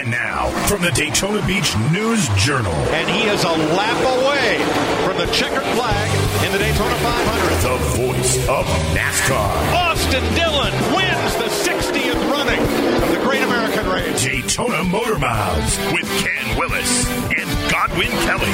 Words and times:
And 0.00 0.10
now, 0.10 0.48
from 0.66 0.80
the 0.80 0.90
Daytona 0.92 1.46
Beach 1.46 1.76
News 1.92 2.26
Journal, 2.34 2.72
And 2.72 3.06
he 3.10 3.28
is 3.28 3.44
a 3.44 3.52
lap 3.76 4.00
away 4.16 4.56
from 5.04 5.18
the 5.18 5.30
checkered 5.30 5.66
flag 5.76 6.08
in 6.42 6.52
the 6.52 6.58
Daytona 6.58 6.94
500. 6.94 7.60
the 7.60 7.76
voice 8.00 8.48
of 8.48 8.64
NASCAR, 8.96 9.52
Austin 9.74 10.24
Dillon 10.32 10.72
wins 10.96 11.36
the 11.36 11.52
60th 11.52 12.30
running 12.30 12.60
of 13.02 13.10
the 13.10 13.18
Great 13.18 13.42
American 13.42 13.90
Race. 13.90 14.24
Daytona 14.24 14.84
Motor 14.84 15.18
Mouths 15.18 15.76
with 15.92 16.08
Ken 16.24 16.56
Willis 16.56 17.06
and 17.36 17.70
Godwin 17.70 18.08
Kelly. 18.24 18.46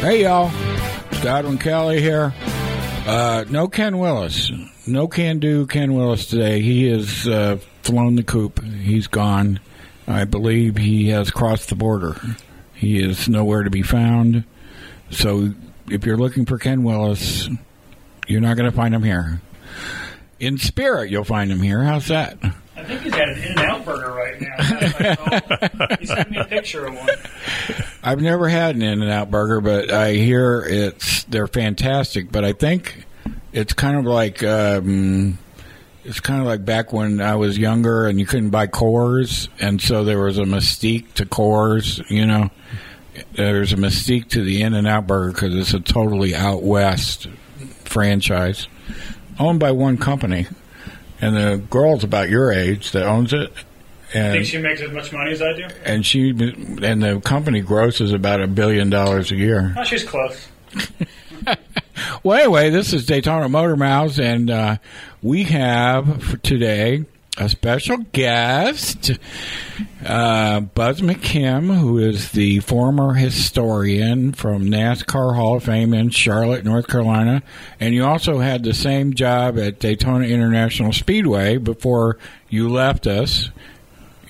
Hey, 0.00 0.22
y'all. 0.22 0.50
It's 1.10 1.22
Godwin 1.22 1.58
Kelly 1.58 2.00
here. 2.00 2.32
Uh, 3.06 3.44
no 3.48 3.68
Ken 3.68 3.98
Willis. 3.98 4.50
No 4.86 5.06
can 5.06 5.38
do 5.38 5.66
Ken 5.68 5.94
Willis 5.94 6.26
today. 6.26 6.60
He 6.60 6.88
has 6.88 7.28
uh, 7.28 7.58
flown 7.82 8.16
the 8.16 8.24
coop. 8.24 8.60
He's 8.64 9.06
gone. 9.06 9.60
I 10.08 10.24
believe 10.24 10.76
he 10.76 11.08
has 11.10 11.30
crossed 11.30 11.68
the 11.68 11.76
border. 11.76 12.16
He 12.74 13.00
is 13.00 13.28
nowhere 13.28 13.62
to 13.62 13.70
be 13.70 13.82
found. 13.82 14.44
So 15.10 15.52
if 15.88 16.04
you're 16.04 16.16
looking 16.16 16.46
for 16.46 16.58
Ken 16.58 16.82
Willis, 16.82 17.48
you're 18.26 18.40
not 18.40 18.56
going 18.56 18.68
to 18.68 18.76
find 18.76 18.92
him 18.92 19.04
here. 19.04 19.40
In 20.40 20.58
spirit, 20.58 21.10
you'll 21.10 21.24
find 21.24 21.50
him 21.50 21.60
here. 21.60 21.84
How's 21.84 22.08
that? 22.08 22.38
I 22.76 22.84
think 22.84 23.02
he's 23.02 23.14
at 23.14 23.28
an 23.28 23.38
In-N-Out 23.42 23.84
burger 23.84 24.12
right 24.12 24.40
now. 24.40 25.96
he 26.00 26.06
sent 26.06 26.30
me 26.30 26.38
a 26.38 26.44
picture 26.44 26.86
of 26.86 26.94
one. 26.94 27.08
I've 28.06 28.20
never 28.20 28.48
had 28.48 28.76
an 28.76 28.82
In 28.82 29.02
and 29.02 29.10
Out 29.10 29.32
burger, 29.32 29.60
but 29.60 29.90
I 29.90 30.12
hear 30.12 30.62
it's 30.64 31.24
they're 31.24 31.48
fantastic. 31.48 32.30
But 32.30 32.44
I 32.44 32.52
think 32.52 33.04
it's 33.52 33.72
kind 33.72 33.96
of 33.98 34.04
like 34.04 34.44
um, 34.44 35.38
it's 36.04 36.20
kind 36.20 36.40
of 36.40 36.46
like 36.46 36.64
back 36.64 36.92
when 36.92 37.20
I 37.20 37.34
was 37.34 37.58
younger 37.58 38.06
and 38.06 38.20
you 38.20 38.24
couldn't 38.24 38.50
buy 38.50 38.68
Coors, 38.68 39.48
and 39.58 39.82
so 39.82 40.04
there 40.04 40.20
was 40.20 40.38
a 40.38 40.44
mystique 40.44 41.14
to 41.14 41.26
Coors. 41.26 42.00
You 42.08 42.26
know, 42.26 42.50
there's 43.32 43.72
a 43.72 43.76
mystique 43.76 44.28
to 44.30 44.40
the 44.44 44.62
In 44.62 44.74
and 44.74 44.86
Out 44.86 45.08
burger 45.08 45.32
because 45.32 45.56
it's 45.56 45.74
a 45.74 45.80
totally 45.80 46.32
out 46.32 46.62
west 46.62 47.26
franchise 47.82 48.68
owned 49.40 49.58
by 49.58 49.72
one 49.72 49.98
company, 49.98 50.46
and 51.20 51.34
the 51.34 51.60
girl's 51.70 52.04
about 52.04 52.28
your 52.28 52.52
age 52.52 52.92
that 52.92 53.04
owns 53.04 53.32
it. 53.32 53.52
I 54.16 54.20
And 54.26 54.32
think 54.34 54.46
she 54.46 54.58
makes 54.58 54.80
as 54.80 54.90
much 54.92 55.12
money 55.12 55.32
as 55.32 55.42
I 55.42 55.52
do. 55.54 55.66
and 55.84 56.04
she 56.06 56.30
and 56.30 57.02
the 57.02 57.20
company 57.24 57.60
grosses 57.60 58.12
about 58.12 58.40
a 58.40 58.46
billion 58.46 58.90
dollars 58.90 59.30
a 59.30 59.36
year. 59.36 59.74
Oh, 59.76 59.84
she's 59.84 60.04
close. 60.04 60.48
Well, 62.22 62.38
anyway, 62.38 62.70
this 62.70 62.92
is 62.92 63.06
Daytona 63.06 63.48
Motor 63.48 63.76
Mouths, 63.76 64.18
and 64.18 64.50
uh, 64.50 64.76
we 65.22 65.44
have 65.44 66.22
for 66.22 66.36
today 66.38 67.04
a 67.38 67.48
special 67.48 67.98
guest, 68.12 69.12
uh, 70.04 70.60
Buz 70.60 71.00
McKim, 71.00 71.74
who 71.78 71.98
is 71.98 72.32
the 72.32 72.58
former 72.60 73.14
historian 73.14 74.32
from 74.32 74.64
NASCAR 74.66 75.36
Hall 75.36 75.56
of 75.56 75.64
Fame 75.64 75.94
in 75.94 76.10
Charlotte, 76.10 76.64
North 76.64 76.86
Carolina, 76.88 77.42
and 77.80 77.94
you 77.94 78.04
also 78.04 78.38
had 78.40 78.62
the 78.64 78.74
same 78.74 79.14
job 79.14 79.58
at 79.58 79.78
Daytona 79.78 80.26
International 80.26 80.92
Speedway 80.92 81.56
before 81.58 82.18
you 82.48 82.68
left 82.68 83.06
us. 83.06 83.50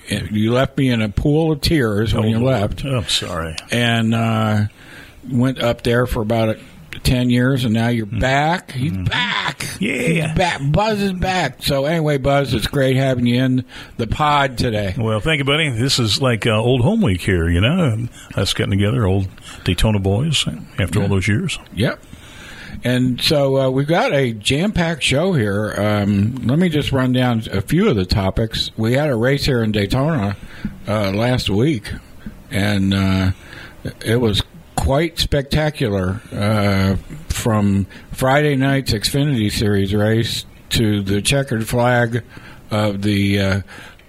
You 0.09 0.53
left 0.53 0.77
me 0.77 0.89
in 0.89 1.01
a 1.01 1.09
pool 1.09 1.51
of 1.51 1.61
tears 1.61 2.13
when 2.13 2.29
you 2.29 2.39
left 2.43 2.85
Oh, 2.85 2.97
I'm 2.97 3.07
sorry. 3.07 3.55
and 3.71 4.13
uh, 4.15 4.65
went 5.29 5.59
up 5.61 5.83
there 5.83 6.07
for 6.07 6.21
about 6.21 6.49
a, 6.49 6.59
ten 7.03 7.29
years, 7.29 7.63
and 7.65 7.73
now 7.73 7.89
you're 7.89 8.05
back. 8.05 8.71
He's 8.71 8.91
back. 8.97 9.59
Mm-hmm. 9.59 9.83
Yeah. 9.83 10.27
He's 10.27 10.35
back. 10.37 10.61
Buz 10.71 11.01
is 11.01 11.13
back. 11.13 11.61
So 11.61 11.85
anyway, 11.85 12.17
Buz, 12.17 12.53
it's 12.53 12.67
great 12.67 12.95
having 12.95 13.27
you 13.27 13.43
in 13.43 13.65
the 13.97 14.07
pod 14.07 14.57
today. 14.57 14.95
Well, 14.97 15.19
thank 15.19 15.39
you, 15.39 15.45
buddy. 15.45 15.69
This 15.69 15.99
is 15.99 16.21
like 16.21 16.47
uh, 16.47 16.51
old 16.59 16.81
home 16.81 17.01
week 17.01 17.21
here, 17.21 17.49
you 17.49 17.61
know, 17.61 18.07
us 18.35 18.53
getting 18.53 18.71
together, 18.71 19.05
old 19.05 19.27
Daytona 19.63 19.99
boys, 19.99 20.45
after 20.79 21.01
all 21.01 21.07
those 21.07 21.27
years. 21.27 21.59
Yep. 21.75 21.99
And 22.83 23.19
so 23.21 23.57
uh, 23.57 23.69
we've 23.69 23.87
got 23.87 24.13
a 24.13 24.33
jam-packed 24.33 25.03
show 25.03 25.33
here. 25.33 25.73
Um, 25.77 26.35
let 26.45 26.59
me 26.59 26.69
just 26.69 26.91
run 26.91 27.11
down 27.11 27.43
a 27.51 27.61
few 27.61 27.89
of 27.89 27.95
the 27.95 28.05
topics. 28.05 28.71
We 28.77 28.93
had 28.93 29.09
a 29.09 29.15
race 29.15 29.45
here 29.45 29.63
in 29.63 29.71
Daytona 29.71 30.37
uh, 30.87 31.11
last 31.11 31.49
week, 31.49 31.91
and 32.51 32.93
uh, 32.93 33.31
it 34.05 34.17
was 34.17 34.43
quite 34.75 35.17
spectacular. 35.19 36.21
Uh, 36.31 36.97
from 37.29 37.85
Friday 38.11 38.55
night's 38.55 38.91
Xfinity 38.91 39.51
Series 39.51 39.93
race 39.93 40.45
to 40.69 41.01
the 41.01 41.21
checkered 41.21 41.67
flag 41.67 42.23
of 42.71 43.01
the 43.01 43.39
uh, 43.39 43.61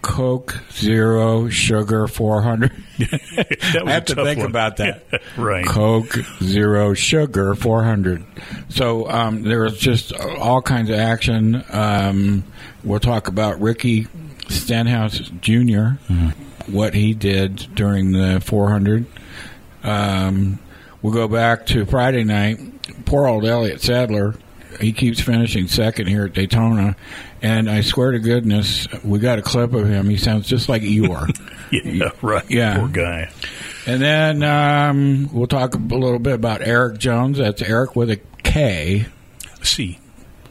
Coke 0.03 0.60
Zero 0.72 1.48
Sugar 1.48 2.06
400. 2.06 2.72
That 2.98 3.84
was 3.84 3.91
I 3.91 3.91
have 3.92 4.04
to 4.06 4.14
think 4.25 4.38
one. 4.38 4.47
about 4.50 4.76
that. 4.78 5.04
Right. 5.36 5.64
Coke 5.66 6.14
Zero 6.42 6.94
Sugar 6.94 7.54
400. 7.54 8.25
So 8.70 9.09
um, 9.09 9.42
there 9.42 9.62
was 9.62 9.78
just 9.78 10.12
all 10.14 10.62
kinds 10.62 10.91
of 10.91 10.97
action. 10.98 11.62
Um, 11.70 12.44
we'll 12.82 12.98
talk 13.00 13.28
about 13.28 13.60
Ricky 13.60 14.06
Stenhouse 14.48 15.19
junior 15.41 15.98
what 16.66 16.94
he 16.94 17.15
did 17.15 17.56
during 17.75 18.12
the 18.12 18.41
400. 18.44 19.06
Um, 19.84 20.59
we'll 21.03 21.12
go 21.12 21.28
back 21.28 21.66
to 21.66 21.84
Friday 21.86 22.25
night. 22.25 22.59
Poor 23.04 23.26
old 23.26 23.44
Elliott 23.44 23.80
Sadler. 23.80 24.34
He 24.80 24.92
keeps 24.92 25.20
finishing 25.20 25.66
second 25.66 26.06
here 26.09 26.25
at 26.26 26.34
Daytona, 26.34 26.94
and 27.43 27.71
I 27.71 27.82
swear 27.82 28.12
to 28.12 28.19
goodness, 28.19 28.88
we 29.04 29.19
got 29.19 29.38
a 29.38 29.43
clip 29.43 29.72
of 29.72 29.87
him. 29.88 30.09
He 30.09 30.16
sounds 30.16 30.49
just 30.49 30.69
like 30.69 30.82
Eeyore. 30.82 31.28
Yeah, 31.71 32.12
right. 32.22 32.50
Yeah. 32.50 32.78
Poor 32.78 32.88
guy. 32.88 33.31
And 33.84 34.00
then 34.00 34.43
um, 34.43 35.28
we'll 35.34 35.47
talk 35.47 35.75
a 35.75 35.77
little 35.77 36.19
bit 36.19 36.32
about 36.32 36.66
Erik 36.66 36.97
Jones. 36.98 37.37
That's 37.37 37.60
Erik 37.60 37.94
with 37.94 38.10
a 38.10 38.19
K. 38.43 39.04
C. 39.62 39.98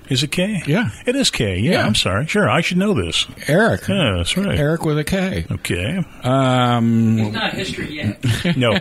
Is 0.10 0.22
it 0.22 0.32
K? 0.32 0.62
Yeah. 0.68 0.92
It 1.08 1.16
is 1.16 1.32
K. 1.32 1.58
Yeah, 1.58 1.72
Yeah. 1.72 1.86
I'm 1.88 1.96
sorry. 1.96 2.28
Sure, 2.28 2.48
I 2.48 2.62
should 2.62 2.78
know 2.78 2.94
this. 2.94 3.26
Erik. 3.48 3.88
Yeah, 3.88 4.14
that's 4.18 4.38
right. 4.38 4.60
Erik 4.60 4.86
with 4.86 5.00
a 5.00 5.04
K. 5.04 5.48
Okay. 5.50 5.98
Um, 6.24 7.18
It's 7.18 7.34
not 7.34 7.54
history 7.56 7.96
yet. 7.96 8.24
No. 8.56 8.74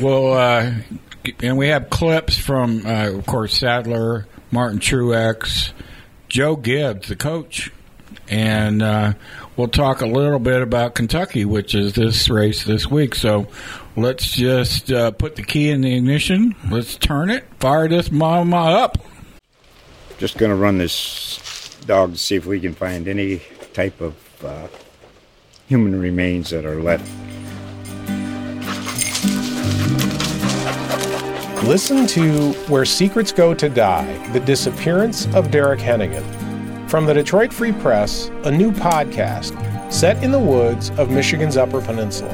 well, 0.00 0.32
uh, 0.32 0.72
and 1.42 1.58
we 1.58 1.68
have 1.68 1.90
clips 1.90 2.38
from, 2.38 2.86
uh, 2.86 3.10
of 3.10 3.26
course, 3.26 3.58
Sadler, 3.58 4.26
Martin 4.50 4.78
Truex, 4.78 5.72
Joe 6.28 6.56
Gibbs, 6.56 7.08
the 7.08 7.16
coach. 7.16 7.72
And 8.28 8.82
uh, 8.82 9.14
we'll 9.56 9.68
talk 9.68 10.02
a 10.02 10.06
little 10.06 10.38
bit 10.38 10.62
about 10.62 10.94
Kentucky, 10.94 11.44
which 11.44 11.74
is 11.74 11.94
this 11.94 12.28
race 12.28 12.64
this 12.64 12.86
week. 12.86 13.14
So 13.14 13.48
let's 13.96 14.32
just 14.32 14.92
uh, 14.92 15.10
put 15.10 15.36
the 15.36 15.42
key 15.42 15.70
in 15.70 15.80
the 15.80 15.96
ignition. 15.96 16.54
Let's 16.70 16.96
turn 16.96 17.30
it. 17.30 17.44
Fire 17.58 17.88
this 17.88 18.10
mama 18.10 18.56
up. 18.56 18.98
Just 20.18 20.38
going 20.38 20.50
to 20.50 20.56
run 20.56 20.78
this 20.78 21.76
dog 21.86 22.12
to 22.12 22.18
see 22.18 22.36
if 22.36 22.46
we 22.46 22.60
can 22.60 22.74
find 22.74 23.08
any 23.08 23.42
type 23.72 24.00
of 24.00 24.14
uh, 24.44 24.68
human 25.66 26.00
remains 26.00 26.50
that 26.50 26.64
are 26.64 26.80
left. 26.80 27.10
Listen 31.64 32.06
to 32.08 32.52
Where 32.68 32.84
Secrets 32.84 33.32
Go 33.32 33.52
to 33.54 33.68
Die 33.68 34.28
The 34.28 34.40
Disappearance 34.40 35.26
of 35.34 35.50
Derek 35.50 35.78
Hennigan. 35.78 36.24
From 36.88 37.04
the 37.04 37.14
Detroit 37.14 37.52
Free 37.52 37.72
Press, 37.72 38.28
a 38.44 38.50
new 38.50 38.72
podcast 38.72 39.52
set 39.92 40.22
in 40.24 40.32
the 40.32 40.38
woods 40.38 40.90
of 40.92 41.10
Michigan's 41.10 41.56
Upper 41.56 41.80
Peninsula. 41.80 42.30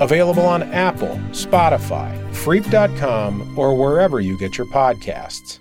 Available 0.00 0.46
on 0.46 0.62
Apple, 0.72 1.20
Spotify, 1.30 2.16
Freep.com, 2.32 3.56
or 3.58 3.76
wherever 3.76 4.18
you 4.18 4.38
get 4.38 4.56
your 4.56 4.66
podcasts. 4.68 5.58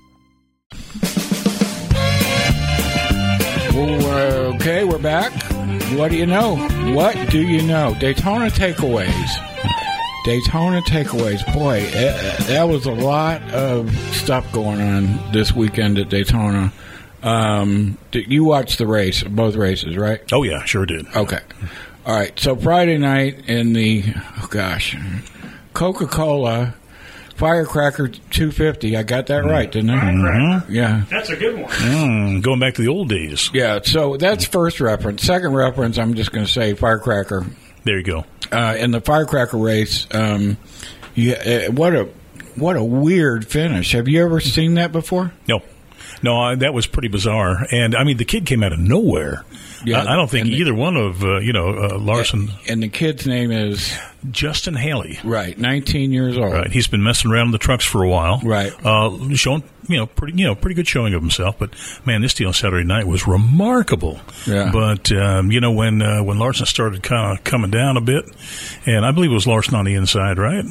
Well, 3.74 4.56
okay, 4.56 4.86
we're 4.86 4.98
back. 4.98 5.34
What 5.98 6.12
do 6.12 6.18
you 6.18 6.26
know? 6.26 6.56
What 6.94 7.30
do 7.30 7.42
you 7.42 7.62
know? 7.62 7.96
Daytona 8.00 8.48
takeaways. 8.48 9.47
Daytona 10.28 10.82
takeaways. 10.82 11.42
Boy, 11.54 11.90
eh, 11.94 12.36
that 12.48 12.66
was 12.66 12.86
a 12.86 12.92
lot 12.92 13.42
of 13.54 13.90
stuff 14.14 14.52
going 14.52 14.82
on 14.82 15.32
this 15.32 15.54
weekend 15.54 15.98
at 15.98 16.10
Daytona. 16.10 16.74
Um, 17.24 17.98
did 18.12 18.30
you 18.30 18.44
watch 18.44 18.76
the 18.76 18.86
race, 18.88 19.24
both 19.24 19.56
races, 19.56 19.96
right? 19.96 20.20
Oh 20.34 20.44
yeah, 20.44 20.66
sure 20.66 20.86
did. 20.86 21.08
Okay. 21.16 21.40
All 22.06 22.14
right. 22.14 22.38
So 22.38 22.58
Friday 22.58 22.98
night 22.98 23.48
in 23.48 23.72
the 23.72 24.04
oh 24.42 24.48
gosh, 24.50 24.98
Coca 25.74 26.08
Cola 26.08 26.76
Firecracker 27.36 28.10
250. 28.10 28.98
I 28.98 29.04
got 29.04 29.28
that 29.28 29.46
right, 29.46 29.72
didn't 29.72 29.92
I? 29.92 30.12
Firecracker. 30.12 30.74
Yeah. 30.74 31.04
That's 31.10 31.30
a 31.30 31.38
good 31.38 31.56
one. 31.58 31.72
Mm, 31.72 32.42
going 32.42 32.60
back 32.60 32.74
to 32.74 32.82
the 32.82 32.90
old 32.90 33.08
days. 33.08 33.50
Yeah. 33.54 33.80
So 33.82 34.18
that's 34.18 34.44
first 34.44 34.82
reference. 34.82 35.24
Second 35.24 35.54
reference, 35.54 35.98
I'm 35.98 36.16
just 36.16 36.34
going 36.34 36.46
to 36.46 36.52
say 36.52 36.74
Firecracker. 36.74 37.46
There 37.86 37.96
you 37.96 38.04
go. 38.04 38.26
Uh, 38.52 38.76
in 38.78 38.92
the 38.92 39.02
Firecracker 39.02 39.58
race, 39.58 40.08
um, 40.12 40.58
yeah, 41.16 41.68
uh, 41.68 41.72
what 41.72 41.96
a 41.96 42.10
what 42.56 42.76
a 42.76 42.84
weird 42.84 43.46
finish. 43.46 43.92
Have 43.92 44.08
you 44.08 44.24
ever 44.24 44.40
seen 44.40 44.76
that 44.76 44.92
before? 44.92 45.32
No, 45.48 45.62
no, 46.24 46.40
I, 46.40 46.56
that 46.56 46.74
was 46.74 46.88
pretty 46.88 47.08
bizarre. 47.08 47.68
And 47.72 47.96
I 47.96 48.04
mean, 48.04 48.18
the 48.18 48.26
kid 48.26 48.46
came 48.46 48.64
out 48.64 48.74
of 48.74 48.80
nowhere. 48.80 49.44
Yeah, 49.86 50.02
I, 50.04 50.14
I 50.14 50.16
don't 50.16 50.30
think 50.30 50.46
and 50.46 50.54
the- 50.54 50.58
either 50.58 50.74
one 50.74 50.98
of 50.98 51.24
uh, 51.24 51.40
you 51.40 51.54
know 51.54 51.70
uh, 51.70 51.98
Larson, 52.00 52.50
And 52.68 52.82
the 52.82 52.90
kid's 52.90 53.28
name 53.28 53.52
is 53.52 53.96
Justin 54.32 54.76
Haley. 54.76 55.20
right, 55.24 55.58
19 55.58 56.12
years 56.12 56.38
old. 56.38 56.52
Right, 56.54 56.72
he's 56.72 56.88
been 56.88 57.04
messing 57.04 57.32
around 57.32 57.48
in 57.48 57.52
the 57.52 57.58
trucks 57.58 57.86
for 57.86 58.04
a 58.04 58.10
while. 58.10 58.40
Right. 58.44 58.74
uh, 58.86 59.18
showing 59.36 59.64
you 59.88 59.98
know 59.98 60.06
pretty 60.08 60.38
you 60.38 60.46
know 60.46 60.56
pretty 60.56 60.76
good 60.76 60.88
showing 60.88 61.14
of 61.14 61.22
himself. 61.22 61.58
But 61.60 61.72
man, 62.06 62.22
this 62.22 62.34
deal 62.34 62.48
on 62.48 62.54
Saturday 62.54 62.86
night 62.86 63.08
was 63.08 63.28
remarkable. 63.28 64.20
Yeah. 64.46 64.72
But 64.72 65.12
um, 65.12 65.52
you 65.52 65.60
know 65.62 65.72
when 65.72 66.02
uh, 66.02 66.24
when 66.24 66.40
Larson 66.40 66.66
started 66.66 67.04
kind 67.04 67.38
of 67.38 67.44
coming 67.44 67.72
down 67.72 67.98
a 67.98 68.02
bit, 68.02 68.26
and 68.86 69.06
I 69.06 69.12
believe 69.12 69.32
it 69.32 69.36
was 69.36 69.48
Larson 69.48 69.76
on 69.76 69.86
the 69.86 69.94
inside, 69.96 70.38
right? 70.38 70.66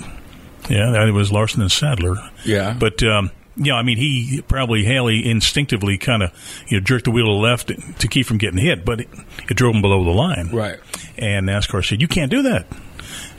Yeah, 0.68 1.06
it 1.06 1.12
was 1.12 1.30
Larson 1.30 1.62
and 1.62 1.70
Sadler. 1.70 2.16
Yeah. 2.44 2.74
But 2.78 3.00
um, 3.04 3.30
yeah, 3.56 3.74
I 3.74 3.82
mean, 3.82 3.96
he 3.96 4.42
probably 4.46 4.84
Haley 4.84 5.28
instinctively 5.28 5.98
kind 5.98 6.22
of 6.22 6.32
you 6.68 6.78
know 6.78 6.84
jerked 6.84 7.04
the 7.04 7.10
wheel 7.10 7.26
to 7.26 7.32
the 7.32 7.38
left 7.38 7.98
to 8.00 8.08
keep 8.08 8.26
from 8.26 8.38
getting 8.38 8.58
hit, 8.58 8.84
but 8.84 9.00
it, 9.00 9.08
it 9.48 9.56
drove 9.56 9.74
him 9.74 9.82
below 9.82 10.04
the 10.04 10.10
line. 10.10 10.50
Right. 10.52 10.78
And 11.18 11.48
NASCAR 11.48 11.86
said, 11.86 12.00
"You 12.00 12.08
can't 12.08 12.30
do 12.30 12.42
that." 12.42 12.66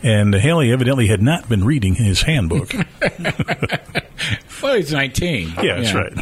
And 0.03 0.33
Haley 0.33 0.71
evidently 0.71 1.07
had 1.07 1.21
not 1.21 1.49
been 1.49 1.63
reading 1.63 1.95
his 1.95 2.21
handbook. 2.21 2.73
Well, 4.61 4.75
he's 4.75 4.91
19. 4.91 5.53
yeah, 5.61 5.79
that's 5.79 5.93
right. 5.93 6.13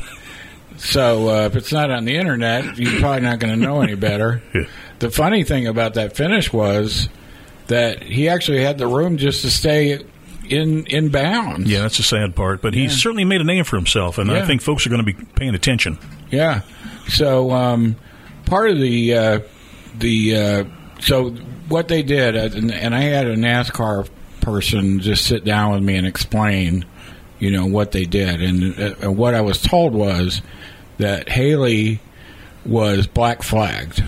So 0.78 1.30
uh, 1.30 1.46
if 1.46 1.56
it's 1.56 1.72
not 1.72 1.90
on 1.90 2.04
the 2.04 2.18
internet, 2.18 2.78
you're 2.78 3.00
probably 3.00 3.22
not 3.22 3.40
going 3.40 3.58
to 3.58 3.66
know 3.66 3.82
any 3.82 3.96
better. 3.96 4.42
Yeah. 4.54 4.66
The 5.00 5.12
funny 5.12 5.44
thing 5.44 5.68
about 5.68 5.96
that 5.96 6.16
finish 6.16 6.52
was 6.54 7.10
that 7.68 8.02
he 8.02 8.30
actually 8.30 8.62
had 8.64 8.78
the 8.78 8.88
room 8.88 9.18
just 9.18 9.42
to 9.42 9.52
stay 9.52 10.06
in 10.50 10.86
in 10.88 11.10
bounds. 11.10 11.70
Yeah, 11.70 11.82
that's 11.82 11.98
the 11.98 12.04
sad 12.04 12.36
part. 12.36 12.62
But 12.62 12.74
Yeah. 12.74 12.84
he's 12.84 13.02
certainly 13.02 13.26
made 13.26 13.42
a 13.42 13.46
name 13.46 13.64
for 13.64 13.76
himself, 13.76 14.18
and 14.18 14.32
I 14.32 14.46
think 14.46 14.62
folks 14.62 14.86
are 14.86 14.90
going 14.90 15.06
to 15.06 15.14
be 15.14 15.14
paying 15.36 15.56
attention. 15.56 15.98
Yeah. 16.32 16.62
So 17.08 17.52
um, 17.52 17.96
part 18.46 18.70
of 18.72 18.80
the 18.80 19.14
uh, 19.14 19.40
the 19.98 20.36
uh, 20.36 20.64
so 21.00 21.30
what 21.70 21.88
they 21.88 22.04
did, 22.04 22.36
uh, 22.36 22.56
and, 22.58 22.72
and 22.72 22.94
I 22.96 23.02
had 23.02 23.28
a 23.28 23.36
NASCAR 23.36 24.08
person 24.42 25.00
just 25.00 25.26
sit 25.26 25.44
down 25.44 25.74
with 25.74 25.82
me 25.84 25.96
and 25.96 26.06
explain, 26.06 26.86
you 27.40 27.50
know, 27.52 27.66
what 27.66 27.92
they 27.92 28.06
did, 28.06 28.42
and 28.42 28.96
uh, 29.04 29.12
what 29.12 29.34
I 29.34 29.42
was 29.42 29.62
told 29.62 29.94
was 29.94 30.42
that 30.98 31.28
Haley 31.30 32.00
was 32.66 33.08
black 33.08 33.42
flagged. 33.44 34.04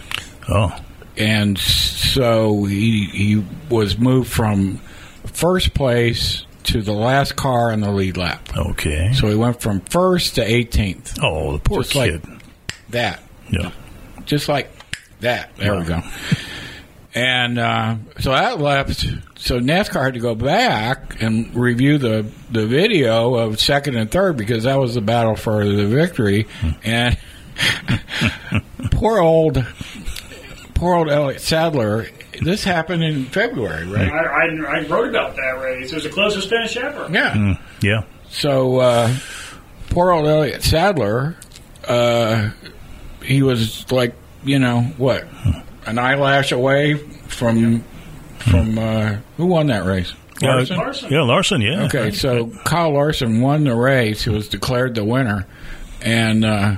Oh, 0.50 0.76
and 1.18 1.58
so 1.58 2.64
he 2.66 3.06
he 3.06 3.44
was 3.70 3.98
moved 3.98 4.32
from 4.32 4.80
first 5.38 5.74
place 5.74 6.46
to 6.64 6.82
the 6.82 6.92
last 6.94 7.36
car 7.36 7.72
in 7.72 7.80
the 7.82 7.92
lead 7.92 8.18
lap. 8.18 8.50
okay. 8.58 9.12
So 9.14 9.28
he 9.28 9.36
went 9.36 9.62
from 9.62 9.82
first 9.82 10.36
to 10.36 10.42
18th. 10.46 11.20
oh, 11.22 11.54
the 11.54 11.60
poor 11.60 11.84
Just 11.84 11.96
like- 11.96 12.12
kid. 12.12 12.24
That, 12.90 13.22
yeah. 13.50 13.72
just 14.26 14.48
like 14.50 14.72
that. 15.20 15.56
There 15.58 15.76
we 15.78 15.84
go. 15.84 16.02
And 17.14 17.58
uh, 17.60 17.96
so 18.20 18.32
that 18.32 18.60
left. 18.62 19.06
So 19.36 19.60
NASCAR 19.60 20.04
had 20.06 20.14
to 20.14 20.20
go 20.20 20.36
back 20.36 21.22
and 21.22 21.54
review 21.56 21.98
the 21.98 22.30
the 22.52 22.66
video 22.68 23.36
of 23.36 23.60
second 23.60 23.96
and 23.98 24.10
third 24.12 24.38
because 24.38 24.64
that 24.64 24.78
was 24.80 24.94
the 24.96 25.02
battle 25.02 25.36
for 25.36 25.66
the 25.66 25.86
victory. 25.88 26.48
And 26.84 27.18
poor 28.92 29.20
old, 29.20 29.66
poor 30.76 30.96
old 30.96 31.10
Elliott 31.10 31.42
Sadler. 31.42 32.08
This 32.42 32.64
happened 32.64 33.04
in 33.04 33.26
February, 33.26 33.86
right? 33.88 34.12
I, 34.12 34.46
I, 34.46 34.78
I 34.80 34.88
wrote 34.88 35.10
about 35.10 35.36
that 35.36 35.60
race. 35.62 35.92
It 35.92 35.96
was 35.96 36.04
the 36.04 36.10
closest 36.10 36.50
finish 36.50 36.78
ever. 36.78 37.08
Yeah. 37.12 37.58
Yeah. 37.82 38.04
So 38.30 38.80
uh, 38.80 39.14
poor 39.90 40.12
old 40.12 40.28
Elliott 40.28 40.64
Sadler, 40.64 41.36
uh, 41.88 42.50
he 43.24 43.42
was 43.42 43.90
like, 43.92 44.14
you 44.44 44.60
know, 44.60 44.82
what, 44.98 45.26
an 45.86 45.98
eyelash 45.98 46.52
away 46.52 46.96
from 46.96 47.84
from 48.38 48.78
uh, 48.78 49.18
who 49.38 49.48
won 49.48 49.68
that 49.68 49.86
race? 49.86 50.14
Larson? 50.42 50.76
Uh, 50.76 50.80
Larson. 50.80 51.12
Yeah, 51.12 51.22
Larson, 51.24 51.62
yeah. 51.62 51.86
Okay, 51.86 52.12
so 52.12 52.52
Kyle 52.64 52.92
Larson 52.92 53.42
won 53.42 53.64
the 53.64 53.76
race. 53.76 54.24
He 54.24 54.30
was 54.30 54.48
declared 54.48 54.94
the 54.96 55.04
winner, 55.04 55.48
and 56.02 56.46
uh, 56.46 56.78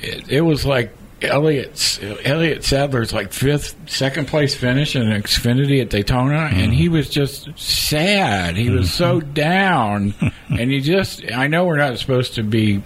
it, 0.00 0.28
it 0.28 0.40
was 0.42 0.64
like 0.64 0.94
Elliott 1.28 1.98
Elliot 2.24 2.64
Sadler's 2.64 3.12
like 3.12 3.32
fifth, 3.32 3.76
second 3.90 4.28
place 4.28 4.54
finish 4.54 4.96
in 4.96 5.02
Xfinity 5.02 5.80
at 5.80 5.90
Daytona, 5.90 6.50
and 6.52 6.72
he 6.72 6.88
was 6.88 7.08
just 7.08 7.48
sad. 7.58 8.56
He 8.56 8.70
was 8.70 8.92
so 8.92 9.20
down, 9.20 10.14
and 10.48 10.70
he 10.70 10.80
just. 10.80 11.24
I 11.32 11.46
know 11.46 11.64
we're 11.64 11.76
not 11.76 11.98
supposed 11.98 12.34
to 12.34 12.42
be. 12.42 12.82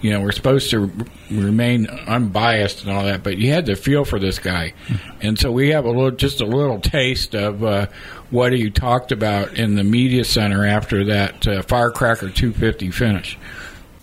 You 0.00 0.10
know, 0.10 0.20
we're 0.20 0.32
supposed 0.32 0.70
to 0.72 0.90
r- 0.98 1.06
remain 1.30 1.86
unbiased 1.86 2.82
and 2.82 2.90
all 2.90 3.04
that, 3.04 3.22
but 3.22 3.38
you 3.38 3.52
had 3.52 3.66
to 3.66 3.76
feel 3.76 4.04
for 4.04 4.18
this 4.18 4.40
guy, 4.40 4.74
and 5.20 5.38
so 5.38 5.52
we 5.52 5.68
have 5.68 5.84
a 5.84 5.90
little, 5.90 6.10
just 6.10 6.40
a 6.40 6.44
little 6.44 6.80
taste 6.80 7.36
of 7.36 7.62
uh, 7.62 7.86
what 8.30 8.52
he 8.52 8.68
talked 8.68 9.12
about 9.12 9.54
in 9.54 9.76
the 9.76 9.84
media 9.84 10.24
center 10.24 10.66
after 10.66 11.04
that 11.04 11.46
uh, 11.46 11.62
Firecracker 11.62 12.30
250 12.30 12.90
finish. 12.90 13.38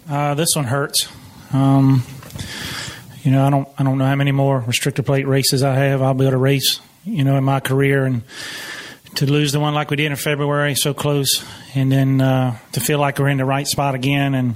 Uh, 0.09 0.35
this 0.35 0.55
one 0.55 0.63
hurts. 0.65 1.09
Um, 1.51 2.03
you 3.29 3.35
know, 3.35 3.45
I 3.45 3.51
don't, 3.51 3.69
I 3.77 3.83
don't 3.83 3.99
know 3.99 4.07
how 4.07 4.15
many 4.15 4.31
more 4.31 4.59
restrictor 4.59 5.05
plate 5.05 5.27
races 5.27 5.61
I 5.61 5.75
have. 5.75 6.01
I'll 6.01 6.15
be 6.15 6.23
able 6.23 6.31
to 6.31 6.37
race, 6.37 6.79
you 7.05 7.23
know, 7.23 7.37
in 7.37 7.43
my 7.43 7.59
career, 7.59 8.03
and 8.03 8.23
to 9.17 9.27
lose 9.27 9.51
the 9.51 9.59
one 9.59 9.75
like 9.75 9.91
we 9.91 9.97
did 9.97 10.07
in 10.07 10.15
February, 10.15 10.73
so 10.73 10.95
close, 10.95 11.45
and 11.75 11.91
then 11.91 12.21
uh, 12.21 12.57
to 12.71 12.79
feel 12.79 12.97
like 12.97 13.19
we're 13.19 13.29
in 13.29 13.37
the 13.37 13.45
right 13.45 13.67
spot 13.67 13.93
again, 13.93 14.33
and 14.33 14.55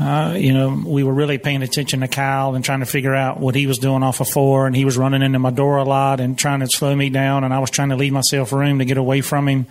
uh, 0.00 0.34
you 0.36 0.52
know, 0.52 0.82
we 0.84 1.04
were 1.04 1.14
really 1.14 1.38
paying 1.38 1.62
attention 1.62 2.00
to 2.00 2.08
Kyle 2.08 2.56
and 2.56 2.64
trying 2.64 2.80
to 2.80 2.86
figure 2.86 3.14
out 3.14 3.38
what 3.38 3.54
he 3.54 3.68
was 3.68 3.78
doing 3.78 4.02
off 4.02 4.18
of 4.18 4.28
four, 4.28 4.66
and 4.66 4.74
he 4.74 4.84
was 4.84 4.98
running 4.98 5.22
into 5.22 5.38
my 5.38 5.50
door 5.50 5.76
a 5.76 5.84
lot 5.84 6.18
and 6.18 6.36
trying 6.36 6.58
to 6.58 6.66
slow 6.66 6.96
me 6.96 7.08
down, 7.08 7.44
and 7.44 7.54
I 7.54 7.60
was 7.60 7.70
trying 7.70 7.90
to 7.90 7.96
leave 7.96 8.12
myself 8.12 8.52
room 8.52 8.80
to 8.80 8.84
get 8.84 8.98
away 8.98 9.20
from 9.20 9.46
him. 9.46 9.66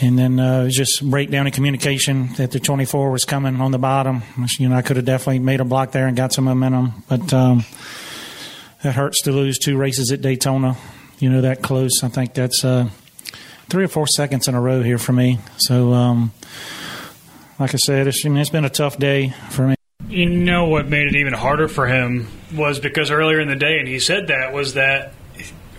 And 0.00 0.16
then 0.16 0.38
uh, 0.38 0.68
just 0.68 1.08
breakdown 1.08 1.46
in 1.46 1.52
communication 1.52 2.32
that 2.34 2.52
the 2.52 2.60
24 2.60 3.10
was 3.10 3.24
coming 3.24 3.60
on 3.60 3.72
the 3.72 3.78
bottom. 3.78 4.22
You 4.58 4.68
know, 4.68 4.76
I 4.76 4.82
could 4.82 4.96
have 4.96 5.04
definitely 5.04 5.40
made 5.40 5.60
a 5.60 5.64
block 5.64 5.90
there 5.90 6.06
and 6.06 6.16
got 6.16 6.32
some 6.32 6.44
momentum, 6.44 7.02
but 7.08 7.32
um, 7.32 7.64
hurts 8.80 9.22
to 9.22 9.32
lose 9.32 9.58
two 9.58 9.76
races 9.76 10.12
at 10.12 10.20
Daytona. 10.20 10.76
You 11.18 11.30
know, 11.30 11.40
that 11.40 11.62
close. 11.62 12.04
I 12.04 12.08
think 12.08 12.34
that's 12.34 12.64
uh, 12.64 12.88
three 13.68 13.84
or 13.84 13.88
four 13.88 14.06
seconds 14.06 14.46
in 14.46 14.54
a 14.54 14.60
row 14.60 14.82
here 14.82 14.98
for 14.98 15.12
me. 15.12 15.40
So, 15.56 15.92
um, 15.92 16.32
like 17.58 17.74
I 17.74 17.78
said, 17.78 18.06
it's, 18.06 18.24
I 18.24 18.28
mean, 18.28 18.38
it's 18.38 18.50
been 18.50 18.64
a 18.64 18.70
tough 18.70 18.98
day 18.98 19.30
for 19.50 19.66
me. 19.66 19.74
You 20.08 20.28
know 20.28 20.66
what 20.66 20.88
made 20.88 21.08
it 21.08 21.16
even 21.16 21.34
harder 21.34 21.68
for 21.68 21.86
him 21.86 22.28
was 22.54 22.78
because 22.78 23.10
earlier 23.10 23.40
in 23.40 23.48
the 23.48 23.56
day, 23.56 23.78
and 23.78 23.88
he 23.88 23.98
said 23.98 24.28
that 24.28 24.52
was 24.52 24.74
that 24.74 25.12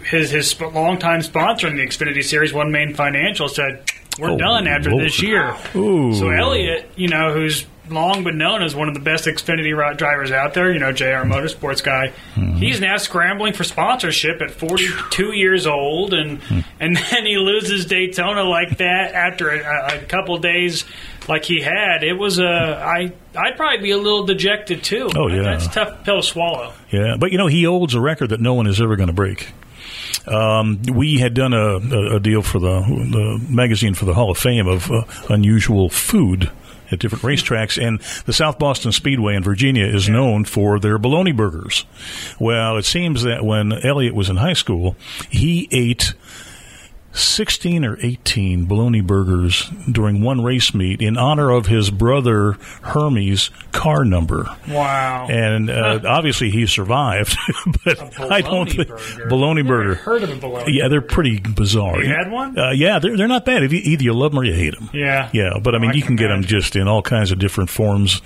his 0.03 0.31
his 0.31 0.59
longtime 0.59 1.21
sponsor 1.21 1.67
in 1.67 1.77
the 1.77 1.85
Xfinity 1.85 2.23
Series, 2.23 2.53
One 2.53 2.71
Main 2.71 2.93
Financial, 2.93 3.47
said 3.47 3.89
we're 4.17 4.31
Oh, 4.31 4.37
done 4.37 4.67
after 4.67 4.91
Lord. 4.91 5.05
this 5.05 5.21
year. 5.21 5.55
Ooh. 5.75 6.13
So 6.13 6.29
Elliott, 6.29 6.89
you 6.95 7.07
know, 7.07 7.33
who's 7.33 7.65
long 7.91 8.23
been 8.23 8.37
known 8.37 8.61
as 8.61 8.75
one 8.75 8.87
of 8.87 8.93
the 8.93 8.99
best 8.99 9.25
Xfinity 9.25 9.97
drivers 9.97 10.31
out 10.31 10.53
there, 10.53 10.71
you 10.71 10.79
know, 10.79 10.91
JR 10.91 11.25
Motorsports 11.25 11.83
guy, 11.83 12.09
hmm. 12.35 12.53
he's 12.53 12.79
now 12.79 12.97
scrambling 12.97 13.53
for 13.53 13.63
sponsorship 13.63 14.41
at 14.41 14.51
42 14.51 15.33
years 15.33 15.67
old, 15.67 16.13
and 16.13 16.41
hmm. 16.43 16.59
and 16.79 16.95
then 16.95 17.25
he 17.25 17.37
loses 17.37 17.85
Daytona 17.85 18.43
like 18.43 18.77
that 18.77 19.13
after 19.13 19.49
a, 19.49 19.97
a 19.97 20.05
couple 20.05 20.37
days 20.37 20.85
like 21.27 21.45
he 21.45 21.61
had. 21.61 22.03
It 22.03 22.13
was 22.13 22.39
a 22.39 22.45
I 22.45 23.11
I'd 23.35 23.57
probably 23.57 23.81
be 23.81 23.91
a 23.91 23.97
little 23.97 24.25
dejected 24.25 24.83
too. 24.83 25.09
Oh, 25.15 25.27
yeah. 25.27 25.43
that's 25.43 25.67
a 25.67 25.69
tough 25.69 26.03
pill 26.03 26.17
to 26.17 26.23
swallow. 26.23 26.73
Yeah, 26.89 27.15
but 27.19 27.31
you 27.31 27.37
know 27.37 27.47
he 27.47 27.63
holds 27.63 27.93
a 27.93 28.01
record 28.01 28.29
that 28.29 28.39
no 28.39 28.53
one 28.53 28.67
is 28.67 28.81
ever 28.81 28.95
going 28.95 29.07
to 29.07 29.13
break. 29.13 29.49
Um, 30.29 30.81
we 30.93 31.17
had 31.17 31.33
done 31.33 31.53
a, 31.53 32.15
a, 32.15 32.19
deal 32.19 32.41
for 32.41 32.59
the, 32.59 32.81
the 32.81 33.45
magazine 33.49 33.95
for 33.95 34.05
the 34.05 34.13
Hall 34.13 34.29
of 34.29 34.37
Fame 34.37 34.67
of 34.67 34.91
uh, 34.91 35.03
unusual 35.29 35.89
food 35.89 36.51
at 36.91 36.99
different 36.99 37.23
racetracks, 37.23 37.81
and 37.81 37.99
the 38.25 38.33
South 38.33 38.59
Boston 38.59 38.91
Speedway 38.91 39.35
in 39.35 39.43
Virginia 39.43 39.85
is 39.85 40.09
known 40.09 40.45
for 40.45 40.79
their 40.79 40.97
bologna 40.97 41.31
burgers. 41.31 41.85
Well, 42.39 42.77
it 42.77 42.85
seems 42.85 43.23
that 43.23 43.43
when 43.43 43.73
Elliot 43.73 44.15
was 44.15 44.29
in 44.29 44.37
high 44.37 44.53
school, 44.53 44.95
he 45.29 45.67
ate 45.71 46.13
16 47.11 47.83
or 47.85 47.97
18 48.01 48.65
bologna 48.65 49.01
burgers 49.01 49.69
during 49.91 50.21
one 50.21 50.43
race 50.43 50.73
meet 50.73 51.01
in 51.01 51.17
honor 51.17 51.49
of 51.49 51.65
his 51.65 51.89
brother 51.89 52.53
Hermie's 52.81 53.49
car 53.71 54.03
number. 54.05 54.45
Wow. 54.67 55.27
And 55.29 55.69
uh, 55.69 55.99
obviously 56.05 56.49
he 56.49 56.65
survived, 56.67 57.37
but 57.85 57.99
I 58.19 58.41
don't 58.41 58.49
bologna 58.49 58.71
think 58.71 58.87
burger. 58.89 59.27
bologna 59.29 59.61
burger. 59.63 59.95
heard 59.95 60.23
of 60.23 60.29
a 60.31 60.35
bologna 60.35 60.73
Yeah, 60.73 60.87
they're 60.87 61.01
pretty 61.01 61.39
bizarre. 61.39 62.01
You 62.03 62.09
had 62.09 62.31
one? 62.31 62.57
Uh, 62.57 62.71
yeah, 62.71 62.99
they're 62.99 63.15
they're 63.17 63.27
not 63.27 63.45
bad. 63.45 63.63
If 63.63 63.71
you, 63.73 63.79
either 63.83 64.03
you 64.03 64.13
love 64.13 64.31
them 64.31 64.39
or 64.39 64.43
you 64.43 64.53
hate 64.53 64.73
them. 64.75 64.89
Yeah. 64.93 65.29
Yeah, 65.33 65.59
but 65.61 65.75
I 65.75 65.79
mean, 65.79 65.91
I 65.91 65.93
you 65.93 66.01
can 66.01 66.09
can 66.09 66.15
get 66.17 66.27
them 66.29 66.43
just 66.43 66.75
in 66.75 66.87
all 66.87 67.01
kinds 67.01 67.31
of 67.31 67.39
different 67.39 67.69
forms. 67.69 68.21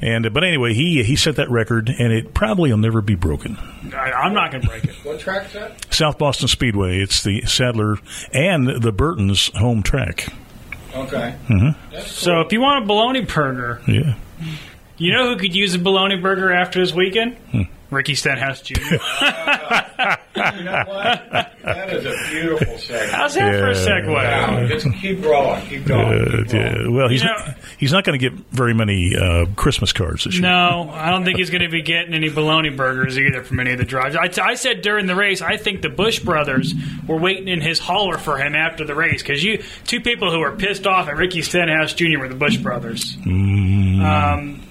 And 0.00 0.26
uh, 0.26 0.30
but 0.30 0.44
anyway, 0.44 0.72
he 0.74 1.02
he 1.02 1.16
set 1.16 1.36
that 1.36 1.50
record, 1.50 1.88
and 1.90 2.12
it 2.12 2.32
probably 2.34 2.70
will 2.70 2.78
never 2.78 3.00
be 3.02 3.14
broken. 3.14 3.56
I, 3.94 4.10
I'm 4.12 4.32
not 4.34 4.50
going 4.50 4.62
to 4.62 4.68
break 4.68 4.84
it. 4.84 4.94
What 5.04 5.20
track's 5.20 5.52
that? 5.54 5.92
South 5.94 6.18
Boston 6.18 6.48
Speedway. 6.48 6.98
It's 7.00 7.22
the 7.22 7.42
Sadler 7.42 7.96
and 8.32 8.66
the 8.68 8.92
Burton's 8.92 9.48
home 9.56 9.82
track. 9.82 10.26
Okay. 10.94 11.34
So 12.06 12.40
if 12.40 12.52
you 12.52 12.60
want 12.60 12.82
a 12.84 12.86
bologna 12.86 13.20
burger, 13.22 13.80
Yeah. 13.86 14.14
You 14.98 15.12
know 15.12 15.28
who 15.32 15.36
could 15.36 15.54
use 15.54 15.74
a 15.74 15.78
bologna 15.78 16.16
burger 16.16 16.52
after 16.52 16.80
this 16.80 16.92
weekend? 16.92 17.36
Hmm. 17.50 17.62
Ricky 17.90 18.14
Stenhouse 18.14 18.60
Jr. 18.60 18.74
You 20.38 20.62
know 20.64 20.84
what? 20.86 21.32
That 21.64 21.92
is 21.92 22.04
a 22.06 22.30
beautiful 22.30 22.78
segment. 22.78 23.10
How's 23.10 23.34
that 23.34 23.50
for 23.58 23.68
a 23.70 23.74
Yeah. 23.76 24.00
segue? 24.00 24.12
Wow, 24.14 24.66
just 24.68 24.86
keep 25.00 25.24
rolling, 25.24 25.66
keep 25.66 25.84
going. 25.84 26.04
Uh, 26.06 26.24
keep 26.44 26.52
rolling. 26.52 26.76
yeah. 26.84 26.88
Well, 26.88 27.08
he's 27.08 27.22
You 27.22 27.28
not, 27.28 27.46
know- 27.48 27.54
he's 27.78 27.92
not 27.92 28.04
going 28.04 28.18
to 28.20 28.30
get 28.30 28.38
very 28.52 28.72
many 28.72 29.16
uh, 29.16 29.46
Christmas 29.56 29.92
cards 29.92 30.24
this 30.24 30.34
year. 30.34 30.42
No, 30.42 30.90
I 30.94 31.10
don't 31.10 31.24
think 31.24 31.38
he's 31.38 31.50
going 31.50 31.62
to 31.62 31.68
be 31.70 31.82
getting 31.82 32.14
any 32.14 32.28
bologna 32.28 32.68
burgers 32.70 33.18
either 33.18 33.42
from 33.42 33.58
any 33.58 33.72
of 33.72 33.78
the 33.78 33.84
drivers. 33.84 34.16
I, 34.16 34.30
I 34.50 34.54
said 34.54 34.82
during 34.82 35.06
the 35.06 35.16
race, 35.16 35.42
I 35.42 35.56
think 35.56 35.82
the 35.82 35.88
Busch 35.88 36.20
brothers 36.20 36.74
were 37.08 37.18
waiting 37.18 37.48
in 37.48 37.60
his 37.60 37.78
hauler 37.80 38.16
for 38.18 38.36
him 38.38 38.54
after 38.54 38.84
the 38.84 38.94
race 38.94 39.22
because 39.22 39.42
you 39.42 39.62
two 39.86 40.00
people 40.00 40.30
who 40.30 40.38
were 40.38 40.52
pissed 40.52 40.86
off 40.86 41.08
at 41.08 41.16
Ricky 41.16 41.42
Stenhouse 41.42 41.94
Jr. 41.94 42.18
were 42.20 42.28
the 42.28 42.34
Busch 42.36 42.58
brothers. 42.58 43.16
Um, 43.26 44.62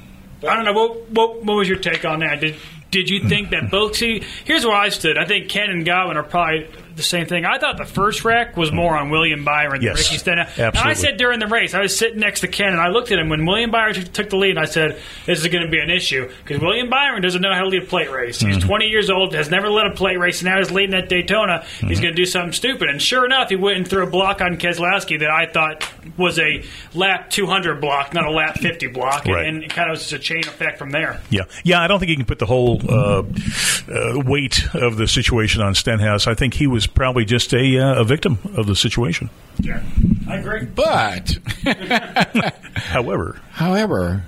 I 0.44 0.56
don't 0.56 0.66
know 0.66 0.74
what, 0.74 1.10
what 1.10 1.44
what 1.44 1.54
was 1.56 1.68
your 1.70 1.80
take 1.80 2.06
on 2.06 2.20
that? 2.20 2.40
Did 2.40 2.56
did 2.92 3.10
you 3.10 3.28
think 3.28 3.50
that 3.50 3.70
both? 3.70 3.96
See, 3.96 4.24
here's 4.46 4.66
where 4.66 4.76
I 4.76 4.90
stood. 4.90 5.18
I 5.18 5.26
think 5.26 5.50
Ken 5.50 5.70
and 5.70 5.86
Godwin 5.86 6.18
are 6.18 6.24
probably 6.24 6.70
the 6.98 7.04
same 7.04 7.26
thing. 7.28 7.46
I 7.46 7.58
thought 7.60 7.78
the 7.78 7.86
first 7.86 8.26
wreck 8.26 8.58
was 8.58 8.72
more 8.72 8.98
on 8.98 9.10
William 9.10 9.46
Byron 9.46 9.82
Yes, 9.82 9.96
than 9.98 10.04
Ricky 10.06 10.18
Stenhouse. 10.18 10.58
And 10.58 10.78
I 10.90 10.94
said 10.94 11.18
during 11.18 11.40
the 11.40 11.48
race, 11.48 11.74
I 11.74 11.80
was 11.82 11.98
sitting 11.98 12.20
next 12.20 12.42
to 12.42 12.48
Ken 12.48 12.70
and 12.74 12.82
I 12.82 12.90
looked 12.90 13.12
at 13.12 13.20
him 13.20 13.30
when 13.30 13.46
William 13.46 13.72
Byron 13.72 13.94
t- 13.94 14.04
took 14.04 14.30
the 14.30 14.36
lead. 14.38 14.52
and 14.52 14.60
I 14.60 14.66
said, 14.66 15.00
"This 15.26 15.40
is 15.40 15.48
going 15.48 15.64
to 15.64 15.70
be 15.72 15.80
an 15.80 15.90
issue 15.90 16.30
because 16.44 16.62
William 16.62 16.90
Byron 16.90 17.22
doesn't 17.22 17.42
know 17.42 17.54
how 17.54 17.62
to 17.62 17.68
lead 17.68 17.84
a 17.84 17.86
plate 17.86 18.12
race. 18.12 18.40
He's 18.42 18.58
Mm-hmm. 18.58 18.68
20 18.68 18.86
years 18.88 19.10
old, 19.10 19.34
has 19.36 19.50
never 19.50 19.70
led 19.70 19.88
a 19.88 19.92
plate 19.92 20.18
race, 20.20 20.42
and 20.42 20.50
now 20.50 20.58
he's 20.58 20.72
leading 20.72 20.96
at 20.96 21.08
Daytona. 21.10 21.60
Mm-hmm. 21.64 21.88
He's 21.88 22.00
going 22.00 22.14
to 22.14 22.22
do 22.22 22.26
something 22.26 22.52
stupid." 22.54 22.90
And 22.90 23.02
sure 23.02 23.26
enough, 23.26 23.50
he 23.50 23.56
went 23.56 23.78
and 23.78 23.88
threw 23.88 24.04
a 24.04 24.10
block 24.10 24.42
on 24.42 24.58
Keselowski 24.58 25.20
that 25.20 25.30
I 25.30 25.46
thought 25.46 25.88
was 26.18 26.40
a 26.40 26.64
lap 26.94 27.30
200 27.30 27.80
block, 27.80 28.14
not 28.14 28.26
a 28.26 28.32
lap 28.32 28.58
50 28.58 28.88
block, 28.88 29.26
and- 29.26 29.36
Right. 29.36 29.46
and, 29.46 29.64
it 29.64 29.70
kind 29.70 29.90
of 29.90 29.94
was 29.96 30.02
just 30.02 30.14
a 30.14 30.20
chain 30.20 30.40
effect 30.40 30.80
from 30.80 30.90
there. 30.90 31.20
Yeah, 31.30 31.44
yeah. 31.64 31.82
I 31.82 31.88
don't 31.88 32.00
think 32.00 32.10
you 32.10 32.16
can 32.16 32.26
put 32.26 32.40
the 32.40 32.46
whole 32.46 32.82
uh, 32.90 33.24
uh, 33.24 34.20
weight 34.26 34.64
of 34.74 34.98
the 34.98 35.08
situation 35.08 35.62
on 35.62 35.76
Stenhouse. 35.76 36.26
I 36.28 36.34
think 36.34 36.54
he 36.56 36.66
was 36.68 36.87
probably 36.88 37.26
just 37.26 37.54
a 37.54 37.80
uh, 37.80 38.02
a 38.02 38.04
victim 38.04 38.40
of 38.56 38.66
the 38.68 38.76
situation. 38.76 39.30
Yeah, 39.60 39.82
I 40.28 40.36
agree. 40.38 40.66
But, 40.66 41.38
However, 42.76 43.40
however, 43.52 44.24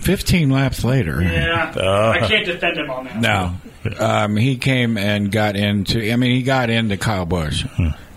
15 0.00 0.50
laps 0.50 0.84
later, 0.84 1.22
Yeah, 1.22 1.72
Uh, 1.76 2.10
I 2.10 2.26
can't 2.28 2.44
defend 2.46 2.76
him 2.76 2.90
on 2.90 3.04
that. 3.06 3.20
no, 3.20 3.54
um, 3.98 4.36
he 4.36 4.56
came 4.56 4.96
and 4.98 5.30
got 5.32 5.56
into. 5.56 6.10
I 6.12 6.16
mean, 6.16 6.32
he 6.36 6.42
got 6.42 6.70
into 6.70 6.96
Kyle 6.96 7.26
Busch 7.26 7.64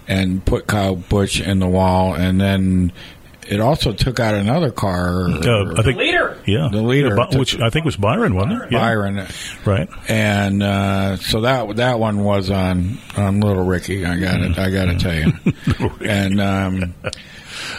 and 0.08 0.44
put 0.46 0.68
Kyle 0.68 0.96
Busch 0.96 1.40
in 1.42 1.60
the 1.60 1.68
wall, 1.68 2.14
and 2.14 2.40
then 2.40 2.92
it 3.50 3.60
also 3.60 3.92
took 3.94 4.20
out 4.20 4.36
another 4.36 4.72
car. 4.72 5.28
uh, 5.30 5.74
I 5.78 5.82
think 5.84 5.98
Leader. 5.98 6.38
yeah, 6.46 6.70
The 6.72 6.82
leader 6.82 7.16
Bi- 7.16 7.28
took- 7.28 7.40
which 7.40 7.60
I 7.60 7.70
think 7.70 7.86
was 7.86 7.96
Byron, 7.96 8.36
wasn't 8.36 8.64
it? 8.64 8.72
Yeah. 8.72 8.80
Byron, 8.80 9.26
right? 9.66 9.90
and 10.08 10.62
uh, 10.64 11.18
so 11.18 11.42
that 11.42 11.76
that 11.78 12.00
one 12.00 12.24
was 12.24 12.50
on 12.52 12.98
on 13.16 13.40
Little 13.42 13.66
Ricky. 13.66 14.06
I 14.06 14.18
got 14.20 14.42
it. 14.42 14.58
I 14.58 14.70
got 14.72 14.86
to 14.86 14.98
tell 14.98 15.16
you. 15.16 15.92
and 16.08 16.42
um, 16.42 16.94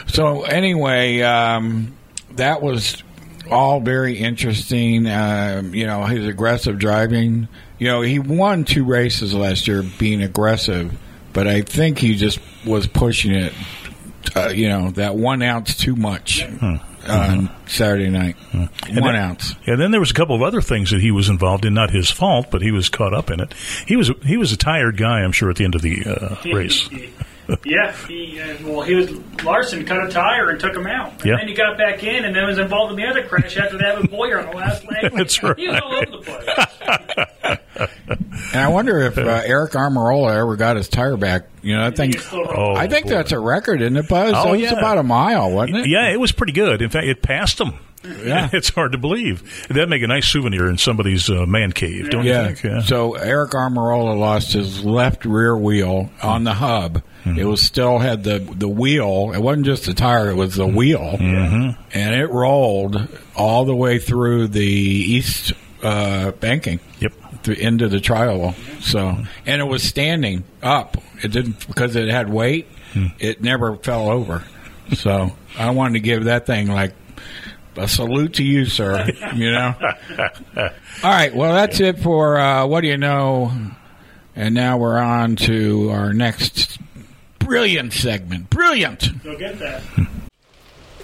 so 0.07 0.43
anyway, 0.43 1.21
um, 1.23 1.95
that 2.37 2.63
was 2.63 3.03
all 3.51 3.81
very 3.81 4.19
interesting. 4.19 5.07
Um, 5.07 5.75
you 5.75 5.87
know, 5.87 6.05
his 6.05 6.27
aggressive 6.27 6.79
driving. 6.79 7.49
You 7.79 7.87
know, 7.87 8.01
he 8.01 8.19
won 8.19 8.65
two 8.65 8.85
races 8.85 9.33
last 9.35 9.69
year 9.69 9.85
being 9.99 10.21
aggressive, 10.23 10.93
but 11.33 11.47
I 11.47 11.61
think 11.63 11.99
he 11.99 12.17
just 12.17 12.41
was 12.67 12.87
pushing 12.89 13.33
it. 13.33 13.53
Uh, 14.35 14.49
you 14.49 14.69
know, 14.69 14.91
that 14.93 15.17
one 15.17 15.43
ounce 15.43 15.77
too 15.77 15.97
much 15.97 16.45
on 17.09 17.51
Saturday 17.67 18.11
night. 18.11 18.37
One 18.53 18.69
then- 18.95 19.17
ounce. 19.17 19.55
And 19.67 19.81
then 19.81 19.91
there 19.91 20.01
was 20.01 20.11
a 20.11 20.15
couple 20.15 20.35
of 20.37 20.43
other 20.43 20.61
things 20.61 20.91
that 20.91 21.01
he 21.01 21.11
was 21.11 21.29
involved 21.29 21.65
in, 21.65 21.75
not 21.75 21.91
his 21.91 22.11
fault, 22.11 22.49
but 22.51 22.63
he 22.63 22.71
was 22.71 22.89
caught 22.89 23.15
up 23.15 23.31
in 23.31 23.41
it. 23.41 23.55
He 23.87 23.97
was 23.97 24.11
he 24.25 24.37
was 24.37 24.53
a 24.53 24.57
tired 24.57 24.97
guy, 24.97 25.21
I'm 25.21 25.33
sure, 25.33 25.51
at 25.51 25.57
the 25.57 25.65
end 25.65 25.75
of 25.75 25.83
the 25.83 26.05
uh, 26.07 26.37
race. 26.53 26.89
yeah, 27.65 27.93
he, 28.07 28.41
uh, 28.41 28.57
well, 28.65 28.83
he 28.83 28.95
was 28.95 29.11
Larson 29.43 29.85
cut 29.87 30.05
a 30.05 30.09
tire 30.11 30.51
and 30.51 30.61
took 30.61 30.75
him 30.77 30.87
out. 30.87 31.13
And 31.13 31.25
Yeah. 31.25 31.37
then 31.39 31.49
he 31.49 31.55
got 31.55 31.79
back 31.79 32.03
in 32.05 32.25
and 32.25 32.35
then 32.37 32.47
was 32.47 32.59
involved 32.59 32.91
in 32.93 32.97
the 32.99 33.07
other 33.07 33.23
crash 33.27 33.57
after 33.57 33.79
that 33.79 34.01
with 34.01 34.11
Bowyer 34.11 34.41
on 34.41 34.47
the 34.51 34.57
last 34.57 34.85
leg. 34.91 35.13
That's 35.15 35.43
right. 35.43 35.57
He 35.59 35.69
was 35.69 35.81
all 35.81 35.95
over 35.95 36.07
the 36.07 36.19
place. 36.19 37.59
And 38.53 38.61
I 38.63 38.69
wonder 38.69 38.99
if 39.01 39.19
uh, 39.19 39.43
Aric 39.43 39.71
Almirola 39.73 40.37
ever 40.41 40.57
got 40.57 40.77
his 40.77 40.89
tire 40.89 41.17
back. 41.17 41.49
You 41.63 41.77
know, 41.77 41.87
I 41.87 41.91
think 41.91 42.17
Oh, 42.33 42.75
I 42.75 42.87
think 42.89 43.07
boy. 43.07 43.11
that's 43.13 43.33
a 43.33 43.39
record, 43.39 43.81
isn't 43.83 43.97
it, 43.97 44.09
Buz? 44.09 44.33
Oh, 44.35 44.45
That 44.45 44.51
was 44.53 44.61
yeah. 44.61 44.73
about 44.73 44.99
a 44.99 45.03
mile, 45.03 45.51
wasn't 45.51 45.79
it? 45.79 45.89
Yeah, 45.89 46.09
it 46.09 46.19
was 46.21 46.33
pretty 46.33 46.53
good. 46.53 46.81
In 46.83 46.89
fact, 46.91 47.07
it 47.07 47.23
passed 47.23 47.61
him. 47.61 47.75
Yeah. 48.05 48.49
it's 48.53 48.71
hard 48.71 48.93
to 48.93 48.99
believe. 48.99 49.67
That'd 49.69 49.89
make 49.89 50.03
a 50.03 50.07
nice 50.07 50.27
souvenir 50.29 50.69
in 50.71 50.79
somebody's 50.79 51.29
uh, 51.29 51.47
man 51.47 51.73
cave, 51.73 52.11
don't 52.11 52.25
Yeah. 52.25 52.49
you 52.49 52.55
think? 52.55 52.63
Yeah. 52.75 52.81
So 52.83 53.13
Aric 53.15 53.51
Almirola 53.51 54.17
lost 54.19 54.53
his 54.53 54.85
left 54.85 55.25
rear 55.25 55.57
wheel 55.57 56.11
on 56.23 56.45
the 56.45 56.55
hub. 56.55 57.03
Hmm. 57.33 57.39
It 57.39 57.45
was 57.45 57.63
still 57.63 57.99
had 57.99 58.25
the 58.25 58.39
the 58.39 58.69
wheel. 58.69 59.33
It 59.35 59.39
wasn't 59.41 59.67
just 59.67 59.87
the 59.87 59.95
tire; 59.95 60.31
it 60.31 60.35
was 60.35 60.55
the 60.57 60.67
wheel, 60.67 61.17
Mm-hmm. 61.19 61.81
and 61.93 62.15
it 62.15 62.31
rolled 62.31 63.09
all 63.37 63.65
the 63.65 63.75
way 63.77 63.99
through 63.99 64.49
the 64.49 64.63
east 64.65 65.53
uh, 65.83 66.33
banking. 66.33 66.81
Yep. 67.01 67.13
into 67.59 67.89
the 67.89 68.01
trial. 68.01 68.55
So, 68.81 69.17
and 69.47 69.61
it 69.63 69.65
was 69.65 69.83
standing 69.83 70.45
up. 70.63 70.97
It 71.23 71.29
didn't 71.33 71.67
because 71.67 71.97
it 71.97 72.09
had 72.09 72.29
weight. 72.29 72.67
It 73.19 73.41
never 73.43 73.77
fell 73.77 74.11
over. 74.11 74.43
So 74.95 75.31
I 75.57 75.71
wanted 75.71 75.95
to 75.95 76.01
give 76.01 76.25
that 76.25 76.47
thing 76.47 76.69
like 76.69 76.93
a 77.77 77.87
salute 77.89 78.35
to 78.35 78.45
you, 78.45 78.65
sir. 78.67 79.07
You 79.35 79.53
know. 79.53 79.75
All 80.57 80.71
right. 81.05 81.35
Well, 81.35 81.53
that's 81.55 81.79
it 81.81 82.01
for 82.01 82.39
uh, 82.39 82.67
what 82.67 82.81
do 82.81 82.89
you 82.89 82.97
know. 82.99 83.53
And 84.35 84.55
now 84.55 84.79
we're 84.79 84.99
on 84.99 85.37
to 85.37 85.91
our 85.91 86.13
next 86.13 86.79
brilliant 87.49 87.95
segment. 87.95 88.51
Brilliant. 88.51 89.25
Go 89.25 89.35
get 89.37 89.59
that. 89.59 89.83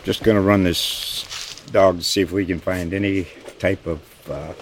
Just 0.04 0.22
going 0.22 0.34
to 0.34 0.42
run 0.42 0.62
this 0.62 1.62
dog 1.72 1.98
to 1.98 2.04
see 2.04 2.20
if 2.20 2.32
we 2.32 2.44
can 2.44 2.60
find 2.60 2.92
any 2.92 3.26
type 3.58 3.86
of 3.86 4.02
uh, 4.30 4.52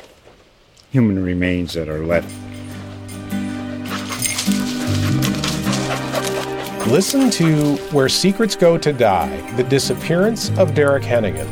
human 0.92 1.20
remains 1.20 1.74
that 1.74 1.88
are 1.88 2.06
left. 2.06 2.32
Listen 6.88 7.30
to 7.30 7.76
Where 7.90 8.08
Secrets 8.08 8.54
Go 8.54 8.78
to 8.78 8.92
Die 8.92 9.52
The 9.56 9.64
Disappearance 9.64 10.56
of 10.58 10.74
Derek 10.74 11.02
Hennigan. 11.02 11.48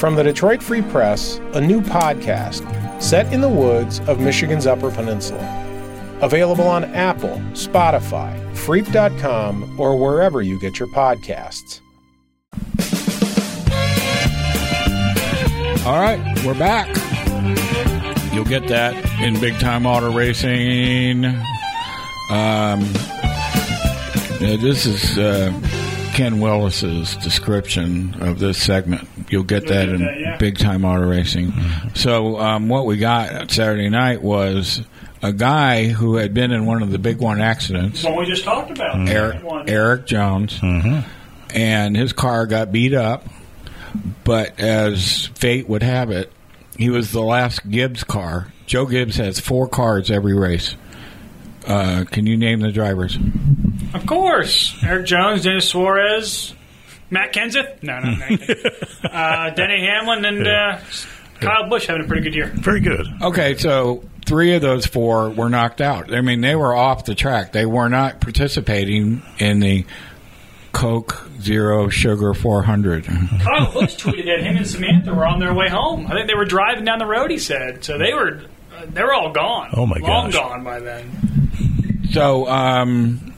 From 0.00 0.14
the 0.14 0.22
Detroit 0.22 0.62
Free 0.62 0.82
Press, 0.82 1.40
a 1.52 1.60
new 1.60 1.82
podcast 1.82 2.62
set 3.02 3.30
in 3.34 3.42
the 3.42 3.48
woods 3.48 4.00
of 4.00 4.18
Michigan's 4.18 4.66
Upper 4.66 4.90
Peninsula. 4.90 5.67
Available 6.20 6.66
on 6.66 6.84
Apple, 6.84 7.40
Spotify, 7.52 8.36
Freep.com, 8.54 9.78
or 9.78 9.96
wherever 9.96 10.42
you 10.42 10.60
get 10.60 10.78
your 10.78 10.88
podcasts. 10.88 11.80
All 15.86 16.00
right, 16.00 16.20
we're 16.44 16.58
back. 16.58 16.88
You'll 18.34 18.44
get 18.44 18.68
that 18.68 18.94
in 19.22 19.40
big 19.40 19.58
time 19.58 19.86
auto 19.86 20.12
racing. 20.12 21.24
Um, 22.30 22.82
yeah, 24.40 24.56
this 24.60 24.86
is 24.86 25.16
uh, 25.16 25.52
Ken 26.14 26.40
Willis's 26.40 27.16
description 27.16 28.20
of 28.20 28.38
this 28.38 28.62
segment. 28.62 29.08
You'll 29.30 29.44
get 29.44 29.68
that 29.68 29.88
in 29.88 30.36
big 30.38 30.58
time 30.58 30.84
auto 30.84 31.06
racing. 31.06 31.52
So, 31.94 32.38
um, 32.38 32.68
what 32.68 32.86
we 32.86 32.96
got 32.98 33.50
Saturday 33.50 33.88
night 33.88 34.20
was 34.20 34.82
a 35.22 35.32
guy 35.32 35.86
who 35.86 36.16
had 36.16 36.34
been 36.34 36.52
in 36.52 36.66
one 36.66 36.82
of 36.82 36.90
the 36.90 36.98
big 36.98 37.18
one 37.18 37.40
accidents. 37.40 38.04
What 38.04 38.16
we 38.16 38.26
just 38.26 38.44
talked 38.44 38.70
about. 38.70 38.96
Mm-hmm. 38.96 39.08
Erik 39.08 39.42
One. 39.42 39.68
Erik 39.68 40.06
Jones, 40.06 40.58
and 40.62 41.96
his 41.96 42.12
car 42.12 42.46
got 42.46 42.72
beat 42.72 42.94
up. 42.94 43.24
But 44.24 44.60
as 44.60 45.26
fate 45.28 45.68
would 45.68 45.82
have 45.82 46.10
it, 46.10 46.30
he 46.76 46.90
was 46.90 47.10
the 47.10 47.22
last 47.22 47.68
Gibbs 47.68 48.04
car. 48.04 48.52
Joe 48.66 48.86
Gibbs 48.86 49.16
has 49.16 49.40
four 49.40 49.66
cars 49.66 50.10
every 50.10 50.34
race. 50.34 50.76
Uh, 51.66 52.04
can 52.10 52.26
you 52.26 52.36
name 52.36 52.60
the 52.60 52.70
drivers? 52.70 53.18
Of 53.94 54.06
course. 54.06 54.76
Erik 54.82 55.06
Jones, 55.06 55.42
Dennis 55.42 55.68
Suarez, 55.68 56.54
Matt 57.10 57.32
Kenseth. 57.32 57.82
No, 57.82 57.98
no, 57.98 58.14
no. 58.14 59.08
uh, 59.10 59.50
Denny 59.50 59.86
Hamlin 59.86 60.24
and 60.24 60.46
uh, 60.46 60.78
Kyle 61.40 61.68
Busch 61.68 61.86
having 61.86 62.04
a 62.04 62.06
pretty 62.06 62.22
good 62.22 62.34
year. 62.34 62.46
Very 62.54 62.80
good. 62.80 63.06
Okay, 63.22 63.56
so 63.56 64.04
three 64.28 64.54
of 64.54 64.62
those 64.62 64.86
four 64.86 65.30
were 65.30 65.48
knocked 65.48 65.80
out. 65.80 66.12
I 66.14 66.20
mean, 66.20 66.42
they 66.42 66.54
were 66.54 66.74
off 66.74 67.04
the 67.06 67.14
track. 67.14 67.52
They 67.52 67.66
were 67.66 67.88
not 67.88 68.20
participating 68.20 69.22
in 69.38 69.60
the 69.60 69.86
Coke 70.72 71.26
Zero 71.40 71.88
Sugar 71.88 72.34
400. 72.34 73.06
Kyle 73.06 73.72
Busch 73.72 73.96
tweeted 73.96 74.26
that 74.26 74.40
him 74.40 74.58
and 74.58 74.66
Samantha 74.66 75.14
were 75.14 75.26
on 75.26 75.40
their 75.40 75.54
way 75.54 75.68
home. 75.68 76.06
I 76.06 76.10
think 76.10 76.28
they 76.28 76.34
were 76.34 76.44
driving 76.44 76.84
down 76.84 76.98
the 76.98 77.06
road. 77.06 77.30
He 77.30 77.38
said 77.38 77.82
so. 77.82 77.98
They 77.98 78.12
were 78.12 78.42
uh, 78.76 78.86
they 78.86 79.02
were 79.02 79.14
all 79.14 79.32
gone. 79.32 79.70
Oh, 79.72 79.86
my 79.86 79.96
long 79.98 80.30
gosh. 80.30 80.34
gone 80.34 80.62
by 80.62 80.80
then. 80.80 82.04
So, 82.12 82.46
um, 82.48 83.34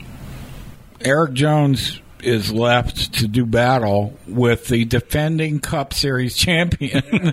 Erik 1.00 1.32
Jones 1.32 2.00
is 2.24 2.52
left 2.52 3.14
to 3.14 3.28
do 3.28 3.44
battle 3.44 4.14
with 4.26 4.68
the 4.68 4.84
defending 4.84 5.60
Cup 5.60 5.92
Series 5.92 6.36
champion. 6.36 7.02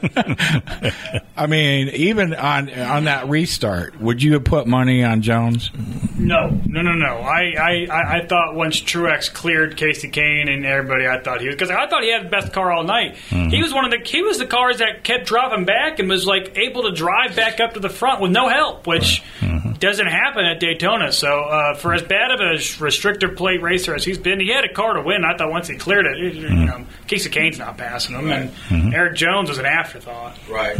I 1.38 1.48
mean, 1.48 1.90
even 1.90 2.34
on 2.34 2.70
on 2.74 3.04
that 3.06 3.30
restart, 3.30 4.00
would 4.02 4.22
you 4.24 4.34
have 4.34 4.44
put 4.44 4.68
money 4.68 5.04
on 5.04 5.22
Jones? 5.22 5.72
No, 6.18 6.50
no, 6.66 6.82
no, 6.82 6.94
no. 6.94 7.18
I, 7.18 7.54
I, 7.58 7.88
I- 7.92 8.18
I 8.18 8.26
thought 8.26 8.56
once 8.56 8.82
Truex 8.82 9.32
cleared 9.32 9.78
Casey 9.78 10.10
Kahne 10.10 10.50
and 10.52 10.66
everybody, 10.66 11.08
I 11.08 11.20
thought 11.22 11.42
he 11.42 11.48
was 11.48 11.56
because 11.56 11.70
I 11.70 11.88
thought 11.88 12.04
he 12.04 12.12
had 12.12 12.26
the 12.26 12.30
best 12.30 12.54
car 12.54 12.72
all 12.72 12.84
night. 12.84 13.16
Mm-hmm. 13.30 13.50
He 13.50 13.62
was 13.62 13.74
one 13.74 13.86
of 13.86 13.92
the 13.92 14.00
he 14.04 14.22
was 14.24 14.38
the 14.38 14.46
cars 14.46 14.78
that 14.80 15.04
kept 15.04 15.28
dropping 15.28 15.66
back 15.66 16.00
and 16.00 16.10
was 16.10 16.26
like 16.26 16.58
able 16.58 16.84
to 16.84 16.92
drive 16.92 17.36
back 17.36 17.60
up 17.60 17.74
to 17.74 17.80
the 17.80 17.90
front 17.90 18.22
with 18.22 18.32
no 18.32 18.50
help, 18.50 18.88
which 18.88 19.24
mm-hmm. 19.40 19.67
Doesn't 19.80 20.08
happen 20.08 20.44
at 20.46 20.60
Daytona. 20.60 21.12
So 21.12 21.28
uh, 21.42 21.76
for 21.76 21.94
as 21.94 22.02
bad 22.02 22.32
of 22.32 22.40
a 22.40 22.54
restrictor 22.56 23.36
plate 23.36 23.62
racer 23.62 23.94
as 23.94 24.04
he's 24.04 24.18
been, 24.18 24.40
he 24.40 24.50
had 24.50 24.64
a 24.66 24.74
car 24.74 24.94
to 24.94 25.02
win. 25.02 25.24
I 25.24 25.38
thought 25.38 25.52
once 25.52 25.68
he 25.68 25.76
cleared 25.76 26.06
it, 26.06 26.18
you 26.36 26.50
know, 26.50 26.86
Casey 27.08 27.30
Kahne's 27.30 27.60
not 27.60 27.78
passing 27.78 28.16
him, 28.16 28.30
and 28.70 28.94
Erik 28.94 29.16
Jones 29.16 29.50
was 29.50 29.58
an 29.60 29.66
afterthought. 29.66 30.38
Right. 30.50 30.78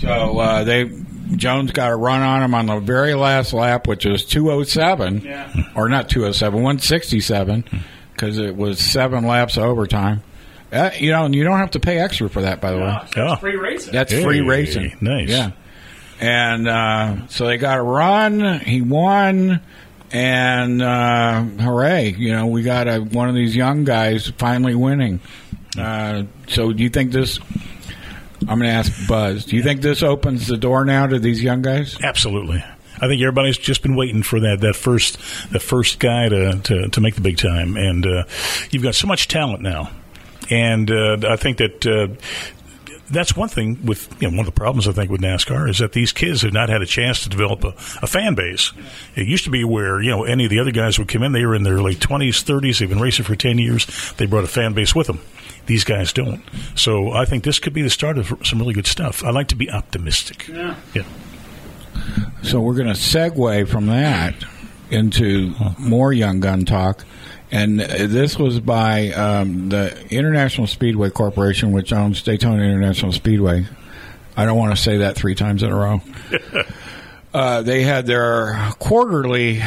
So 0.00 0.38
uh, 0.38 0.64
they 0.64 0.90
Jones 1.36 1.72
got 1.72 1.90
a 1.90 1.96
run 1.96 2.20
on 2.20 2.42
him 2.42 2.54
on 2.54 2.66
the 2.66 2.78
very 2.80 3.14
last 3.14 3.52
lap, 3.52 3.86
which 3.86 4.04
was 4.04 4.24
207, 4.24 5.22
Yeah. 5.22 5.50
or 5.74 5.88
not 5.88 6.08
207, 6.08 6.54
167, 6.62 7.64
because 8.12 8.38
it 8.38 8.54
was 8.56 8.78
seven 8.78 9.26
laps 9.26 9.56
of 9.56 9.64
overtime. 9.64 10.22
Uh, 10.72 10.90
you 10.98 11.10
know, 11.10 11.24
and 11.24 11.34
you 11.34 11.44
don't 11.44 11.58
have 11.58 11.72
to 11.72 11.80
pay 11.80 11.98
extra 11.98 12.28
for 12.28 12.42
that, 12.42 12.60
by 12.60 12.72
the 12.72 12.78
way. 12.78 12.86
That's 12.86 13.16
Yeah. 13.16 13.36
free 13.36 13.56
racing. 13.56 13.92
That's 13.92 14.12
free 14.12 14.40
racing. 14.40 14.96
nice. 15.00 15.28
Yeah. 15.28 15.50
And 16.20 16.68
uh, 16.68 17.28
so 17.28 17.46
they 17.46 17.56
got 17.56 17.78
a 17.78 17.82
run. 17.82 18.60
He 18.60 18.82
won. 18.82 19.60
And 20.12 20.80
uh, 20.80 21.42
hooray! 21.42 22.14
You 22.16 22.32
know, 22.32 22.46
we 22.46 22.62
got 22.62 22.86
a, 22.86 23.00
one 23.00 23.28
of 23.28 23.34
these 23.34 23.56
young 23.56 23.82
guys 23.82 24.28
finally 24.38 24.76
winning. 24.76 25.18
Uh, 25.76 26.24
so, 26.46 26.72
do 26.72 26.84
you 26.84 26.88
think 26.88 27.10
this? 27.10 27.40
I'm 28.42 28.58
going 28.58 28.60
to 28.60 28.68
ask 28.68 29.08
Buz. 29.08 29.44
Do 29.46 29.56
you 29.56 29.62
think 29.64 29.80
this 29.80 30.04
opens 30.04 30.46
the 30.46 30.56
door 30.56 30.84
now 30.84 31.08
to 31.08 31.18
these 31.18 31.42
young 31.42 31.62
guys? 31.62 31.96
Absolutely. 32.00 32.62
I 32.96 33.08
think 33.08 33.22
everybody's 33.22 33.58
just 33.58 33.82
been 33.82 33.96
waiting 33.96 34.22
for 34.22 34.38
that 34.40 34.60
that 34.60 34.76
first 34.76 35.18
the 35.50 35.58
first 35.58 35.98
guy 35.98 36.28
to, 36.28 36.60
to, 36.62 36.88
to 36.90 37.00
make 37.00 37.16
the 37.16 37.20
big 37.20 37.38
time, 37.38 37.76
and 37.76 38.06
uh, 38.06 38.24
you've 38.70 38.84
got 38.84 38.94
so 38.94 39.08
much 39.08 39.26
talent 39.26 39.62
now, 39.62 39.90
and 40.50 40.90
uh, 40.90 41.16
I 41.28 41.36
think 41.36 41.58
that. 41.58 41.86
Uh, 41.86 42.14
that's 43.10 43.36
one 43.36 43.48
thing 43.48 43.84
with 43.84 44.08
you 44.20 44.30
know 44.30 44.36
one 44.36 44.46
of 44.46 44.54
the 44.54 44.58
problems 44.58 44.88
I 44.88 44.92
think 44.92 45.10
with 45.10 45.20
NASCAR 45.20 45.68
is 45.68 45.78
that 45.78 45.92
these 45.92 46.12
kids 46.12 46.42
have 46.42 46.52
not 46.52 46.68
had 46.68 46.82
a 46.82 46.86
chance 46.86 47.22
to 47.22 47.28
develop 47.28 47.64
a, 47.64 47.68
a 48.02 48.06
fan 48.06 48.34
base. 48.34 48.72
It 49.14 49.26
used 49.26 49.44
to 49.44 49.50
be 49.50 49.64
where 49.64 50.00
you 50.00 50.10
know 50.10 50.24
any 50.24 50.44
of 50.44 50.50
the 50.50 50.58
other 50.58 50.70
guys 50.72 50.98
would 50.98 51.08
come 51.08 51.22
in, 51.22 51.32
they 51.32 51.46
were 51.46 51.54
in 51.54 51.62
their 51.62 51.80
late 51.80 52.00
twenties, 52.00 52.42
thirties, 52.42 52.78
they've 52.78 52.88
been 52.88 53.00
racing 53.00 53.24
for 53.24 53.36
ten 53.36 53.58
years, 53.58 54.12
they 54.16 54.26
brought 54.26 54.44
a 54.44 54.48
fan 54.48 54.72
base 54.72 54.94
with 54.94 55.06
them. 55.06 55.20
These 55.66 55.84
guys 55.84 56.12
don't. 56.12 56.42
So 56.74 57.12
I 57.12 57.24
think 57.24 57.44
this 57.44 57.58
could 57.58 57.72
be 57.72 57.82
the 57.82 57.90
start 57.90 58.18
of 58.18 58.32
some 58.44 58.58
really 58.58 58.74
good 58.74 58.86
stuff. 58.86 59.24
I 59.24 59.30
like 59.30 59.48
to 59.48 59.56
be 59.56 59.70
optimistic. 59.70 60.46
Yeah. 60.48 60.76
Yeah. 60.92 61.04
So 62.42 62.60
we're 62.60 62.74
going 62.74 62.88
to 62.88 62.92
segue 62.92 63.68
from 63.68 63.86
that 63.86 64.34
into 64.90 65.54
more 65.78 66.12
Young 66.12 66.40
Gun 66.40 66.64
talk. 66.66 67.04
And 67.50 67.78
this 67.78 68.38
was 68.38 68.58
by 68.58 69.10
um, 69.10 69.68
the 69.68 70.06
International 70.10 70.66
Speedway 70.66 71.10
Corporation, 71.10 71.72
which 71.72 71.92
owns 71.92 72.22
Daytona 72.22 72.62
International 72.62 73.12
Speedway. 73.12 73.66
I 74.36 74.44
don't 74.44 74.58
want 74.58 74.74
to 74.76 74.82
say 74.82 74.98
that 74.98 75.14
three 75.14 75.34
times 75.36 75.62
in 75.62 75.70
a 75.70 75.76
row. 75.76 76.00
uh, 77.34 77.62
they 77.62 77.82
had 77.82 78.06
their 78.06 78.72
quarterly 78.80 79.60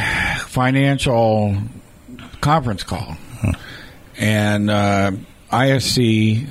financial 0.46 1.56
conference 2.40 2.82
call. 2.82 3.16
And 4.18 4.68
uh, 4.68 5.12
ISC 5.50 6.46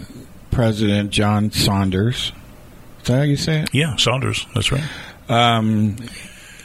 President 0.52 1.12
John 1.12 1.52
Saunders, 1.52 2.32
is 3.02 3.08
that 3.08 3.18
how 3.18 3.24
you 3.24 3.36
say 3.38 3.62
it? 3.62 3.70
Yeah, 3.74 3.96
Saunders. 3.98 4.48
That's 4.56 4.72
right. 4.72 4.84
um, 5.30 5.98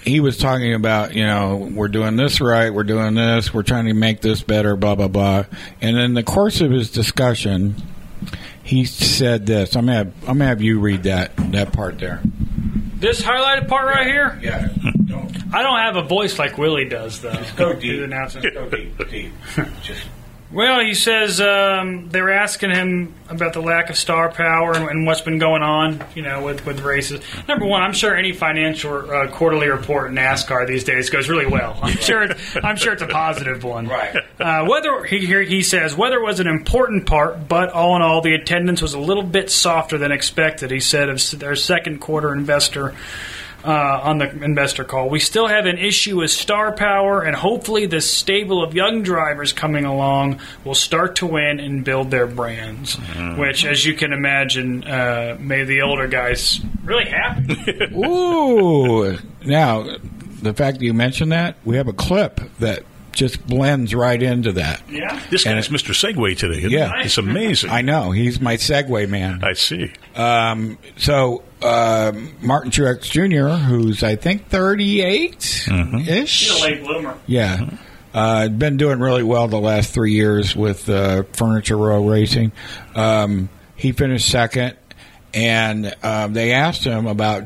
he 0.04 0.20
was 0.20 0.36
talking 0.38 0.74
about, 0.74 1.14
you 1.14 1.24
know, 1.24 1.70
we're 1.72 1.88
doing 1.88 2.16
this 2.16 2.40
right, 2.40 2.72
we're 2.72 2.84
doing 2.84 3.14
this, 3.14 3.54
we're 3.54 3.62
trying 3.62 3.86
to 3.86 3.94
make 3.94 4.20
this 4.20 4.42
better, 4.42 4.76
blah 4.76 4.94
blah 4.94 5.08
blah. 5.08 5.44
And 5.80 5.98
in 5.98 6.14
the 6.14 6.22
course 6.22 6.60
of 6.60 6.70
his 6.70 6.90
discussion, 6.90 7.76
he 8.62 8.84
said 8.84 9.46
this. 9.46 9.76
I'm 9.76 9.86
gonna 9.86 9.98
have, 9.98 10.12
I'm 10.22 10.38
gonna 10.38 10.46
have 10.46 10.62
you 10.62 10.80
read 10.80 11.04
that 11.04 11.36
that 11.52 11.72
part 11.72 11.98
there. 11.98 12.20
This 12.96 13.20
highlighted 13.20 13.68
part 13.68 13.86
right 13.86 14.06
here. 14.06 14.38
Yeah. 14.42 14.68
Don't 15.06 15.54
I 15.54 15.62
don't 15.62 15.78
have 15.78 15.96
a 15.96 16.02
voice 16.02 16.38
like 16.38 16.56
Willie 16.56 16.88
does, 16.88 17.20
though. 17.20 17.32
Just 17.32 17.56
go 17.56 17.72
deep. 17.72 18.08
Go 18.08 18.68
deep. 18.70 19.10
Deep. 19.10 19.32
Just 19.82 20.06
Well, 20.52 20.80
he 20.80 20.92
says 20.92 21.40
um, 21.40 22.10
they 22.10 22.20
were 22.20 22.30
asking 22.30 22.70
him 22.70 23.14
about 23.30 23.54
the 23.54 23.62
lack 23.62 23.88
of 23.88 23.96
star 23.96 24.30
power 24.30 24.74
and, 24.74 24.86
and 24.86 25.06
what's 25.06 25.22
been 25.22 25.38
going 25.38 25.62
on, 25.62 26.04
you 26.14 26.20
know, 26.20 26.44
with, 26.44 26.66
with 26.66 26.80
races. 26.80 27.22
Number 27.48 27.64
one, 27.64 27.80
I'm 27.80 27.94
sure 27.94 28.14
any 28.14 28.32
financial 28.32 29.10
uh, 29.10 29.28
quarterly 29.28 29.68
report 29.68 30.10
in 30.10 30.16
NASCAR 30.16 30.66
these 30.66 30.84
days 30.84 31.08
goes 31.08 31.30
really 31.30 31.46
well. 31.46 31.78
I'm 31.82 31.96
sure 31.96 32.24
it's, 32.24 32.56
I'm 32.62 32.76
sure 32.76 32.92
it's 32.92 33.00
a 33.00 33.06
positive 33.06 33.64
one. 33.64 33.88
Right. 33.88 34.14
Uh, 34.38 34.66
whether 34.66 35.04
he 35.04 35.26
he 35.46 35.62
says 35.62 35.96
weather 35.96 36.20
was 36.20 36.38
an 36.38 36.46
important 36.46 37.06
part, 37.06 37.48
but 37.48 37.70
all 37.70 37.96
in 37.96 38.02
all, 38.02 38.20
the 38.20 38.34
attendance 38.34 38.82
was 38.82 38.92
a 38.92 39.00
little 39.00 39.22
bit 39.22 39.50
softer 39.50 39.96
than 39.96 40.12
expected. 40.12 40.70
He 40.70 40.80
said 40.80 41.08
of 41.08 41.18
their 41.38 41.56
second 41.56 42.00
quarter 42.00 42.32
investor 42.32 42.94
uh, 43.64 44.00
on 44.02 44.18
the 44.18 44.30
investor 44.42 44.84
call. 44.84 45.08
We 45.08 45.20
still 45.20 45.46
have 45.46 45.66
an 45.66 45.78
issue 45.78 46.18
with 46.18 46.30
star 46.30 46.72
power, 46.72 47.22
and 47.22 47.34
hopefully, 47.36 47.86
this 47.86 48.10
stable 48.10 48.62
of 48.62 48.74
young 48.74 49.02
drivers 49.02 49.52
coming 49.52 49.84
along 49.84 50.40
will 50.64 50.74
start 50.74 51.16
to 51.16 51.26
win 51.26 51.60
and 51.60 51.84
build 51.84 52.10
their 52.10 52.26
brands. 52.26 52.96
Which, 53.36 53.64
as 53.64 53.84
you 53.84 53.94
can 53.94 54.12
imagine, 54.12 54.84
uh, 54.84 55.36
made 55.38 55.64
the 55.64 55.82
older 55.82 56.06
guys 56.06 56.60
really 56.84 57.08
happy. 57.08 57.94
Ooh. 57.96 59.18
Now, 59.44 59.96
the 60.42 60.54
fact 60.54 60.78
that 60.78 60.84
you 60.84 60.94
mentioned 60.94 61.32
that, 61.32 61.56
we 61.64 61.76
have 61.76 61.88
a 61.88 61.92
clip 61.92 62.40
that 62.58 62.84
just 63.12 63.46
blends 63.46 63.94
right 63.94 64.22
into 64.22 64.52
that. 64.52 64.82
yeah. 64.88 65.20
This 65.30 65.44
And 65.46 65.56
guy's 65.56 65.68
Mr. 65.68 65.92
segue 65.92 66.36
today. 66.38 66.58
Isn't 66.58 66.70
Yeah. 66.70 66.92
he? 66.98 67.04
It's 67.04 67.18
amazing. 67.18 67.70
I 67.70 67.82
know 67.82 68.10
he's 68.10 68.40
my 68.40 68.56
segue 68.56 69.08
man. 69.08 69.40
I 69.44 69.52
see. 69.52 69.92
Um, 70.16 70.78
so 70.96 71.42
um 71.62 72.32
Martin 72.40 72.70
Truex 72.70 73.02
Jr., 73.10 73.54
who's 73.64 74.02
I 74.02 74.16
think 74.16 74.48
38 74.48 75.68
ish, 76.08 76.50
He's 76.50 76.60
a 76.60 76.62
late 76.64 76.82
bloomer. 76.82 77.16
yeah, 77.26 77.70
uh, 78.14 78.48
been 78.48 78.76
doing 78.76 78.98
really 79.00 79.22
well 79.22 79.46
the 79.48 79.60
last 79.60 79.94
three 79.94 80.12
years 80.12 80.54
with 80.56 80.88
uh, 80.88 81.22
Furniture 81.34 81.76
Row 81.76 82.06
Racing. 82.06 82.52
Um, 82.94 83.48
he 83.76 83.92
finished 83.92 84.28
second, 84.28 84.76
and 85.32 85.94
um, 86.02 86.32
they 86.34 86.52
asked 86.52 86.84
him 86.84 87.06
about 87.06 87.44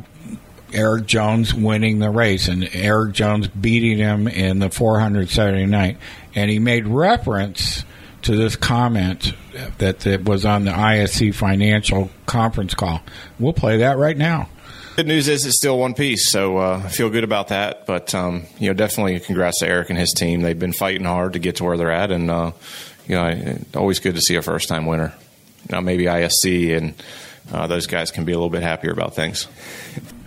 Erik 0.73 1.07
Jones 1.07 1.55
winning 1.55 1.99
the 1.99 2.11
race 2.11 2.49
and 2.49 2.69
Erik 2.73 3.15
Jones 3.15 3.49
beating 3.49 3.99
him 3.99 4.29
in 4.29 4.59
the 4.59 4.71
400 4.71 5.31
Saturday 5.31 5.67
night, 5.67 5.99
and 6.35 6.51
he 6.51 6.59
made 6.59 6.87
reference 6.87 7.85
to 8.23 8.37
this 8.37 8.57
comment 8.57 9.33
that, 9.79 10.01
that 10.01 10.25
was 10.25 10.45
on 10.45 10.65
the 10.65 10.73
ISC 10.73 11.35
financial 11.35 12.11
conference 12.27 12.75
call. 12.75 13.01
We'll 13.39 13.53
play 13.53 13.79
that 13.79 13.99
right 13.99 14.17
now. 14.17 14.49
Good 14.97 15.07
news 15.07 15.29
is 15.29 15.45
it's 15.45 15.57
still 15.57 15.79
one 15.79 15.93
piece, 15.93 16.33
so 16.33 16.57
uh, 16.57 16.83
I 16.83 16.89
feel 16.89 17.11
good 17.11 17.23
about 17.23 17.49
that. 17.49 17.87
But 17.87 18.15
um, 18.15 18.45
you 18.59 18.69
know, 18.69 18.75
definitely 18.75 19.21
congrats 19.21 19.59
to 19.61 19.69
Erik 19.69 19.91
and 19.91 19.99
his 19.99 20.13
team. 20.13 20.41
They've 20.41 20.59
been 20.59 20.73
fighting 20.73 21.05
hard 21.05 21.35
to 21.35 21.39
get 21.39 21.57
to 21.57 21.65
where 21.65 21.77
they're 21.77 21.93
at, 21.93 22.11
and 22.11 22.31
uh, 22.31 22.53
you 23.07 23.15
know, 23.15 23.59
always 23.75 24.01
good 24.01 24.15
to 24.15 24.23
see 24.23 24.37
a 24.37 24.43
first 24.43 24.69
time 24.69 24.87
winner. 24.87 25.13
Now 25.69 25.81
maybe 25.81 26.05
ISC 26.05 26.77
and 26.77 26.95
uh, 27.53 27.67
those 27.67 27.87
guys 27.87 28.11
can 28.11 28.25
be 28.25 28.33
a 28.33 28.37
little 28.37 28.51
bit 28.51 28.63
happier 28.63 28.91
about 28.91 29.15
things. 29.15 29.47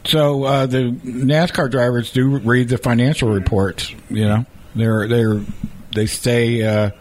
So 0.06 0.44
uh, 0.44 0.66
the 0.66 0.92
NASCAR 1.04 1.70
drivers 1.70 2.12
do 2.12 2.40
read 2.40 2.70
the 2.70 2.78
financial 2.78 3.30
reports. 3.30 3.94
You 4.10 4.26
know, 4.26 4.46
they're 4.76 5.08
they're 5.08 5.42
they 5.94 6.06
stay 6.06 6.64
uh, 6.64 6.92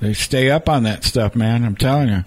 they 0.00 0.14
stay 0.14 0.50
up 0.50 0.68
on 0.68 0.84
that 0.84 1.04
stuff, 1.04 1.34
man. 1.34 1.64
I'm 1.64 1.76
telling 1.76 2.08
you. 2.08 2.24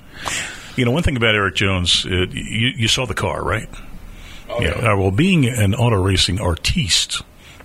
You 0.75 0.85
know, 0.85 0.91
one 0.91 1.01
thing 1.01 1.17
about 1.17 1.33
Erik 1.33 1.55
Jones, 1.55 2.05
uh, 2.05 2.27
you, 2.31 2.71
you 2.75 2.87
saw 2.87 3.07
the 3.07 3.15
car, 3.15 3.43
right? 3.43 3.67
Oh, 4.49 4.61
yeah. 4.61 4.69
uh, 4.69 4.95
well, 4.95 5.09
being 5.11 5.47
an 5.47 5.73
auto 5.73 5.99
racing 5.99 6.39
artiste, 6.39 7.23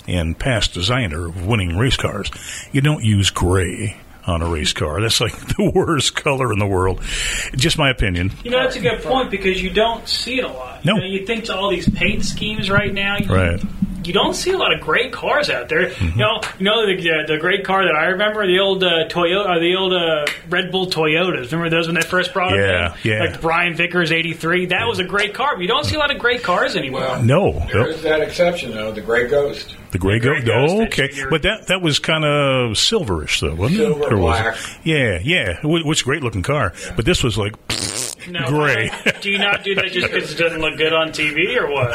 and 0.09 0.39
past 0.39 0.75
designer 0.75 1.29
of 1.29 1.47
winning 1.47 1.77
race 1.77 1.97
cars, 1.97 2.31
you 2.73 2.81
don't 2.81 3.05
use 3.05 3.31
gray 3.31 3.97
on 4.27 4.43
a 4.43 4.49
race 4.49 4.73
car. 4.73 5.01
That's 5.01 5.21
like 5.21 5.33
the 5.57 5.71
worst 5.75 6.15
color 6.15 6.53
in 6.53 6.59
the 6.59 6.67
world. 6.67 7.03
Just 7.57 7.79
my 7.79 7.91
opinion. 7.91 8.33
You 8.45 8.51
know, 8.51 8.63
that's 8.63 8.77
a 8.77 8.81
good 8.81 9.03
point 9.03 9.31
because 9.31 9.63
you 9.63 9.71
don't 9.71 10.07
see 10.09 10.39
it 10.39 10.45
a 10.45 10.49
lot. 10.49 10.85
No. 10.85 10.95
You, 10.95 11.01
know, 11.01 11.07
you 11.07 11.27
think 11.27 11.45
to 11.45 11.57
all 11.57 11.71
these 11.71 11.89
paint 11.89 12.25
schemes 12.25 12.71
right 12.71 12.93
now. 12.93 13.17
You, 13.19 13.27
Right. 13.33 13.63
You 14.05 14.13
don't 14.13 14.35
see 14.35 14.51
a 14.51 14.59
lot 14.59 14.73
of 14.73 14.81
great 14.81 15.13
cars 15.13 15.49
out 15.51 15.69
there. 15.69 15.93
You 15.93 16.17
know, 16.17 16.41
you 16.59 16.65
know 16.65 16.87
the, 16.87 16.95
uh, 17.11 17.27
the 17.27 17.39
great 17.39 17.65
car 17.65 17.85
that 17.85 17.95
I 17.95 18.07
remember, 18.07 18.47
the 18.47 18.59
old 18.59 18.83
uh, 18.83 19.07
Toyota, 19.09 19.49
or 19.57 19.61
the 19.61 19.77
old 19.77 19.93
uh, 19.93 20.27
Red 20.49 20.71
Bull 20.73 20.87
Toyotas. 20.87 21.53
Remember 21.53 21.71
those 21.71 21.87
when 21.87 21.95
they 21.95 22.01
first 22.03 22.33
brought 22.33 22.51
them 22.51 22.59
Yeah, 22.61 22.95
in? 23.05 23.11
yeah. 23.11 23.21
Like 23.31 23.41
Brian 23.41 23.75
Vickers 23.75 24.11
'83. 24.13 24.67
That 24.67 24.87
was 24.89 24.99
a 24.99 25.05
great 25.05 25.35
car. 25.35 25.55
But 25.55 25.63
you 25.63 25.69
don't 25.69 25.85
see 25.85 25.95
a 25.97 25.99
lot 25.99 26.11
of 26.11 26.19
great 26.19 26.43
cars 26.43 26.75
anymore. 26.77 27.19
No. 27.23 27.53
There 27.53 27.83
Nope. 27.83 27.89
is 27.89 28.03
that 28.03 28.21
exception, 28.21 28.73
though, 28.73 28.93
the 28.93 29.01
Gray 29.01 29.29
Ghost. 29.29 29.77
The 29.93 29.99
gray 29.99 30.19
Gray 30.19 30.41
goat. 30.41 30.47
Ghost, 30.47 30.75
Oh, 30.75 30.83
okay. 30.85 31.11
your- 31.13 31.29
But 31.31 31.43
that 31.43 31.67
that 31.69 31.83
was 31.83 31.99
kind 31.99 32.25
of 32.25 32.73
silverish, 32.77 33.41
though, 33.41 33.55
wasn't 33.55 33.81
Silver, 33.81 34.05
it? 34.07 34.13
Or 34.13 34.17
was 34.19 34.41
it? 34.41 34.43
black. 34.43 34.57
Yeah, 34.85 35.19
yeah. 35.23 35.57
Wh- 35.61 35.85
Which 35.87 36.05
great 36.05 36.23
looking 36.23 36.43
car. 36.43 36.73
But 36.97 37.05
this 37.05 37.23
was 37.23 37.37
like 37.37 37.55
No, 38.29 38.47
gray. 38.49 38.91
do 39.21 39.31
you 39.31 39.39
not 39.39 39.65
do 39.65 39.75
that 39.75 39.87
just 39.93 40.11
because 40.11 40.33
it 40.33 40.37
doesn't 40.39 40.61
look 40.61 40.77
good 40.77 40.93
on 40.93 41.09
TV 41.09 41.57
or 41.61 41.71
what? 41.71 41.91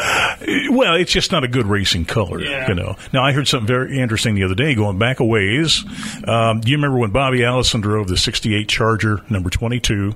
Well, 0.75 0.95
it's 0.95 1.11
just 1.11 1.31
not 1.31 1.43
a 1.43 1.47
good 1.47 1.65
racing 1.67 2.05
color, 2.05 2.41
Yeah. 2.41 2.67
you 2.67 2.75
know. 2.75 2.95
Now, 3.13 3.23
I 3.23 3.31
heard 3.31 3.47
something 3.47 3.67
very 3.67 3.97
interesting 3.99 4.35
the 4.35 4.43
other 4.43 4.55
day, 4.55 4.75
going 4.75 4.97
back 4.97 5.19
a 5.19 5.25
ways. 5.25 5.83
Um, 6.27 6.59
do 6.61 6.69
you 6.71 6.77
remember 6.77 6.97
when 6.97 7.11
Bobby 7.11 7.43
Allison 7.43 7.81
drove 7.81 8.07
the 8.07 8.17
'68 8.17 8.67
Charger, 8.67 9.21
number 9.29 9.49
22, 9.49 10.13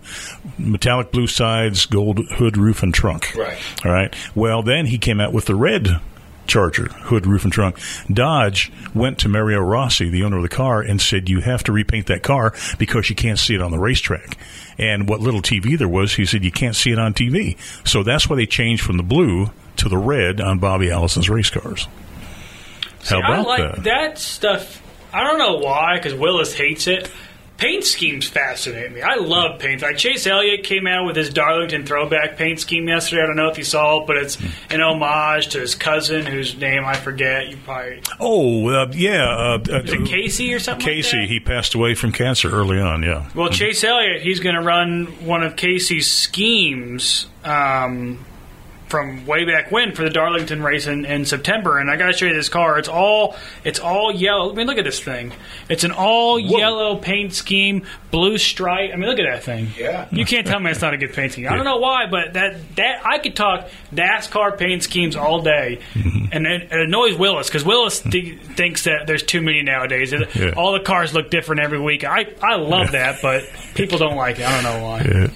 metallic 0.57 1.11
blue 1.11 1.27
sides, 1.27 1.85
gold 1.85 2.19
hood, 2.31 2.57
roof, 2.57 2.83
and 2.83 2.93
trunk? 2.93 3.33
Right. 3.35 3.57
All 3.85 3.91
right. 3.91 4.13
Well, 4.35 4.63
then 4.63 4.85
he 4.85 4.97
came 4.97 5.19
out 5.21 5.33
with 5.33 5.45
the 5.45 5.55
red 5.55 5.99
Charger, 6.51 6.89
hood, 6.89 7.25
roof, 7.25 7.45
and 7.45 7.53
trunk. 7.53 7.77
Dodge 8.11 8.71
went 8.93 9.19
to 9.19 9.29
Mario 9.29 9.59
Rossi, 9.59 10.09
the 10.09 10.23
owner 10.23 10.35
of 10.35 10.43
the 10.43 10.49
car, 10.49 10.81
and 10.81 10.99
said, 10.99 11.29
"You 11.29 11.39
have 11.39 11.63
to 11.63 11.71
repaint 11.71 12.07
that 12.07 12.23
car 12.23 12.53
because 12.77 13.09
you 13.09 13.15
can't 13.15 13.39
see 13.39 13.55
it 13.55 13.61
on 13.61 13.71
the 13.71 13.79
racetrack." 13.79 14.35
And 14.77 15.07
what 15.07 15.21
little 15.21 15.41
TV 15.41 15.77
there 15.77 15.87
was, 15.87 16.13
he 16.15 16.25
said, 16.25 16.43
"You 16.43 16.51
can't 16.51 16.75
see 16.75 16.91
it 16.91 16.99
on 16.99 17.13
TV." 17.13 17.55
So 17.85 18.03
that's 18.03 18.29
why 18.29 18.35
they 18.35 18.45
changed 18.45 18.83
from 18.83 18.97
the 18.97 19.03
blue 19.03 19.51
to 19.77 19.87
the 19.87 19.97
red 19.97 20.41
on 20.41 20.59
Bobby 20.59 20.91
Allison's 20.91 21.29
race 21.29 21.49
cars. 21.49 21.87
See, 22.99 23.15
How 23.15 23.21
I 23.21 23.33
about 23.33 23.47
like 23.47 23.75
that? 23.75 23.83
that 23.85 24.19
stuff. 24.19 24.81
I 25.13 25.23
don't 25.23 25.39
know 25.39 25.55
why, 25.57 25.95
because 25.95 26.13
Willis 26.13 26.53
hates 26.53 26.85
it. 26.87 27.09
Paint 27.61 27.83
schemes 27.83 28.27
fascinate 28.27 28.91
me. 28.91 29.03
I 29.03 29.17
love 29.17 29.59
paint. 29.59 29.83
Like 29.83 29.95
Chase 29.95 30.25
Elliott 30.25 30.63
came 30.63 30.87
out 30.87 31.05
with 31.05 31.15
his 31.15 31.29
Darlington 31.29 31.85
throwback 31.85 32.35
paint 32.35 32.59
scheme 32.59 32.87
yesterday. 32.87 33.21
I 33.21 33.27
don't 33.27 33.35
know 33.35 33.49
if 33.49 33.59
you 33.59 33.63
saw 33.63 34.01
it, 34.01 34.07
but 34.07 34.17
it's 34.17 34.39
an 34.71 34.81
homage 34.81 35.49
to 35.49 35.59
his 35.59 35.75
cousin, 35.75 36.25
whose 36.25 36.57
name 36.57 36.83
I 36.85 36.95
forget. 36.95 37.49
You 37.49 37.57
probably 37.57 38.01
Oh, 38.19 38.67
uh, 38.67 38.87
yeah. 38.93 39.29
Uh, 39.29 39.59
uh, 39.69 39.81
is 39.83 39.93
it 39.93 40.07
Casey 40.07 40.51
or 40.55 40.57
something. 40.59 40.83
like 40.87 40.95
Casey, 40.95 41.17
that? 41.19 41.29
he 41.29 41.39
passed 41.39 41.75
away 41.75 41.93
from 41.93 42.11
cancer 42.11 42.49
early 42.49 42.79
on. 42.79 43.03
Yeah. 43.03 43.29
Well, 43.35 43.49
Chase 43.49 43.83
Elliott, 43.83 44.23
he's 44.23 44.39
going 44.39 44.55
to 44.55 44.61
run 44.61 45.05
one 45.23 45.43
of 45.43 45.55
Casey's 45.55 46.09
schemes 46.09 47.27
um, 47.43 48.25
from 48.91 49.25
way 49.25 49.45
back 49.45 49.71
when 49.71 49.95
for 49.95 50.03
the 50.03 50.09
Darlington 50.11 50.61
race 50.61 50.85
in, 50.85 51.05
in 51.05 51.25
September. 51.25 51.79
And 51.79 51.89
I 51.89 51.95
got 51.95 52.07
to 52.07 52.13
show 52.13 52.27
you 52.27 52.33
this 52.35 52.49
car. 52.49 52.77
It's 52.77 52.87
all 52.89 53.35
it's 53.63 53.79
all 53.79 54.11
yellow. 54.13 54.51
I 54.51 54.55
mean, 54.55 54.67
look 54.67 54.77
at 54.77 54.83
this 54.83 54.99
thing. 54.99 55.33
It's 55.69 55.83
an 55.83 55.91
all 55.91 56.37
yellow 56.39 56.97
paint 56.97 57.33
scheme, 57.33 57.87
blue 58.11 58.37
stripe. 58.37 58.91
I 58.93 58.97
mean, 58.97 59.09
look 59.09 59.17
at 59.19 59.25
that 59.31 59.43
thing. 59.43 59.69
Yeah. 59.77 60.07
You 60.11 60.25
can't 60.25 60.45
tell 60.45 60.59
me 60.59 60.69
it's 60.69 60.81
not 60.81 60.93
a 60.93 60.97
good 60.97 61.13
paint 61.13 61.31
scheme. 61.31 61.47
I 61.49 61.55
don't 61.55 61.65
know 61.65 61.77
why, 61.77 62.05
but 62.11 62.33
that 62.33 62.75
that 62.75 63.05
I 63.05 63.17
could 63.17 63.35
talk 63.35 63.69
NASCAR 63.91 64.57
paint 64.57 64.83
schemes 64.83 65.15
all 65.15 65.41
day, 65.41 65.79
Mm-hmm. 65.93 66.25
and 66.33 66.45
it, 66.45 66.71
annoys 66.71 67.15
Willis 67.17 67.47
because 67.47 67.63
Willis 67.63 68.01
th- 68.01 68.39
thinks 68.41 68.83
that 68.83 69.07
there's 69.07 69.23
too 69.23 69.41
many 69.41 69.61
nowadays. 69.63 70.11
Yeah. 70.13 70.51
All 70.57 70.73
the 70.73 70.79
cars 70.81 71.13
look 71.13 71.29
different 71.31 71.61
every 71.61 71.79
week. 71.79 72.03
I 72.03 72.25
I 72.41 72.55
love 72.55 72.91
that, 72.91 73.21
but 73.21 73.43
people 73.75 73.97
don't 73.97 74.15
like 74.17 74.39
it. 74.39 74.45
I 74.45 74.61
don't 74.61 74.63
know 74.63 74.83
why. 74.85 75.29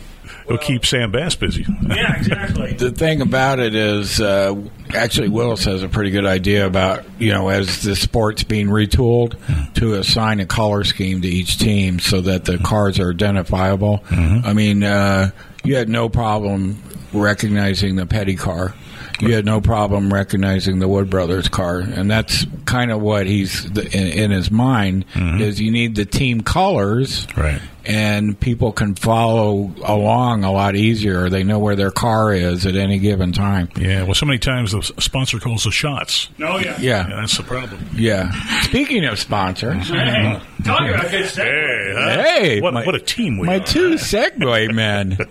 Yeah. 0.47 0.53
It'll 0.53 0.57
keep 0.65 0.85
Sam 0.85 1.11
Bass 1.11 1.35
busy. 1.35 1.65
Yeah, 1.87 2.17
exactly. 2.17 2.73
The 2.73 2.91
thing 2.91 3.21
about 3.21 3.59
it 3.59 3.73
is, 3.75 4.21
uh, 4.21 4.55
actually, 4.93 5.29
Willis 5.29 5.65
has 5.65 5.81
a 5.83 5.89
pretty 5.89 6.11
good 6.11 6.25
idea 6.25 6.65
about, 6.67 7.03
you 7.19 7.31
know, 7.33 7.49
as 7.49 7.81
the 7.81 7.95
sport's 7.95 8.43
being 8.43 8.67
retooled, 8.67 9.35
to 9.75 9.95
assign 9.95 10.39
a 10.39 10.45
color 10.45 10.83
scheme 10.83 11.21
to 11.21 11.27
each 11.27 11.57
team 11.57 11.99
so 11.99 12.21
that 12.21 12.45
the 12.45 12.57
cars 12.59 12.99
are 12.99 13.09
identifiable. 13.09 14.03
I 14.11 14.53
mean, 14.53 14.83
uh, 14.83 15.31
you 15.63 15.75
had 15.75 15.89
no 15.89 16.09
problem 16.09 16.81
recognizing 17.11 17.95
the 17.95 18.05
Petty 18.05 18.35
car. 18.35 18.73
You 19.19 19.33
had 19.33 19.45
no 19.45 19.61
problem 19.61 20.13
recognizing 20.13 20.79
the 20.79 20.87
Wood 20.87 21.09
Brothers 21.09 21.47
car, 21.47 21.79
and 21.79 22.09
that's 22.11 22.45
kind 22.65 22.91
of 22.91 23.01
what 23.01 23.27
he's 23.27 23.65
in, 23.65 24.07
in 24.07 24.31
his 24.31 24.51
mind. 24.51 25.05
Is 25.15 25.61
you 25.61 25.71
need 25.71 25.95
the 25.95 26.05
team 26.05 26.41
colors, 26.41 27.25
Right. 27.37 27.61
and 27.85 28.37
people 28.39 28.71
can 28.73 28.95
follow 28.95 29.73
along 29.83 30.43
a 30.43 30.51
lot 30.51 30.75
easier. 30.75 31.29
They 31.29 31.43
know 31.43 31.59
where 31.59 31.75
their 31.77 31.91
car 31.91 32.33
is 32.33 32.65
at 32.65 32.75
any 32.75 32.99
given 32.99 33.31
time. 33.31 33.69
Yeah. 33.77 34.03
Well, 34.03 34.15
so 34.15 34.25
many 34.25 34.39
times 34.39 34.71
the 34.73 34.81
sponsor 35.01 35.39
calls 35.39 35.63
the 35.63 35.71
shots. 35.71 36.29
Oh 36.41 36.57
yeah. 36.57 36.77
Yeah, 36.79 37.07
Yeah, 37.07 37.15
that's 37.21 37.37
the 37.37 37.43
problem. 37.43 37.87
yeah. 37.95 38.31
Speaking 38.63 39.05
of 39.05 39.17
sponsors, 39.19 39.87
Hey, 39.89 40.41
talking 40.65 40.89
about 40.89 41.09
good 41.11 41.25
segue. 41.25 41.43
Hey, 41.45 41.93
huh? 41.95 42.23
Hey, 42.23 42.61
what, 42.61 42.73
my- 42.73 42.85
what 42.85 42.95
a 42.95 42.99
team 42.99 43.37
we 43.37 43.47
my 43.47 43.57
are. 43.57 43.63
two 43.63 43.93
segue 43.95 44.73
men. 44.73 45.17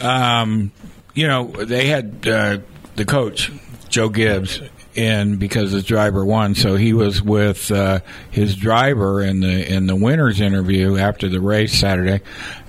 Um, 0.00 0.70
you 1.14 1.26
know, 1.26 1.48
they 1.48 1.86
had 1.88 2.28
uh, 2.28 2.58
the 2.98 3.04
coach 3.04 3.50
Joe 3.88 4.08
Gibbs 4.10 4.60
in 4.94 5.36
because 5.36 5.70
his 5.70 5.84
driver 5.84 6.24
won, 6.24 6.54
so 6.54 6.74
he 6.74 6.92
was 6.92 7.22
with 7.22 7.70
uh, 7.70 8.00
his 8.30 8.56
driver 8.56 9.22
in 9.22 9.40
the 9.40 9.72
in 9.72 9.86
the 9.86 9.94
winners 9.94 10.40
interview 10.40 10.96
after 10.98 11.28
the 11.28 11.40
race 11.40 11.72
Saturday, 11.78 12.20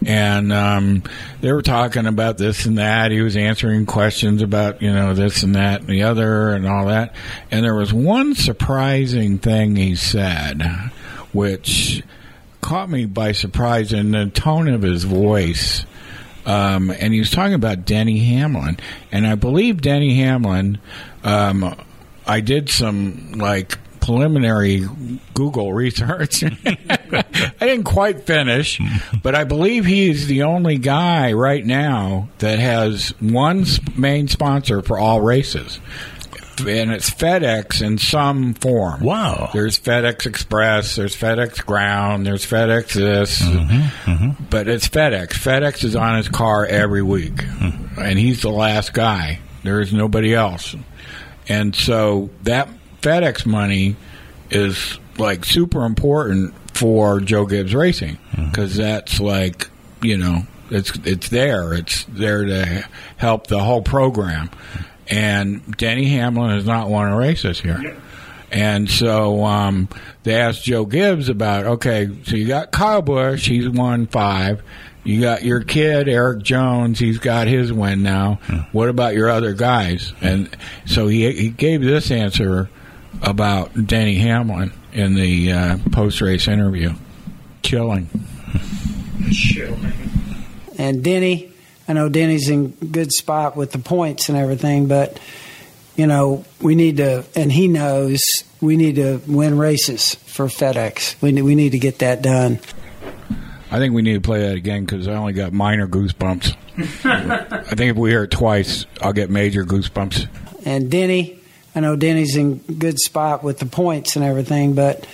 and 0.05 0.53
um, 0.53 1.03
they 1.41 1.51
were 1.51 1.63
talking 1.63 2.05
about 2.05 2.37
this 2.37 2.65
and 2.65 2.77
that. 2.77 3.11
He 3.11 3.21
was 3.21 3.35
answering 3.35 3.85
questions 3.85 4.41
about 4.41 4.81
you 4.81 4.93
know 4.93 5.13
this 5.13 5.43
and 5.43 5.55
that 5.55 5.81
and 5.81 5.89
the 5.89 6.03
other 6.03 6.51
and 6.51 6.67
all 6.67 6.85
that, 6.85 7.15
and 7.49 7.65
there 7.65 7.75
was 7.75 7.91
one 7.91 8.35
surprising 8.35 9.39
thing 9.39 9.75
he 9.75 9.95
said, 9.95 10.61
which 11.33 12.03
caught 12.61 12.89
me 12.89 13.05
by 13.05 13.31
surprise 13.31 13.91
in 13.91 14.11
the 14.11 14.27
tone 14.27 14.67
of 14.67 14.83
his 14.83 15.03
voice. 15.03 15.85
Um, 16.49 16.89
and 16.89 17.13
he 17.13 17.19
was 17.19 17.29
talking 17.29 17.53
about 17.53 17.85
Denny 17.85 18.17
Hamlin, 18.25 18.79
and 19.11 19.27
I 19.27 19.35
believe 19.35 19.81
Denny 19.81 20.15
Hamlin. 20.15 20.79
Um, 21.23 21.75
I 22.25 22.39
did 22.39 22.69
some 22.69 23.33
like 23.33 23.77
preliminary 23.99 24.87
Google 25.35 25.73
research. 25.73 26.43
I 26.65 27.23
didn't 27.59 27.83
quite 27.83 28.23
finish, 28.23 28.81
but 29.21 29.35
I 29.35 29.43
believe 29.43 29.85
he 29.85 30.09
is 30.09 30.25
the 30.25 30.41
only 30.41 30.79
guy 30.79 31.33
right 31.33 31.63
now 31.63 32.29
that 32.39 32.57
has 32.57 33.09
one 33.19 33.65
main 33.95 34.27
sponsor 34.27 34.81
for 34.81 34.97
all 34.97 35.21
races. 35.21 35.79
And 36.59 36.91
it's 36.91 37.09
FedEx 37.09 37.81
in 37.81 37.97
some 37.97 38.53
form. 38.53 39.01
Wow. 39.01 39.49
There's 39.53 39.79
FedEx 39.79 40.25
Express, 40.25 40.95
there's 40.95 41.15
FedEx 41.15 41.65
Ground, 41.65 42.25
there's 42.25 42.45
FedEx 42.45 42.93
this, 42.93 43.41
mm-hmm, 43.41 44.11
mm-hmm. 44.11 44.43
but 44.49 44.67
it's 44.67 44.87
FedEx. 44.87 45.29
FedEx 45.29 45.83
is 45.83 45.95
on 45.95 46.17
his 46.17 46.29
car 46.29 46.65
every 46.65 47.03
week, 47.03 47.41
hmm. 47.41 47.99
and 47.99 48.17
he's 48.17 48.41
the 48.41 48.49
last 48.49 48.93
guy. 48.93 49.39
There 49.63 49.81
is 49.81 49.93
nobody 49.93 50.33
else, 50.33 50.75
and 51.47 51.75
so 51.75 52.29
that 52.43 52.69
FedEx 53.01 53.45
money 53.45 53.95
is 54.49 54.99
like 55.17 55.45
super 55.45 55.85
important 55.85 56.53
for 56.73 57.19
Joe 57.19 57.45
Gibbs 57.45 57.75
Racing 57.75 58.17
mm-hmm. 58.31 58.49
because 58.49 58.75
that's 58.75 59.19
like 59.19 59.69
you 60.01 60.17
know 60.17 60.43
it's 60.71 60.91
it's 61.03 61.29
there. 61.29 61.73
It's 61.73 62.05
there 62.05 62.45
to 62.45 62.87
help 63.17 63.47
the 63.47 63.59
whole 63.59 63.81
program. 63.81 64.49
And 65.09 65.75
Denny 65.77 66.05
Hamlin 66.09 66.51
has 66.51 66.65
not 66.65 66.89
won 66.89 67.11
a 67.11 67.17
race 67.17 67.41
this 67.41 67.63
year. 67.63 67.97
And 68.51 68.89
so 68.89 69.43
um, 69.43 69.89
they 70.23 70.35
asked 70.35 70.63
Joe 70.63 70.85
Gibbs 70.85 71.29
about 71.29 71.65
okay, 71.65 72.09
so 72.25 72.35
you 72.35 72.47
got 72.47 72.71
Kyle 72.71 73.01
Busch, 73.01 73.47
he's 73.47 73.69
won 73.69 74.07
five. 74.07 74.63
You 75.03 75.21
got 75.21 75.43
your 75.43 75.61
kid 75.63 76.07
Erik 76.07 76.43
Jones, 76.43 76.99
he's 76.99 77.19
got 77.19 77.47
his 77.47 77.71
win 77.71 78.03
now. 78.03 78.39
What 78.71 78.89
about 78.89 79.15
your 79.15 79.29
other 79.29 79.53
guys? 79.53 80.13
And 80.21 80.55
so 80.85 81.07
he 81.07 81.31
he 81.31 81.49
gave 81.49 81.81
this 81.81 82.11
answer 82.11 82.69
about 83.21 83.87
Denny 83.87 84.15
Hamlin 84.15 84.71
in 84.93 85.15
the 85.15 85.51
uh, 85.51 85.77
post 85.91 86.21
race 86.21 86.47
interview. 86.47 86.93
Chilling. 87.63 88.09
Chilling. 89.31 89.93
And 90.77 91.03
Denny, 91.03 91.51
I 91.89 91.93
know 91.93 92.07
Denny's 92.07 92.47
in 92.47 92.69
good 92.69 93.11
spot 93.11 93.57
with 93.57 93.71
the 93.71 93.79
points 93.79 94.29
and 94.29 94.37
everything, 94.37 94.87
but 94.87 95.19
you 95.95 96.07
know 96.07 96.45
we 96.61 96.75
need 96.75 96.97
to, 96.97 97.25
and 97.35 97.51
he 97.51 97.67
knows 97.67 98.21
we 98.61 98.77
need 98.77 98.95
to 98.95 99.21
win 99.27 99.57
races 99.57 100.15
for 100.15 100.45
FedEx. 100.45 101.21
We 101.21 101.31
need, 101.31 101.41
we 101.41 101.55
need 101.55 101.71
to 101.71 101.79
get 101.79 101.99
that 101.99 102.21
done. 102.21 102.59
I 103.71 103.77
think 103.77 103.93
we 103.93 104.01
need 104.01 104.13
to 104.13 104.21
play 104.21 104.47
that 104.47 104.55
again 104.55 104.85
because 104.85 105.07
I 105.07 105.13
only 105.13 105.33
got 105.33 105.51
minor 105.51 105.87
goosebumps. 105.87 106.55
I 107.05 107.75
think 107.75 107.91
if 107.91 107.97
we 107.97 108.09
hear 108.09 108.23
it 108.23 108.31
twice, 108.31 108.85
I'll 109.01 109.13
get 109.13 109.29
major 109.29 109.65
goosebumps. 109.65 110.27
And 110.65 110.89
Denny, 110.89 111.39
I 111.75 111.79
I 111.79 111.81
know 111.81 111.95
Denny's 111.95 112.35
in 112.35 112.57
good 112.57 112.99
spot 112.99 113.41
with 113.41 113.59
the 113.59 113.65
points 113.65 114.15
and 114.15 114.25
everything, 114.25 114.73
but 114.73 115.07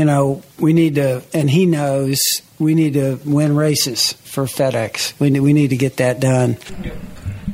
you 0.00 0.06
know 0.06 0.42
we 0.58 0.72
need 0.72 0.94
to, 0.94 1.22
and 1.34 1.50
he 1.50 1.66
knows 1.66 2.18
we 2.58 2.74
need 2.74 2.94
to 2.94 3.20
win 3.26 3.54
races 3.54 4.14
for 4.14 4.44
FedEx. 4.44 5.18
We 5.20 5.28
need, 5.28 5.40
we 5.40 5.52
need 5.52 5.68
to 5.70 5.76
get 5.76 5.98
that 5.98 6.20
done. 6.20 6.56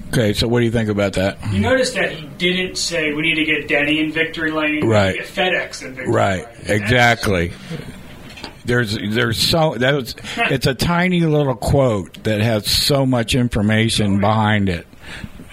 Okay, 0.09 0.33
so 0.33 0.47
what 0.47 0.61
do 0.61 0.65
you 0.65 0.71
think 0.71 0.89
about 0.89 1.15
that? 1.15 1.39
You 1.53 1.59
notice 1.61 1.91
that 1.95 2.13
he 2.13 2.27
didn't 2.39 2.77
say 2.77 3.13
we 3.13 3.23
need 3.23 3.35
to 3.35 3.45
get 3.45 3.67
Denny 3.67 3.99
in 3.99 4.13
victory 4.13 4.53
lane, 4.53 4.87
Right. 4.87 5.17
get 5.17 5.27
FedEx 5.27 5.83
in 5.83 5.95
victory 5.95 6.15
Right, 6.15 6.45
lane. 6.45 6.55
Right? 6.69 6.71
Exactly. 6.71 7.53
There's 8.65 8.97
there's 8.97 9.39
so 9.39 9.75
that 9.77 9.95
was 9.95 10.15
it's 10.37 10.67
a 10.67 10.75
tiny 10.75 11.21
little 11.21 11.55
quote 11.57 12.23
that 12.25 12.41
has 12.41 12.67
so 12.69 13.05
much 13.07 13.35
information 13.35 14.21
behind 14.21 14.69
it. 14.69 14.87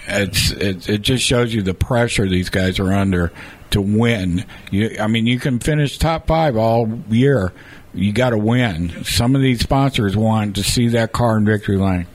It's 0.06 0.50
it, 0.52 0.88
it 0.88 1.02
just 1.02 1.24
shows 1.24 1.52
you 1.54 1.62
the 1.62 1.74
pressure 1.74 2.28
these 2.28 2.50
guys 2.50 2.78
are 2.78 2.92
under 2.92 3.32
to 3.74 3.80
win. 3.80 4.44
You, 4.70 4.96
I 4.98 5.06
mean, 5.06 5.26
you 5.26 5.38
can 5.38 5.58
finish 5.60 5.98
top 5.98 6.26
five 6.26 6.56
all 6.56 6.88
year. 7.08 7.52
You 7.92 8.12
got 8.12 8.30
to 8.30 8.38
win. 8.38 9.04
Some 9.04 9.36
of 9.36 9.42
these 9.42 9.60
sponsors 9.60 10.16
want 10.16 10.56
to 10.56 10.64
see 10.64 10.88
that 10.88 11.12
car 11.12 11.36
in 11.36 11.44
victory 11.44 11.76
lane. 11.76 12.06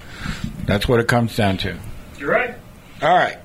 That's 0.66 0.88
what 0.88 1.00
it 1.00 1.08
comes 1.08 1.36
down 1.36 1.58
to. 1.60 1.78
You're 2.18 2.32
right. 2.32 2.56
All 3.02 3.16
right. 3.16 3.38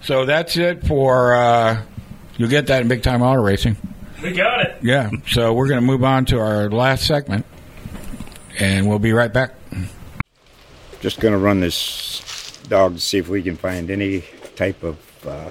So 0.00 0.24
that's 0.24 0.56
it 0.56 0.86
for. 0.86 1.34
Uh, 1.34 1.82
you'll 2.36 2.48
get 2.48 2.68
that 2.68 2.82
in 2.82 2.88
big 2.88 3.02
time 3.02 3.22
auto 3.22 3.42
racing. 3.42 3.76
We 4.22 4.32
got 4.32 4.60
it. 4.62 4.76
Yeah. 4.82 5.10
So 5.28 5.52
we're 5.52 5.68
going 5.68 5.80
to 5.80 5.86
move 5.86 6.04
on 6.04 6.24
to 6.26 6.38
our 6.38 6.70
last 6.70 7.06
segment, 7.06 7.44
and 8.58 8.88
we'll 8.88 8.98
be 8.98 9.12
right 9.12 9.32
back. 9.32 9.54
Just 11.00 11.20
going 11.20 11.32
to 11.32 11.38
run 11.38 11.60
this 11.60 12.58
dog 12.68 12.94
to 12.94 13.00
see 13.00 13.18
if 13.18 13.28
we 13.28 13.42
can 13.42 13.56
find 13.56 13.90
any 13.90 14.24
type 14.56 14.82
of 14.82 14.98
uh, 15.26 15.50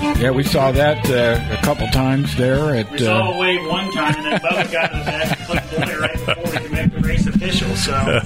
Yeah, 0.00 0.30
we 0.30 0.42
saw 0.42 0.70
that 0.72 1.08
uh, 1.10 1.54
a 1.58 1.62
couple 1.62 1.86
times 1.88 2.34
there 2.36 2.74
at. 2.74 2.90
We 2.90 2.98
saw 2.98 3.30
Uh, 3.30 3.34
a 3.34 3.38
wave 3.38 3.66
one 3.66 3.90
time, 3.92 4.14
and 4.16 4.24
then 4.26 4.40
Bubba 4.40 4.72
got 4.72 4.92
in 4.92 4.98
the 4.98 5.04
back 5.04 5.38
and 5.38 5.46
clicked 5.46 5.66
play 5.68 5.94
right 5.94 6.12
before 6.12 6.44
we 6.44 6.58
could 6.58 6.72
make 6.72 6.92
the 6.92 7.00
race 7.00 7.26
official. 7.26 7.76
So 7.76 8.20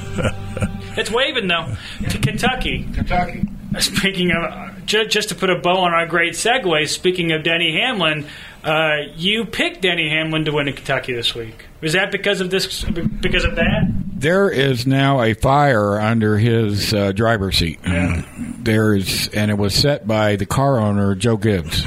it's 0.97 1.11
waving 1.11 1.49
though 1.49 1.75
to 2.09 2.19
Kentucky. 2.19 2.87
Kentucky. 2.95 3.49
Speaking 3.81 4.31
of, 4.31 4.45
uh, 4.45 4.71
just 4.87 5.29
to 5.31 5.35
put 5.35 5.51
a 5.51 5.59
bow 5.59 5.79
on 5.79 5.93
our 5.93 6.07
great 6.07 6.35
segue. 6.35 6.89
Speaking 6.89 7.33
of 7.33 7.43
Denny 7.43 7.73
Hamlin, 7.81 8.27
uh, 8.65 9.13
you 9.17 9.45
picked 9.45 9.83
Denny 9.83 10.09
Hamlin 10.09 10.45
to 10.47 10.53
win 10.53 10.69
in 10.69 10.75
Kentucky 10.75 11.13
this 11.13 11.35
week. 11.35 11.67
Was 11.81 11.93
that 11.93 12.11
because 12.11 12.41
of 12.41 12.51
this? 12.51 12.83
Because 12.85 13.45
of 13.45 13.57
that? 13.57 14.05
there 14.25 14.49
is 14.51 14.87
now 14.87 15.21
a 15.21 15.35
fire 15.35 16.01
under 16.01 16.39
his 16.39 16.95
uh, 16.95 17.13
driver's 17.13 17.59
seat. 17.59 17.79
There's, 17.85 19.29
and 19.29 19.51
it 19.51 19.59
was 19.59 19.75
set 19.75 20.07
by 20.07 20.37
the 20.37 20.47
car 20.47 20.81
owner 20.81 21.15
Joe 21.15 21.37
Gibbs. 21.37 21.85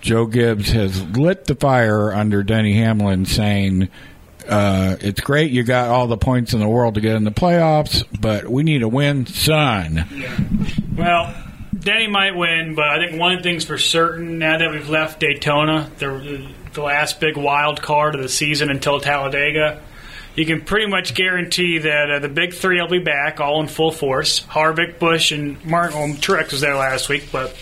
Joe 0.00 0.26
Gibbs 0.26 0.70
has 0.72 1.00
lit 1.16 1.44
the 1.44 1.54
fire 1.54 2.12
under 2.12 2.42
Denny 2.42 2.74
Hamlin, 2.74 3.26
saying, 3.26 3.88
uh, 4.48 4.96
"It's 5.00 5.20
great 5.20 5.52
you 5.52 5.62
got 5.62 5.88
all 5.88 6.08
the 6.08 6.16
points 6.16 6.52
in 6.52 6.58
the 6.58 6.68
world 6.68 6.94
to 6.94 7.00
get 7.00 7.14
in 7.14 7.22
the 7.22 7.30
playoffs, 7.30 8.04
but 8.20 8.48
we 8.48 8.64
need 8.64 8.82
a 8.82 8.88
win, 8.88 9.26
son." 9.26 10.04
Well, 10.96 11.32
Denny 11.88 12.06
might 12.06 12.36
win, 12.36 12.74
but 12.74 12.84
I 12.84 12.98
think 12.98 13.18
one 13.18 13.42
thing's 13.42 13.64
for 13.64 13.78
certain 13.78 14.38
now 14.38 14.58
that 14.58 14.70
we've 14.70 14.90
left 14.90 15.20
Daytona, 15.20 15.90
the, 15.96 16.46
the 16.74 16.82
last 16.82 17.18
big 17.18 17.38
wild 17.38 17.80
card 17.80 18.14
of 18.14 18.20
the 18.20 18.28
season 18.28 18.70
until 18.70 19.00
Talladega, 19.00 19.80
you 20.34 20.44
can 20.44 20.60
pretty 20.60 20.86
much 20.86 21.14
guarantee 21.14 21.78
that 21.78 22.10
uh, 22.10 22.18
the 22.18 22.28
big 22.28 22.52
three 22.52 22.78
will 22.78 22.90
be 22.90 22.98
back, 22.98 23.40
all 23.40 23.62
in 23.62 23.68
full 23.68 23.90
force. 23.90 24.40
Harvick, 24.40 24.98
Busch, 24.98 25.32
and 25.32 25.64
Martin. 25.64 25.98
Well, 25.98 26.08
Truex 26.08 26.52
was 26.52 26.60
there 26.60 26.76
last 26.76 27.08
week, 27.08 27.30
but 27.32 27.56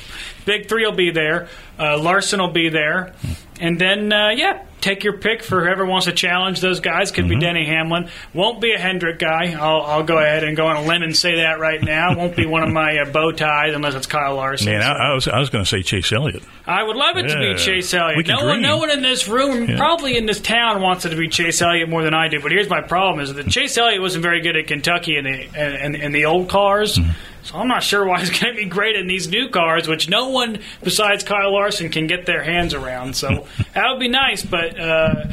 big 0.45 0.69
three 0.69 0.85
will 0.85 0.97
be 0.97 1.13
there. 1.13 1.49
Uh, 1.79 1.97
Larson 1.97 2.41
will 2.41 2.51
be 2.51 2.69
there, 2.69 3.15
and 3.61 3.81
then 3.81 4.13
uh, 4.13 4.31
yeah, 4.31 4.65
take 4.87 5.03
your 5.05 5.19
pick 5.19 5.43
for 5.43 5.65
whoever 5.65 5.85
wants 5.85 6.07
to 6.07 6.13
challenge 6.13 6.61
those 6.61 6.81
guys. 6.81 7.11
Could 7.11 7.29
be 7.29 7.39
Denny 7.39 7.67
Hamlin. 7.67 8.09
Won't 8.33 8.61
be 8.61 8.73
a 8.73 8.79
Hendrick 8.79 9.19
guy. 9.19 9.53
I'll, 9.59 9.83
I'll 9.83 10.03
go 10.05 10.19
ahead 10.19 10.45
and 10.45 10.57
go 10.57 10.67
on 10.67 10.77
a 10.77 10.83
limb 10.83 11.03
and 11.03 11.17
say 11.17 11.37
that 11.43 11.59
right 11.59 11.83
now. 11.83 12.17
Won't 12.17 12.37
be 12.37 12.47
one 12.47 12.63
of 12.63 12.73
my 12.73 12.99
uh, 12.99 13.11
bow 13.11 13.33
ties 13.33 13.75
unless 13.75 13.95
it's 13.95 14.07
Kyle 14.07 14.37
Larson. 14.37 14.73
Man, 14.73 14.83
I, 14.83 15.11
I 15.11 15.15
was 15.15 15.27
I 15.29 15.39
was 15.39 15.51
going 15.51 15.65
to 15.65 15.69
say 15.69 15.83
Chase 15.83 16.13
Elliott. 16.13 16.43
I 16.67 16.83
would 16.83 16.97
love 16.97 17.17
it 17.17 17.29
to 17.29 17.39
be 17.39 17.55
Chase 17.57 17.93
Elliott. 17.93 18.27
No 18.27 18.45
one, 18.47 18.63
no 18.63 18.77
one 18.79 18.91
in 18.91 19.03
this 19.03 19.29
room, 19.29 19.69
Yeah. 19.69 19.77
probably 19.77 20.17
in 20.17 20.27
this 20.27 20.41
town, 20.41 20.81
wants 20.81 21.05
it 21.05 21.11
to 21.11 21.17
be 21.17 21.29
Chase 21.29 21.61
Elliott 21.61 21.89
more 21.89 22.03
than 22.03 22.15
I 22.15 22.29
do. 22.29 22.41
But 22.41 22.53
here's 22.53 22.69
my 22.71 22.81
problem: 22.81 23.21
is 23.21 23.35
that 23.35 23.49
Chase 23.49 23.77
Elliott 23.77 24.01
wasn't 24.01 24.23
very 24.23 24.41
good 24.41 24.57
at 24.57 24.67
Kentucky 24.67 25.17
in 25.17 25.25
the 25.25 25.85
in, 25.85 25.95
in 25.97 26.13
the 26.13 26.25
old 26.27 26.49
cars. 26.49 26.97
Mm-hmm. 26.99 27.11
So 27.47 27.57
I'm 27.57 27.69
not 27.69 27.83
sure 27.83 28.05
why 28.05 28.21
he's 28.21 28.31
going 28.31 28.55
to 28.55 28.61
be 28.61 28.69
great 28.69 28.97
in 28.97 29.07
these 29.07 29.29
new 29.29 29.49
cars, 29.49 29.87
which 29.87 30.09
no 30.09 30.31
one 30.31 30.59
besides 30.83 31.23
Kyle 31.23 31.53
Larson 31.53 31.91
can 31.91 32.09
get 32.09 32.27
their 32.27 32.43
hands 32.43 32.75
around. 32.75 33.15
So 33.15 33.47
that 33.75 33.91
would 33.91 34.01
be 34.01 34.09
nice, 34.09 34.45
but. 34.45 34.79
Uh, 34.79 35.27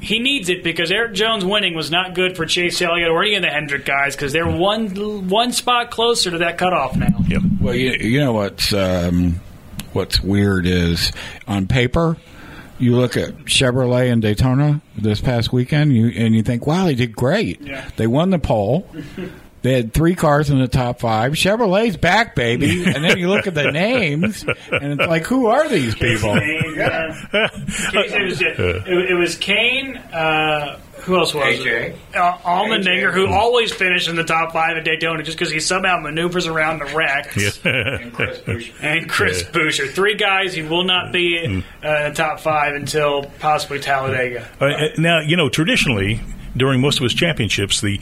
he 0.00 0.18
needs 0.18 0.48
it 0.48 0.64
because 0.64 0.90
Erik 0.90 1.14
Jones 1.14 1.44
winning 1.44 1.74
was 1.74 1.88
not 1.88 2.16
good 2.16 2.36
for 2.36 2.44
Chase 2.44 2.82
Elliott 2.82 3.08
or 3.08 3.22
any 3.22 3.36
of 3.36 3.42
the 3.42 3.48
Hendrick 3.48 3.84
guys 3.84 4.16
because 4.16 4.32
they're 4.32 4.50
one 4.50 5.28
one 5.28 5.52
spot 5.52 5.92
closer 5.92 6.32
to 6.32 6.38
that 6.38 6.58
cutoff 6.58 6.96
now. 6.96 7.22
Yep. 7.28 7.42
Well, 7.60 7.74
you, 7.76 7.92
you 7.92 8.18
know 8.18 8.32
what's 8.32 8.72
um, 8.72 9.40
what's 9.92 10.20
weird 10.20 10.66
is 10.66 11.12
on 11.46 11.68
paper, 11.68 12.16
you 12.80 12.96
look 12.96 13.16
at 13.16 13.36
Chevrolet 13.44 14.10
and 14.12 14.20
Daytona 14.20 14.82
this 14.96 15.20
past 15.20 15.52
weekend, 15.52 15.96
you 15.96 16.08
and 16.08 16.34
you 16.34 16.42
think, 16.42 16.66
wow, 16.66 16.86
they 16.86 16.96
did 16.96 17.14
great. 17.14 17.60
Yeah. 17.60 17.88
They 17.96 18.08
won 18.08 18.30
the 18.30 18.40
pole. 18.40 18.88
They 19.62 19.74
had 19.74 19.92
three 19.92 20.14
cars 20.14 20.50
in 20.50 20.58
the 20.58 20.68
top 20.68 21.00
five. 21.00 21.32
Chevrolet's 21.32 21.96
back, 21.96 22.34
baby. 22.34 22.84
And 22.84 23.04
then 23.04 23.18
you 23.18 23.28
look 23.28 23.46
at 23.46 23.54
the 23.54 23.70
names, 23.70 24.44
and 24.70 25.00
it's 25.00 25.08
like, 25.08 25.24
who 25.24 25.46
are 25.46 25.68
these 25.68 25.94
people? 25.94 26.34
Kahne, 26.34 26.78
uh, 26.78 27.14
it, 27.94 28.24
was, 28.24 28.42
it, 28.42 28.58
it 29.10 29.14
was 29.14 29.36
Kahne. 29.36 29.96
Uh, 30.12 30.78
who 31.02 31.16
else 31.16 31.34
was 31.34 31.44
AJ. 31.44 31.66
it? 31.66 31.96
Uh, 32.14 32.38
Allmendinger, 32.38 33.12
who 33.12 33.26
always 33.26 33.72
finished 33.72 34.08
in 34.08 34.14
the 34.16 34.24
top 34.24 34.52
five 34.52 34.76
at 34.76 34.84
Daytona 34.84 35.22
just 35.22 35.36
because 35.36 35.52
he 35.52 35.58
somehow 35.58 35.98
maneuvers 35.98 36.46
around 36.46 36.78
the 36.78 36.84
wrecks. 36.94 37.60
And 37.64 38.12
Chris 38.12 38.38
Buescher. 38.38 38.72
And 38.82 39.08
Chris 39.08 39.42
Buescher. 39.42 39.90
Three 39.90 40.14
guys 40.16 40.54
who 40.54 40.68
will 40.68 40.84
not 40.84 41.12
be 41.12 41.38
uh, 41.38 41.42
in 41.42 41.64
the 41.82 42.12
top 42.14 42.40
five 42.40 42.74
until 42.74 43.24
possibly 43.40 43.80
Talladega. 43.80 44.48
Uh, 44.60 44.64
uh, 44.66 44.88
now, 44.98 45.20
you 45.20 45.36
know, 45.36 45.48
traditionally, 45.48 46.20
during 46.56 46.80
most 46.80 46.98
of 46.98 47.02
his 47.04 47.14
championships, 47.14 47.80
the 47.80 48.00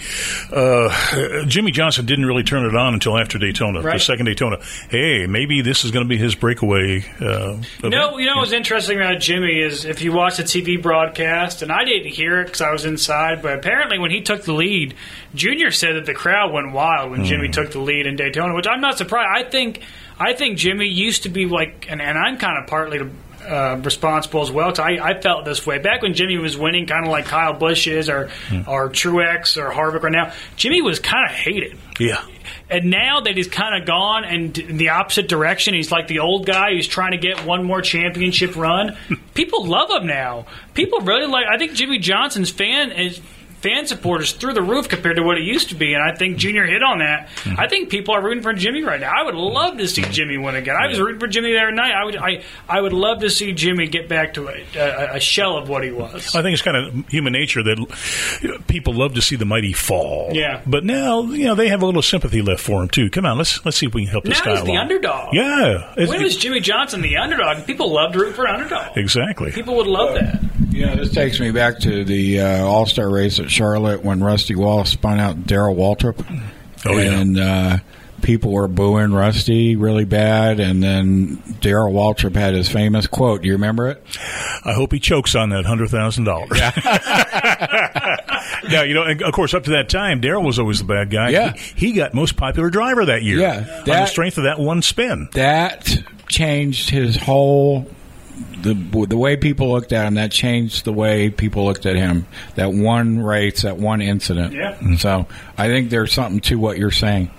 uh, 0.53 1.45
Jimmie 1.47 1.71
Johnson 1.71 2.07
didn't 2.07 2.27
really 2.27 2.43
turn 2.43 2.65
it 2.67 2.75
on 2.77 2.95
until 2.95 3.17
after 3.19 3.39
Daytona, 3.39 3.83
the 3.83 3.99
second 3.99 4.27
Daytona. 4.27 4.59
Hey, 4.89 5.27
maybe 5.27 5.63
this 5.63 5.85
is 5.85 5.91
going 5.91 6.05
to 6.05 6.09
be 6.09 6.17
his 6.17 6.35
breakaway. 6.35 7.05
Uh, 7.21 7.59
You 7.83 7.91
know, 7.91 8.19
you 8.19 8.27
know 8.27 8.37
what's 8.37 8.53
interesting 8.53 8.99
about 8.99 9.21
Jimmie 9.21 9.61
is 9.61 9.85
if 9.85 10.03
you 10.03 10.13
watch 10.13 10.37
the 10.37 10.43
TV 10.43 10.81
broadcast, 10.81 11.63
and 11.63 11.71
I 11.73 11.85
didn't 11.85 12.09
hear 12.13 12.41
it 12.41 12.47
because 12.47 12.61
I 12.61 12.71
was 12.73 12.85
inside, 12.85 13.43
but 13.43 13.55
apparently 13.55 13.99
when 13.99 14.11
he 14.11 14.21
took 14.21 14.43
the 14.45 14.53
lead, 14.53 14.95
Junior 15.35 15.71
said 15.71 15.97
that 15.97 16.07
the 16.07 16.15
crowd 16.15 16.53
went 16.53 16.73
wild 16.73 17.11
when 17.13 17.25
Jimmie 17.25 17.49
took 17.49 17.71
the 17.71 17.81
lead 17.81 18.07
in 18.07 18.17
Daytona, 18.17 18.55
which 18.55 18.67
I'm 18.67 18.81
not 18.81 18.99
surprised. 18.99 19.29
I 19.47 19.49
think, 19.49 19.81
I 20.19 20.33
think 20.33 20.59
Jimmie 20.59 20.89
used 20.89 21.23
to 21.23 21.29
be 21.29 21.47
like, 21.47 21.87
and, 21.89 22.01
and 22.03 22.19
I'm 22.19 22.37
kind 22.39 22.59
of 22.63 22.69
partly 22.69 22.99
to, 22.99 23.11
uh, 23.43 23.81
responsible 23.83 24.43
as 24.43 24.51
well. 24.51 24.69
Cause 24.71 24.79
I, 24.81 24.99
I 25.03 25.21
felt 25.21 25.45
this 25.45 25.67
way 25.67 25.79
back 25.79 26.03
when 26.03 26.15
Jimmie 26.15 26.39
was 26.39 26.57
winning, 26.57 26.87
kind 26.87 27.05
of 27.07 27.11
like 27.11 27.25
Kyle 27.27 27.55
Busch 27.55 27.87
is, 27.87 28.09
or 28.09 28.31
or 28.67 28.89
Truex 28.91 29.57
or 29.57 29.71
Harvick 29.71 30.03
right 30.03 30.13
now. 30.13 30.33
Jimmie 30.57 30.83
was 30.83 30.99
kind 30.99 31.29
of 31.29 31.35
hated. 31.35 31.77
yeah. 31.99 32.25
And 32.69 32.89
now 32.91 33.21
that 33.21 33.37
he's 33.37 33.49
kind 33.49 33.81
of 33.81 33.87
gone 33.87 34.25
and 34.25 34.57
in 34.57 34.77
the 34.77 34.91
opposite 34.91 35.29
direction, 35.29 35.75
he's 35.75 35.91
like 35.91 36.07
the 36.07 36.21
old 36.21 36.47
guy 36.47 36.73
who's 36.75 36.87
trying 36.87 37.11
to 37.13 37.17
get 37.19 37.45
one 37.45 37.65
more 37.65 37.83
championship 37.83 38.55
run. 38.55 38.97
People 39.35 39.67
love 39.67 39.91
him 39.91 40.07
now. 40.07 40.47
People 40.75 41.01
really 41.01 41.27
like. 41.27 41.47
I 41.47 41.59
think 41.59 41.73
Jimmy 41.75 41.99
Johnson's 41.99 42.51
fan 42.51 42.93
is 42.93 43.21
fan 43.61 43.87
supporters 43.87 44.33
through 44.33 44.55
the 44.55 44.63
roof 44.63 44.89
compared 44.89 45.17
to 45.17 45.23
what 45.23 45.37
it 45.39 45.45
used 45.45 45.69
to 45.69 45.75
be. 45.75 45.95
And 45.95 46.03
I 46.03 46.15
think 46.15 46.39
Junior 46.39 46.65
hit 46.67 46.83
on 46.83 46.99
that. 46.99 47.29
Mm-hmm. 47.29 47.61
I 47.61 47.69
think 47.69 47.91
people 47.91 48.15
are 48.15 48.23
rooting 48.23 48.43
for 48.43 48.53
Jimmie 48.53 48.83
right 48.83 49.01
now. 49.01 49.13
I 49.15 49.23
would 49.23 49.35
love 49.35 49.79
to 49.79 49.87
see 49.87 50.03
mm-hmm. 50.03 50.11
Jimmie 50.13 50.39
win 50.39 50.57
again. 50.57 50.77
I 50.77 50.87
was 50.89 50.99
rooting 50.99 51.21
for 51.21 51.27
Jimmie 51.27 51.53
the 51.53 51.59
other 51.59 51.73
night. 51.73 51.93
I 51.93 52.05
would, 52.05 52.17
I, 52.17 52.43
I 52.69 52.81
would 52.81 52.93
love 52.93 53.21
to 53.21 53.31
see 53.31 53.53
Jimmie 53.53 53.89
get 53.89 54.09
back 54.09 54.35
to 54.35 54.49
a, 54.49 54.65
a, 54.77 55.17
a 55.17 55.21
shell 55.21 55.57
of 55.57 55.69
what 55.69 55.85
he 55.85 55.91
was. 55.91 56.35
I 56.35 56.43
think 56.43 56.55
it's 56.55 56.63
kind 56.63 56.77
of 56.77 57.09
human 57.09 57.33
nature 57.33 57.63
that 57.63 58.63
people 58.67 58.95
love 58.95 59.15
to 59.15 59.23
see 59.23 59.37
the 59.37 59.45
mighty 59.45 59.73
fall. 59.73 60.31
Yeah. 60.33 60.63
But 60.67 60.85
now, 60.85 61.23
you 61.23 61.45
know, 61.45 61.55
they 61.55 61.69
have 61.69 61.83
a 61.83 61.87
little 61.87 62.03
sympathy 62.03 62.43
left 62.43 62.63
for 62.63 62.83
him 62.83 62.89
too. 62.89 63.11
Come 63.11 63.27
on, 63.27 63.37
let's 63.39 63.65
let's 63.65 63.77
see 63.77 63.87
if 63.87 63.95
we 63.95 64.05
can 64.05 64.11
help 64.11 64.25
this 64.25 64.39
Now 64.41 64.45
guy 64.47 64.57
he's 64.57 64.65
the 64.65 64.77
underdog. 64.77 65.35
Yeah. 65.35 65.93
It's- 65.93 66.09
When 66.09 66.23
was 66.23 66.37
Jimmie 66.37 66.61
Johnson 66.61 67.03
the 67.03 67.17
underdog? 67.17 67.67
People 67.67 67.93
loved 67.93 68.15
to 68.15 68.21
root 68.21 68.35
for 68.35 68.47
underdog. 68.49 68.97
exactly. 68.97 69.53
People 69.53 69.77
would 69.77 69.87
love 69.87 70.11
uh, 70.11 70.21
that. 70.21 70.41
Yeah, 70.81 70.95
this 70.95 71.13
takes 71.13 71.39
me 71.39 71.51
back 71.51 71.81
to 71.81 72.05
the 72.05 72.41
uh, 72.41 72.65
All 72.65 72.87
Star 72.87 73.11
race 73.11 73.39
at 73.39 73.51
Charlotte 73.51 74.03
when 74.03 74.25
Rusty 74.25 74.55
Wallace 74.55 74.91
spun 74.91 75.21
out 75.21 75.47
Darrell 75.47 75.75
Waltrip. 75.75 76.25
Oh, 76.87 76.97
yeah. 76.97 77.21
and 77.21 77.39
uh, 77.39 77.77
people 78.23 78.53
were 78.53 78.67
booing 78.67 79.13
Rusty 79.13 79.77
really 79.77 80.07
bad, 80.07 80.59
and 80.59 80.83
then 80.83 81.43
Darrell 81.61 81.93
Waltrip 81.93 82.35
had 82.35 82.55
his 82.55 82.71
famous 82.71 83.07
quote. 83.07 83.43
Do 83.43 83.49
you 83.49 83.55
remember 83.55 83.89
it? 83.89 84.03
I 84.65 84.73
hope 84.73 84.93
he 84.93 85.01
chokes 85.01 85.35
on 85.35 85.51
that 85.51 85.67
hundred 85.67 85.91
thousand 85.91 86.25
dollars. 86.25 86.51
now 88.71 88.83
you 88.83 88.95
know, 88.95 89.03
and 89.03 89.23
of 89.23 89.35
course, 89.35 89.53
up 89.53 89.65
to 89.65 89.73
that 89.73 89.91
time, 89.91 90.23
Darrell 90.23 90.43
was 90.43 90.59
always 90.59 90.79
the 90.79 90.85
bad 90.85 91.11
guy. 91.11 91.29
Yeah. 91.29 91.53
he, 91.53 91.89
he 91.89 91.93
got 91.93 92.15
most 92.15 92.37
popular 92.37 92.71
driver 92.71 93.05
that 93.05 93.23
year. 93.23 93.41
Yeah, 93.41 93.81
on 93.81 93.85
the 93.85 94.07
strength 94.07 94.39
of 94.39 94.45
that 94.45 94.59
one 94.59 94.81
spin. 94.81 95.29
That 95.33 95.95
changed 96.29 96.89
his 96.89 97.17
whole. 97.17 97.87
The, 98.63 99.07
the 99.09 99.17
way 99.17 99.37
people 99.37 99.73
looked 99.73 99.93
at 99.93 100.07
him, 100.07 100.15
that 100.15 100.33
changed 100.33 100.85
the 100.85 100.93
way 100.93 101.31
people 101.31 101.65
looked 101.65 101.87
at 101.87 101.97
him. 101.97 102.27
That 102.57 102.73
one 102.73 103.21
race, 103.21 103.63
that 103.63 103.79
one 103.79 104.03
incident. 104.03 104.55
Yeah. 104.55 104.97
So 104.97 105.27
I 105.57 105.69
think 105.69 105.91
there's 105.91 106.13
something 106.13 106.41
to 106.43 106.59
what 106.59 106.79
you're 106.79 106.91
saying. 106.91 107.31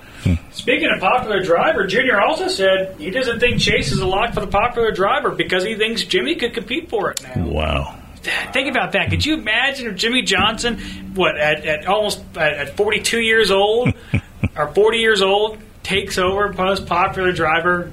Speaking 0.52 0.90
of 0.94 1.00
popular 1.00 1.42
driver, 1.42 1.88
Junior 1.88 2.22
also 2.22 2.48
said 2.48 2.96
he 3.00 3.10
doesn't 3.10 3.40
think 3.40 3.60
Chase 3.60 3.92
is 3.92 4.00
a 4.00 4.08
lock 4.08 4.34
for 4.34 4.42
the 4.42 4.48
popular 4.48 4.92
driver 4.92 5.32
because 5.32 5.64
he 5.64 5.76
thinks 5.76 6.04
Jimmie 6.04 6.36
could 6.36 6.54
compete 6.54 6.90
for 6.90 7.12
it 7.12 7.24
now. 7.24 7.48
Wow. 7.48 7.98
Think 8.54 8.70
about 8.70 8.92
that. 8.92 9.10
Could 9.10 9.26
you 9.26 9.34
imagine 9.34 9.88
if 9.88 9.96
Jimmie 9.96 10.22
Johnson, 10.22 10.78
what 11.16 11.38
at, 11.38 11.66
at 11.66 11.88
almost 11.88 12.22
at, 12.38 12.54
at 12.54 12.78
42 12.78 13.20
years 13.20 13.50
old 13.50 13.94
or 14.56 14.68
40 14.68 14.98
years 15.00 15.24
old, 15.24 15.58
takes 15.82 16.20
over 16.20 16.54
most 16.54 16.86
popular 16.86 17.32
driver 17.32 17.92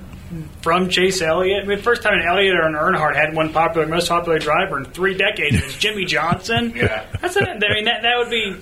from 0.63 0.89
Chase 0.89 1.23
Elliott? 1.23 1.65
I 1.65 1.67
mean, 1.67 1.79
first 1.79 2.03
time 2.03 2.15
an 2.15 2.27
Elliott 2.27 2.55
or 2.55 2.63
an 2.63 2.75
Earnhardt 2.75 3.15
had 3.17 3.35
one 3.35 3.53
popular, 3.53 3.87
most 3.87 4.09
popular 4.09 4.39
driver 4.39 4.79
in 4.79 4.85
three 4.87 5.15
decades 5.15 5.57
it 5.57 5.65
was 5.65 5.77
Jimmie 5.79 6.05
Johnson. 6.05 6.73
Yeah. 6.75 7.05
that's 7.21 7.37
a, 7.37 7.49
I 7.49 7.59
mean 7.75 7.85
that 7.85 8.03
that 8.03 8.19
would 8.19 8.31
be. 8.31 8.57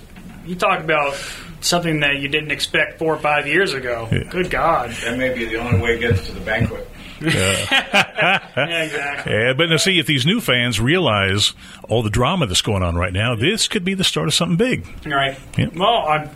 You 0.45 0.55
talk 0.55 0.79
about 0.79 1.13
something 1.59 1.99
that 1.99 2.19
you 2.19 2.29
didn't 2.29 2.51
expect 2.51 2.99
four 2.99 3.13
or 3.13 3.19
five 3.19 3.47
years 3.47 3.73
ago. 3.73 4.07
Good 4.29 4.49
God. 4.49 4.91
That 5.03 5.17
may 5.17 5.33
be 5.33 5.43
the 5.45 5.57
only 5.57 5.81
way 5.81 5.95
it 5.95 5.99
gets 5.99 6.25
to 6.27 6.31
the 6.33 6.41
banquet. 6.41 6.87
Yeah, 7.19 8.83
exactly. 8.83 9.33
Yeah, 9.33 9.53
but 9.53 9.69
now 9.69 9.77
see 9.77 9.97
if 9.99 10.05
these 10.05 10.25
new 10.25 10.39
fans 10.39 10.79
realize 10.79 11.53
all 11.89 12.03
the 12.03 12.09
drama 12.11 12.45
that's 12.45 12.61
going 12.61 12.83
on 12.83 12.95
right 12.95 13.11
now, 13.13 13.35
this 13.35 13.67
could 13.67 13.83
be 13.83 13.95
the 13.95 14.03
start 14.03 14.27
of 14.27 14.33
something 14.33 14.57
big. 14.57 14.87
All 15.05 15.13
right. 15.13 15.37
Yep. 15.57 15.73
Well, 15.75 16.07
I'm, 16.07 16.29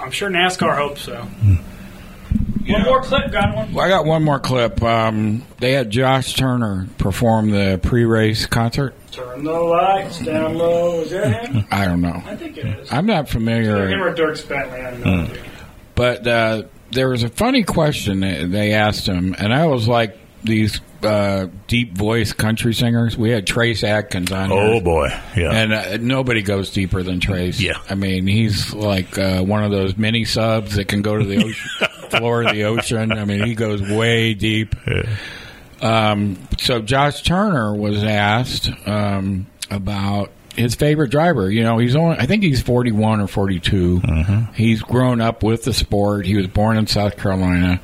I'm 0.00 0.10
sure 0.10 0.28
NASCAR 0.30 0.76
hopes 0.76 1.02
so. 1.02 1.22
Hmm. 1.22 1.56
One 2.68 2.82
more 2.82 3.02
clip, 3.02 3.30
got 3.32 3.54
one. 3.54 3.72
Well, 3.72 3.84
I 3.84 3.88
got 3.88 4.04
one 4.04 4.22
more 4.24 4.40
clip. 4.40 4.82
Um, 4.82 5.44
they 5.58 5.72
had 5.72 5.90
Josh 5.90 6.34
Turner 6.34 6.88
perform 6.98 7.50
the 7.50 7.78
pre-race 7.82 8.46
concert. 8.46 8.94
Turn 9.12 9.44
the 9.44 9.52
lights 9.52 10.20
down 10.20 10.56
low. 10.56 11.00
Is 11.02 11.10
that 11.10 11.48
him? 11.48 11.64
I 11.70 11.84
don't 11.84 12.00
know. 12.00 12.22
I 12.26 12.36
think 12.36 12.56
it 12.56 12.66
is. 12.66 12.92
I'm 12.92 13.06
not 13.06 13.28
familiar. 13.28 13.88
Him 13.88 14.02
or 14.02 14.14
Dierks 14.14 14.46
Bentley? 14.48 14.80
I 14.80 14.90
don't 14.90 15.04
know. 15.04 15.34
But 15.94 16.26
uh, 16.26 16.62
there 16.90 17.08
was 17.08 17.22
a 17.22 17.28
funny 17.28 17.62
question 17.62 18.20
they 18.20 18.72
asked 18.74 19.06
him, 19.06 19.34
and 19.38 19.52
I 19.54 19.66
was 19.66 19.88
like 19.88 20.18
these 20.46 20.80
uh, 21.02 21.46
deep 21.66 21.96
voice 21.96 22.32
country 22.32 22.72
singers. 22.74 23.16
We 23.16 23.30
had 23.30 23.46
Trace 23.46 23.84
Atkins 23.84 24.32
on. 24.32 24.50
Oh 24.50 24.72
here. 24.72 24.80
boy, 24.80 25.08
yeah. 25.36 25.50
And 25.52 25.72
uh, 25.72 25.96
nobody 25.98 26.42
goes 26.42 26.70
deeper 26.70 27.02
than 27.02 27.20
Trace. 27.20 27.60
Yeah. 27.60 27.78
I 27.90 27.94
mean, 27.94 28.26
he's 28.26 28.72
like 28.72 29.18
uh, 29.18 29.42
one 29.42 29.62
of 29.64 29.70
those 29.70 29.96
mini 29.96 30.24
subs 30.24 30.76
that 30.76 30.88
can 30.88 31.02
go 31.02 31.16
to 31.16 31.24
the 31.24 31.36
ocean, 31.44 32.10
floor 32.10 32.42
of 32.42 32.52
the 32.52 32.64
ocean. 32.64 33.12
I 33.12 33.24
mean, 33.24 33.44
he 33.44 33.54
goes 33.54 33.82
way 33.82 34.34
deep. 34.34 34.74
Um, 35.82 36.38
so 36.58 36.80
Josh 36.80 37.22
Turner 37.22 37.74
was 37.74 38.02
asked 38.02 38.70
um, 38.86 39.46
about 39.70 40.30
his 40.54 40.74
favorite 40.74 41.10
driver. 41.10 41.50
You 41.50 41.62
know, 41.62 41.78
he's 41.78 41.94
only 41.94 42.16
I 42.16 42.26
think 42.26 42.42
he's 42.42 42.62
41 42.62 43.20
or 43.20 43.26
42. 43.26 44.00
He's 44.54 44.82
grown 44.82 45.20
up 45.20 45.42
with 45.42 45.64
the 45.64 45.74
sport. 45.74 46.26
He 46.26 46.36
was 46.36 46.46
born 46.46 46.78
in 46.78 46.86
South 46.86 47.16
Carolina. 47.16 47.80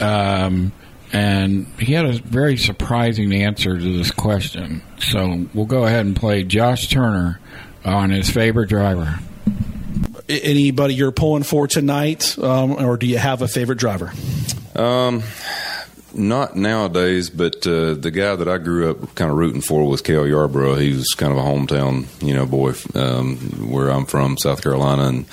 Um, 0.00 0.72
and 1.12 1.66
he 1.78 1.92
had 1.92 2.06
a 2.06 2.12
very 2.12 2.56
surprising 2.56 3.32
answer 3.32 3.78
to 3.78 3.98
this 3.98 4.10
question. 4.10 4.82
So 4.98 5.46
we'll 5.52 5.66
go 5.66 5.84
ahead 5.84 6.06
and 6.06 6.16
play 6.16 6.42
Josh 6.42 6.88
Turner 6.88 7.38
on 7.84 8.10
his 8.10 8.30
favorite 8.30 8.68
driver. 8.68 9.18
Anybody 10.28 10.94
you're 10.94 11.12
pulling 11.12 11.42
for 11.42 11.66
tonight, 11.66 12.38
um, 12.38 12.72
or 12.72 12.96
do 12.96 13.06
you 13.06 13.18
have 13.18 13.42
a 13.42 13.48
favorite 13.48 13.78
driver? 13.78 14.12
Um, 14.74 15.22
not 16.14 16.56
nowadays, 16.56 17.30
but 17.30 17.66
uh, 17.66 17.94
the 17.94 18.10
guy 18.10 18.34
that 18.34 18.48
I 18.48 18.58
grew 18.58 18.90
up 18.90 19.14
kind 19.14 19.30
of 19.30 19.36
rooting 19.36 19.60
for 19.60 19.88
was 19.88 20.02
Cale 20.02 20.26
Yarborough. 20.26 20.76
He 20.76 20.92
was 20.92 21.08
kind 21.16 21.32
of 21.32 21.38
a 21.38 21.42
hometown, 21.42 22.06
you 22.22 22.34
know, 22.34 22.46
boy 22.46 22.72
um, 22.94 23.36
where 23.70 23.88
I'm 23.88 24.06
from, 24.06 24.36
South 24.36 24.62
Carolina, 24.62 25.04
and 25.08 25.26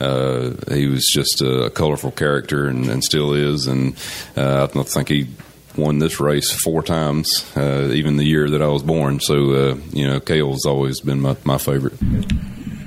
uh, 0.00 0.74
he 0.74 0.86
was 0.86 1.06
just 1.06 1.40
a 1.40 1.70
colorful 1.70 2.10
character 2.10 2.66
and, 2.66 2.88
and 2.88 3.02
still 3.02 3.32
is. 3.32 3.66
And 3.66 3.96
uh, 4.36 4.68
I 4.74 4.82
think 4.82 5.08
he 5.08 5.28
won 5.76 5.98
this 5.98 6.20
race 6.20 6.50
four 6.50 6.82
times, 6.82 7.44
uh, 7.56 7.90
even 7.92 8.16
the 8.16 8.24
year 8.24 8.48
that 8.50 8.62
I 8.62 8.68
was 8.68 8.82
born. 8.82 9.20
So, 9.20 9.52
uh, 9.52 9.76
you 9.90 10.06
know, 10.06 10.20
Cale's 10.20 10.66
always 10.66 11.00
been 11.00 11.20
my, 11.20 11.36
my 11.44 11.58
favorite. 11.58 11.94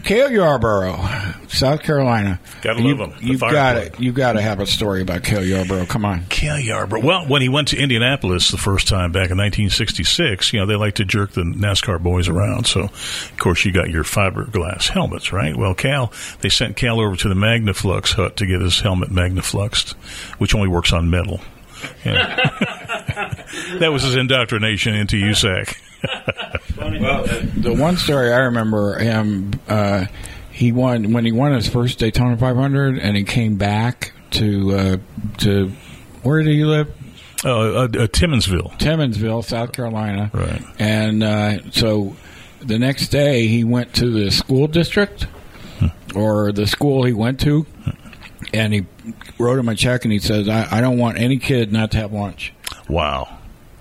Cale 0.07 0.31
Yarborough, 0.31 1.33
South 1.49 1.83
Carolina. 1.83 2.39
Gotta 2.61 2.81
you, 2.81 2.95
love 2.95 3.09
him. 3.09 3.19
The 3.19 3.25
You've 3.25 3.41
got 3.41 3.75
plug. 3.75 3.87
it. 3.87 3.99
You've 3.99 4.15
got 4.15 4.33
to 4.33 4.41
have 4.41 4.61
a 4.61 4.65
story 4.65 5.01
about 5.01 5.23
Cale 5.23 5.43
Yarborough. 5.43 5.85
Come 5.85 6.05
on. 6.05 6.23
Cale 6.29 6.57
Yarborough. 6.59 7.01
Well, 7.01 7.27
when 7.27 7.41
he 7.41 7.49
went 7.49 7.67
to 7.69 7.77
Indianapolis 7.77 8.49
the 8.49 8.57
first 8.57 8.87
time 8.87 9.11
back 9.11 9.31
in 9.31 9.37
1966, 9.37 10.53
you 10.53 10.61
know, 10.61 10.65
they 10.65 10.77
like 10.77 10.95
to 10.95 11.03
jerk 11.03 11.31
the 11.31 11.41
NASCAR 11.41 12.01
boys 12.01 12.29
around. 12.29 12.67
So, 12.67 12.83
of 12.83 13.33
course, 13.37 13.65
you 13.65 13.73
got 13.73 13.89
your 13.89 14.05
fiberglass 14.05 14.87
helmets, 14.87 15.33
right? 15.33 15.57
Well, 15.57 15.73
Cale, 15.73 16.13
they 16.39 16.47
sent 16.47 16.77
Cale 16.77 17.01
over 17.01 17.17
to 17.17 17.27
the 17.27 17.35
Magnaflux 17.35 18.13
hut 18.13 18.37
to 18.37 18.45
get 18.45 18.61
his 18.61 18.79
helmet 18.79 19.09
Magnafluxed, 19.09 19.91
which 20.37 20.55
only 20.55 20.69
works 20.69 20.93
on 20.93 21.09
metal. 21.09 21.41
Yeah. 22.05 22.83
that 23.79 23.91
was 23.91 24.03
his 24.03 24.15
indoctrination 24.15 24.95
into 24.95 25.17
USAC. 25.17 25.77
Well, 26.77 27.23
the 27.55 27.73
one 27.73 27.97
story 27.97 28.31
I 28.31 28.41
remember 28.41 28.99
him, 28.99 29.51
uh, 29.67 30.05
he 30.51 30.71
won 30.71 31.11
when 31.11 31.25
he 31.25 31.31
won 31.31 31.53
his 31.53 31.67
first 31.67 31.97
Daytona 31.97 32.37
500, 32.37 32.99
and 32.99 33.17
he 33.17 33.23
came 33.23 33.55
back 33.55 34.13
to 34.31 34.75
uh, 34.75 34.97
to 35.39 35.71
where 36.21 36.43
did 36.43 36.53
he 36.53 36.63
live? 36.63 36.93
Uh, 37.43 37.49
uh, 37.49 37.83
uh, 37.83 37.87
Timmonsville. 38.07 38.77
Timmonsville, 38.79 39.43
South 39.43 39.71
Carolina. 39.71 40.29
Right. 40.33 40.61
And 40.79 41.23
uh, 41.23 41.71
so 41.71 42.15
the 42.59 42.79
next 42.79 43.09
day 43.09 43.47
he 43.47 43.63
went 43.63 43.93
to 43.95 44.09
the 44.11 44.31
school 44.31 44.67
district 44.67 45.27
or 46.15 46.51
the 46.51 46.67
school 46.67 47.03
he 47.03 47.13
went 47.13 47.39
to, 47.41 47.65
and 48.53 48.73
he 48.73 48.85
wrote 49.37 49.59
him 49.59 49.69
a 49.69 49.75
check 49.75 50.03
and 50.03 50.11
he 50.11 50.19
says, 50.19 50.49
I, 50.49 50.77
I 50.77 50.81
don't 50.81 50.97
want 50.97 51.17
any 51.19 51.37
kid 51.37 51.71
not 51.71 51.91
to 51.91 51.97
have 51.97 52.11
lunch. 52.13 52.53
Wow. 52.89 53.36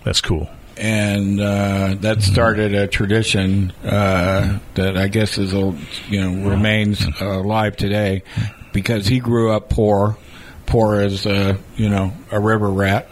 That's 0.07 0.21
cool. 0.21 0.49
And 0.77 1.41
uh, 1.41 1.97
that 1.99 2.23
started 2.23 2.75
a 2.75 2.87
tradition 2.87 3.73
uh, 3.83 4.61
that 4.75 4.97
I 4.97 5.09
guess 5.09 5.37
is 5.37 5.53
a, 5.53 5.77
you 6.09 6.21
know 6.21 6.49
remains 6.49 7.05
uh, 7.21 7.41
alive 7.41 7.77
today 7.77 8.23
because 8.73 9.09
he 9.09 9.19
grew 9.19 9.51
up 9.51 9.69
poor, 9.69 10.17
poor 10.65 11.01
as 11.01 11.27
a, 11.27 11.59
you 11.75 11.89
know 11.89 12.13
a 12.31 12.39
river 12.39 12.71
rat, 12.71 13.09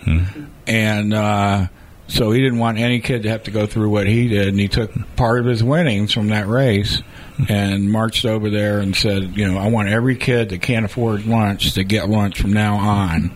and 0.68 1.12
uh, 1.12 1.66
so 2.06 2.30
he 2.30 2.40
didn't 2.40 2.60
want 2.60 2.78
any 2.78 3.00
kid 3.00 3.24
to 3.24 3.28
have 3.28 3.42
to 3.44 3.50
go 3.50 3.66
through 3.66 3.88
what 3.88 4.06
he 4.06 4.28
did, 4.28 4.46
and 4.46 4.60
he 4.60 4.68
took 4.68 4.92
part 5.16 5.40
of 5.40 5.46
his 5.46 5.64
winnings 5.64 6.12
from 6.12 6.28
that 6.28 6.46
race 6.46 7.02
and 7.48 7.90
marched 7.90 8.24
over 8.24 8.50
there 8.50 8.78
and 8.78 8.94
said, 8.94 9.36
you 9.36 9.50
know, 9.50 9.58
I 9.58 9.66
want 9.66 9.88
every 9.88 10.14
kid 10.14 10.50
that 10.50 10.62
can't 10.62 10.84
afford 10.84 11.26
lunch 11.26 11.72
to 11.74 11.82
get 11.82 12.08
lunch 12.08 12.40
from 12.40 12.52
now 12.52 12.76
on. 12.76 13.34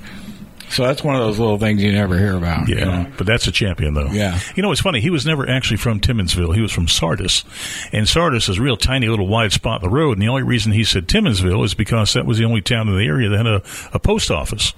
So 0.71 0.85
that's 0.85 1.03
one 1.03 1.15
of 1.15 1.21
those 1.23 1.39
little 1.39 1.59
things 1.59 1.83
you 1.83 1.93
never 1.93 2.19
hear 2.19 2.37
about. 2.37 2.69
Yeah, 2.69 2.77
you 2.77 2.85
know? 2.85 3.13
but 3.17 3.27
that's 3.27 3.47
a 3.47 3.53
champion, 3.53 3.95
though. 3.95 4.07
Yeah. 4.07 4.39
You 4.55 4.63
know, 4.63 4.71
it's 4.73 4.81
funny. 4.81 5.01
He 5.01 5.11
was 5.11 5.25
never 5.27 5.49
actually 5.49 5.79
from 5.79 6.01
Timmonsville. 6.01 6.55
He 6.55 6.61
was 6.61 6.73
from 6.73 6.89
Sardis. 6.89 7.45
And 7.93 8.09
Sardis 8.09 8.49
is 8.49 8.59
a 8.59 8.63
real 8.63 8.77
tiny 8.77 9.09
little 9.09 9.27
wide 9.27 9.53
spot 9.53 9.83
in 9.83 9.89
the 9.89 9.95
road. 9.95 10.13
And 10.13 10.23
the 10.23 10.29
only 10.29 10.43
reason 10.43 10.73
he 10.73 10.85
said 10.85 11.09
Timmonsville 11.09 11.65
is 11.65 11.75
because 11.75 12.13
that 12.15 12.27
was 12.27 12.39
the 12.39 12.45
only 12.45 12.61
town 12.61 12.89
in 12.89 12.97
the 12.97 13.05
area 13.05 13.29
that 13.29 13.37
had 13.37 13.47
a, 13.47 13.63
a 13.93 13.99
post 13.99 14.31
office. 14.31 14.75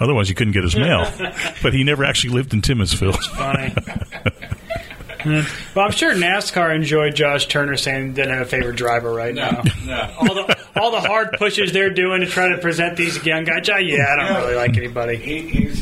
Otherwise, 0.00 0.28
he 0.28 0.34
couldn't 0.34 0.54
get 0.54 0.64
his 0.64 0.76
mail. 0.76 1.10
but 1.62 1.72
he 1.72 1.84
never 1.84 2.04
actually 2.04 2.34
lived 2.34 2.52
in 2.52 2.62
Timmonsville. 2.62 3.16
Funny. 3.36 3.74
Hmm. 5.20 5.40
Well, 5.74 5.84
I'm 5.84 5.90
sure 5.90 6.14
NASCAR 6.14 6.74
enjoyed 6.74 7.16
Josh 7.16 7.48
Turner 7.48 7.76
saying 7.76 8.14
they 8.14 8.22
didn't 8.22 8.38
have 8.38 8.46
a 8.46 8.50
favorite 8.50 8.76
driver 8.76 9.12
right 9.12 9.34
now. 9.34 9.62
no. 9.84 10.14
All 10.18 10.32
the 10.32 10.57
all 10.78 10.90
the 10.90 11.00
hard 11.00 11.32
pushes 11.38 11.72
they're 11.72 11.90
doing 11.90 12.20
to 12.20 12.26
try 12.26 12.48
to 12.48 12.58
present 12.58 12.96
these 12.96 13.24
young 13.24 13.44
guys. 13.44 13.68
"Ah, 13.70 13.76
Yeah, 13.78 14.06
I 14.12 14.16
don't 14.34 14.42
really 14.42 14.54
like 14.56 14.76
anybody. 14.76 15.16
He, 15.16 15.74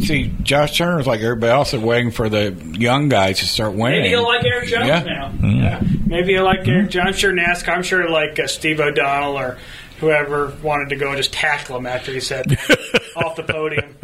See, 0.00 0.32
Josh 0.42 0.78
Turner's 0.78 1.06
like 1.08 1.20
everybody 1.20 1.50
else, 1.52 1.74
is 1.74 1.80
waiting 1.82 2.12
for 2.12 2.28
the 2.28 2.52
young 2.78 3.08
guys 3.08 3.40
to 3.40 3.46
start 3.46 3.72
winning. 3.74 3.98
Maybe 4.02 4.08
he'll 4.10 4.22
like 4.22 4.44
Erik 4.44 4.68
Jones 4.68 4.86
Yeah. 4.86 5.02
now. 5.02 5.32
Yeah. 5.42 5.80
Maybe 6.06 6.34
he'll 6.34 6.44
like 6.44 6.66
Erik 6.66 6.90
Jones. 6.90 7.06
I'm 7.08 7.12
sure 7.14 7.32
NASCAR. 7.32 7.76
I'm 7.76 7.82
sure 7.82 8.08
like 8.08 8.38
uh, 8.38 8.46
Steve 8.46 8.80
O'Donnell 8.80 9.36
or 9.36 9.58
whoever 9.98 10.54
wanted 10.62 10.90
to 10.90 10.96
go 10.96 11.08
and 11.08 11.16
just 11.16 11.32
tackle 11.32 11.76
him 11.76 11.86
after 11.86 12.12
he 12.12 12.20
said 12.20 12.46
off 13.16 13.34
the 13.36 13.42
podium. 13.42 13.96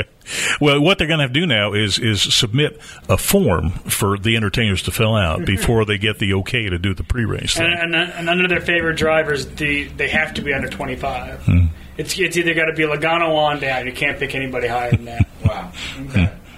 Well, 0.61 0.81
what 0.81 0.99
they're 0.99 1.07
going 1.07 1.19
to 1.19 1.25
have 1.25 1.33
to 1.33 1.41
do 1.41 1.47
now 1.47 1.73
is 1.73 1.99
is 1.99 2.23
submit 2.23 2.81
a 3.09 3.19
form 3.19 3.71
for 3.71 4.17
the 4.19 4.37
entertainers 4.37 4.83
to 4.83 4.91
fill 4.91 5.15
out 5.15 5.45
before 5.45 5.85
they 5.85 5.99
get 5.99 6.19
the 6.19 6.35
okay 6.35 6.69
to 6.69 6.79
do 6.79 6.95
the 6.95 7.05
pre-race. 7.05 7.59
And, 7.59 7.95
and, 7.95 7.95
and 7.95 8.31
under 8.31 8.49
their 8.49 8.61
favorite 8.61 8.97
drivers, 8.97 9.47
the 9.47 9.85
they 9.85 10.09
have 10.09 10.35
to 10.35 10.43
be 10.43 10.53
under 10.53 10.69
25. 10.69 11.45
Hmm. 11.45 11.67
It's 11.97 12.19
it's 12.19 12.37
either 12.37 12.55
got 12.55 12.67
to 12.67 12.73
be 12.73 12.83
Logano 12.85 13.35
on 13.37 13.61
down. 13.61 13.87
You 13.87 13.93
can't 13.93 14.19
pick 14.19 14.35
anybody 14.35 14.67
higher 14.67 14.91
than 14.91 15.05
that. 15.07 15.29
Wow. 15.45 15.71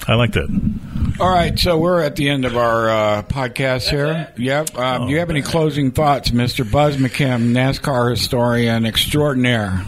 I 0.08 0.14
like 0.14 0.32
that. 0.32 0.48
All 1.18 1.30
right, 1.30 1.58
so 1.58 1.78
we're 1.78 2.02
at 2.02 2.14
the 2.16 2.28
end 2.28 2.44
of 2.44 2.56
our 2.58 2.88
uh, 2.90 3.22
podcast 3.22 3.88
here. 3.88 4.32
Yep. 4.36 4.76
Um, 4.76 5.06
do 5.06 5.12
you 5.12 5.18
have 5.18 5.30
any 5.30 5.40
closing 5.40 5.90
thoughts, 5.90 6.30
Mr. 6.30 6.70
Buz 6.70 6.98
McKim, 6.98 7.52
NASCAR 7.52 8.10
historian 8.10 8.84
extraordinaire? 8.84 9.82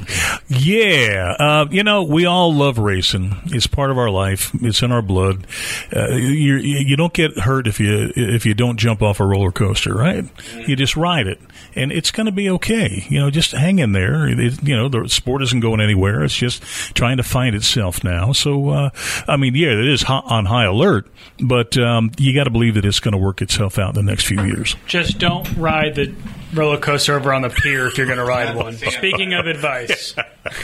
Yeah, 0.49 1.37
uh, 1.39 1.67
you 1.71 1.85
know, 1.85 2.05
we 2.05 2.25
all 2.25 2.55
love 2.55 2.79
racing. 2.79 3.37
It's 3.47 3.67
part 3.67 3.91
of 3.91 3.99
our 3.99 4.09
life. 4.09 4.51
It's 4.63 4.81
in 4.83 4.91
our 4.91 5.03
blood. 5.03 5.47
Uh, 5.95 6.09
you 6.15 6.57
you 6.57 6.97
don't 6.97 7.13
get 7.13 7.37
hurt 7.39 7.67
if 7.67 7.79
you 7.79 8.11
if 8.17 8.47
you 8.47 8.55
don't 8.55 8.79
jump 8.79 9.03
off 9.03 9.21
a 9.21 9.27
roller 9.27 9.53
coaster, 9.53 9.93
right? 9.95 10.25
You 10.67 10.77
just 10.77 10.97
ride 10.97 11.27
it, 11.27 11.39
and 11.77 11.93
it's 11.93 12.11
going 12.11 12.25
to 12.27 12.33
be 12.33 12.49
okay. 12.51 13.05
You 13.11 13.21
know, 13.21 13.31
just 13.31 13.53
hang 13.53 13.79
in 13.79 13.93
there. 13.93 14.27
It, 14.27 14.63
you 14.67 14.75
know, 14.75 14.89
the 14.89 15.07
sport 15.11 15.43
isn't 15.43 15.61
going 15.61 15.83
anywhere. 15.83 16.25
It's 16.25 16.35
just 16.35 16.63
trying 16.95 17.19
to 17.19 17.23
find 17.23 17.55
itself 17.55 18.03
now. 18.03 18.33
So, 18.33 18.71
uh, 18.71 18.91
I 19.29 19.37
mean, 19.37 19.55
yeah, 19.55 19.73
it 19.73 19.87
is 19.87 20.03
ho- 20.03 20.08
on 20.09 20.45
high 20.47 20.65
alert, 20.65 21.07
but 21.41 21.77
um, 21.79 22.11
you 22.19 22.35
got 22.35 22.45
to 22.45 22.51
believe 22.51 22.75
that 22.75 22.85
it's 22.85 23.01
going 23.01 23.13
to 23.13 23.19
work 23.19 23.43
itself 23.43 23.79
out 23.79 23.97
in 23.97 24.05
the 24.05 24.11
next 24.11 24.27
few 24.27 24.43
years. 24.43 24.77
Just 24.87 25.19
don't 25.19 25.51
ride 25.57 25.95
the 25.95 26.15
roller 26.55 26.79
coaster 26.79 27.15
over 27.15 27.33
on 27.33 27.43
the 27.43 27.51
pier 27.51 27.87
if 27.87 27.99
you're 27.99 28.07
going 28.07 28.19
to 28.19 28.25
ride 28.25 28.57
one. 28.57 28.73
Speaking 28.77 29.35
of 29.35 29.47
advice, 29.47 30.15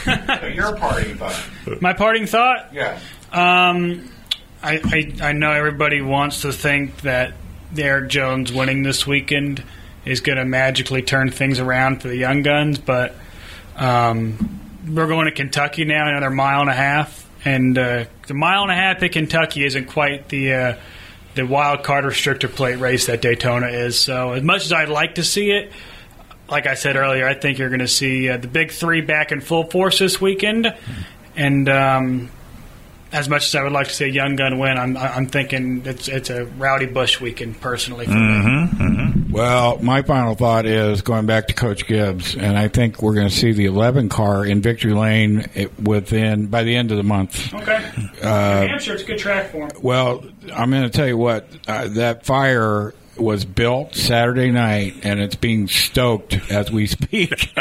Your 0.53 0.75
party, 0.75 1.13
Buz. 1.13 1.37
my 1.81 1.93
parting 1.93 2.25
thought. 2.25 2.73
Yeah. 2.73 2.99
Um, 3.31 4.09
I, 4.63 4.79
I 5.21 5.29
I 5.29 5.31
know 5.33 5.51
everybody 5.51 6.01
wants 6.01 6.41
to 6.41 6.51
think 6.51 7.01
that 7.01 7.33
Erik 7.77 8.09
Jones 8.09 8.51
winning 8.51 8.83
this 8.83 9.05
weekend 9.05 9.63
is 10.05 10.21
going 10.21 10.37
to 10.37 10.45
magically 10.45 11.01
turn 11.01 11.29
things 11.31 11.59
around 11.59 12.01
for 12.01 12.07
the 12.07 12.17
young 12.17 12.41
guns, 12.41 12.79
but 12.79 13.15
um, 13.75 14.59
we're 14.87 15.07
going 15.07 15.25
to 15.25 15.31
Kentucky 15.31 15.83
now, 15.85 16.07
another 16.07 16.29
mile 16.29 16.61
and 16.61 16.69
a 16.69 16.73
half, 16.73 17.27
and 17.43 17.77
uh, 17.77 18.05
the 18.27 18.33
mile 18.33 18.63
and 18.63 18.71
a 18.71 18.75
half 18.75 19.01
at 19.03 19.11
Kentucky 19.11 19.63
isn't 19.65 19.85
quite 19.85 20.29
the 20.29 20.53
uh, 20.53 20.75
the 21.35 21.45
wild 21.45 21.83
card 21.83 22.05
restrictor 22.05 22.49
plate 22.49 22.79
race 22.79 23.07
that 23.07 23.21
Daytona 23.21 23.67
is. 23.67 23.99
So, 23.99 24.31
as 24.33 24.43
much 24.43 24.65
as 24.65 24.71
I'd 24.73 24.89
like 24.89 25.15
to 25.15 25.23
see 25.23 25.51
it, 25.51 25.71
like 26.49 26.65
I 26.67 26.75
said 26.75 26.95
earlier, 26.95 27.27
I 27.27 27.33
think 27.33 27.57
you're 27.57 27.69
going 27.69 27.79
to 27.79 27.87
see 27.87 28.29
uh, 28.29 28.37
the 28.37 28.47
big 28.47 28.71
three 28.71 29.01
back 29.01 29.31
in 29.31 29.41
full 29.41 29.69
force 29.69 29.99
this 29.99 30.19
weekend, 30.21 30.73
and 31.35 31.67
um, 31.69 32.31
as 33.11 33.27
much 33.29 33.45
as 33.45 33.55
I 33.55 33.63
would 33.63 33.71
like 33.71 33.87
to 33.87 33.93
see 33.93 34.05
a 34.05 34.09
young 34.09 34.35
gun 34.35 34.59
win, 34.59 34.77
I'm, 34.77 34.97
I'm 34.97 35.27
thinking 35.27 35.81
it's 35.85 36.07
it's 36.07 36.29
a 36.29 36.45
Rowdy 36.45 36.85
Busch 36.85 37.19
weekend 37.19 37.59
personally 37.61 38.05
for 38.05 38.11
me. 38.13 39.24
Well, 39.35 39.79
my 39.79 40.01
final 40.01 40.33
thought 40.33 40.65
is 40.65 41.01
going 41.01 41.25
back 41.25 41.47
to 41.47 41.53
Coach 41.53 41.85
Gibbs, 41.87 42.35
and 42.37 42.57
I 42.57 42.69
think 42.69 43.01
we're 43.01 43.15
going 43.15 43.27
to 43.27 43.35
see 43.35 43.51
the 43.51 43.65
11 43.65 44.07
car 44.07 44.45
in 44.45 44.61
Victory 44.61 44.93
Lane 44.93 45.45
within 45.83 46.47
by 46.47 46.63
the 46.63 46.73
end 46.73 46.91
of 46.91 46.95
the 46.97 47.03
month. 47.03 47.53
Okay, 47.53 47.75
Uh, 48.23 48.61
New 48.61 48.67
Hampshire, 48.69 48.93
it's 48.93 49.03
a 49.03 49.05
good 49.05 49.17
track 49.17 49.51
for 49.51 49.63
him. 49.63 49.71
Well, 49.81 50.23
I'm 50.53 50.71
going 50.71 50.83
to 50.83 50.89
tell 50.89 51.05
you 51.05 51.17
what 51.17 51.49
uh, 51.67 51.89
that 51.89 52.25
fire 52.25 52.93
was 53.17 53.45
built 53.45 53.95
Saturday 53.95 54.51
night, 54.51 54.95
and 55.03 55.19
it's 55.19 55.35
being 55.35 55.67
stoked 55.67 56.39
as 56.51 56.71
we 56.71 56.87
speak. 56.87 57.53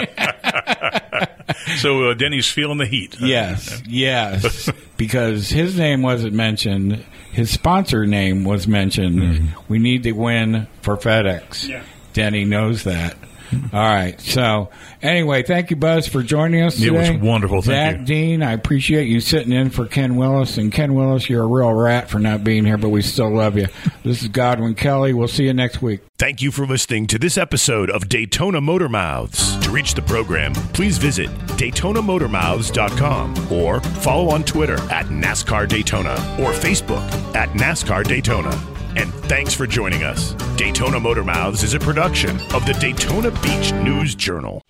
So 1.79 2.11
uh, 2.11 2.15
Denny's 2.15 2.51
feeling 2.51 2.79
the 2.79 2.87
heat. 2.87 3.17
yes, 3.21 3.83
yes, 3.89 4.71
because 4.97 5.49
his 5.51 5.77
name 5.79 6.03
wasn't 6.03 6.35
mentioned. 6.35 7.05
His 7.33 7.51
sponsor 7.51 8.07
name 8.07 8.45
was 8.45 8.67
mentioned. 8.69 9.55
We 9.69 9.79
need 9.79 10.03
to 10.05 10.13
win 10.13 10.67
for 10.83 10.97
FedEx. 10.97 11.69
Yeah. 11.69 11.83
Denny 12.13 12.45
knows 12.45 12.85
that. 12.85 13.17
All 13.73 13.81
right. 13.81 14.21
So, 14.21 14.71
anyway, 15.03 15.43
thank 15.43 15.71
you, 15.71 15.77
Buz, 15.77 16.07
for 16.09 16.23
joining 16.23 16.63
us 16.63 16.81
It 16.81 16.91
was 16.93 17.11
wonderful. 17.13 17.63
Thank 17.63 17.97
Zach 17.97 18.01
you. 18.01 18.07
Dean, 18.07 18.43
I 18.43 18.53
appreciate 18.53 19.09
you 19.09 19.21
sitting 19.21 19.53
in 19.53 19.71
for 19.71 19.87
Ken 19.87 20.17
Willis. 20.17 20.59
And 20.59 20.73
Ken 20.73 20.95
Willis, 20.95 21.29
you're 21.29 21.43
a 21.43 21.47
real 21.47 21.73
rat 21.73 22.11
for 22.11 22.19
not 22.19 22.45
being 22.45 22.65
here, 22.65 22.77
but 22.77 22.91
we 22.91 23.03
still 23.03 23.31
love 23.35 23.57
you. 23.57 23.67
This 24.05 24.21
is 24.21 24.29
Godwin 24.29 24.75
Kelly. 24.75 25.15
We'll 25.15 25.29
see 25.29 25.45
you 25.45 25.55
next 25.55 25.81
week. 25.81 26.01
Thank 26.19 26.43
you 26.43 26.51
for 26.51 26.67
listening 26.67 27.07
to 27.07 27.19
this 27.19 27.39
episode 27.39 27.89
of 27.89 28.07
Daytona 28.07 28.61
Motor 28.61 28.91
Mouths. 28.91 29.57
To 29.61 29.71
reach 29.71 29.95
the 29.95 30.03
program, 30.03 30.53
please 30.53 30.99
visit 30.99 31.31
DaytonaMotorMouths.com 31.57 33.53
or 33.53 33.81
follow 33.81 34.29
on 34.31 34.45
Twitter 34.45 34.75
at 34.91 35.07
NASCAR 35.07 35.67
Daytona 35.69 36.13
or 36.39 36.53
Facebook 36.53 37.03
at 37.35 37.49
NASCAR 37.51 38.05
Daytona. 38.07 38.53
And 38.97 39.13
thanks 39.27 39.53
for 39.53 39.67
joining 39.67 40.05
us. 40.05 40.35
Daytona 40.57 41.01
Motor 41.01 41.25
Mouths 41.25 41.63
is 41.63 41.75
a 41.75 41.81
production 41.81 42.39
of 42.55 42.65
the 42.65 42.77
Daytona 42.81 43.33
Beach 43.43 43.73
News 43.73 44.15
Journal. 44.15 44.63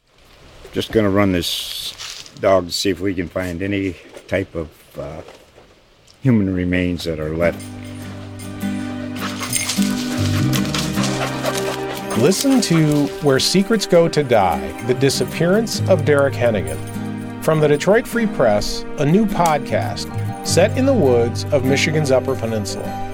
Just 0.73 0.93
going 0.93 1.05
to 1.05 1.11
run 1.11 1.33
this 1.33 2.31
dog 2.41 2.67
to 2.67 2.73
see 2.73 2.91
if 2.91 3.01
we 3.01 3.15
can 3.15 3.29
find 3.29 3.63
any 3.63 3.97
type 4.27 4.55
of 4.55 4.99
uh, 4.99 5.21
human 6.23 6.55
remains 6.55 7.05
that 7.05 7.21
are 7.21 7.37
left. 7.37 7.63
Listen 12.19 12.61
to 12.63 13.07
Where 13.23 13.39
Secrets 13.39 13.87
Go 13.87 14.09
to 14.09 14.23
Die 14.23 14.83
The 14.87 14.95
Disappearance 14.95 15.81
of 15.89 16.05
Derek 16.07 16.33
Hennigan. 16.33 16.79
From 17.45 17.61
the 17.61 17.69
Detroit 17.69 18.07
Free 18.07 18.27
Press, 18.27 18.85
a 18.99 19.05
new 19.05 19.27
podcast 19.27 20.09
set 20.47 20.77
in 20.79 20.87
the 20.87 20.95
woods 20.95 21.45
of 21.53 21.65
Michigan's 21.65 22.11
Upper 22.11 22.35
Peninsula. 22.35 23.14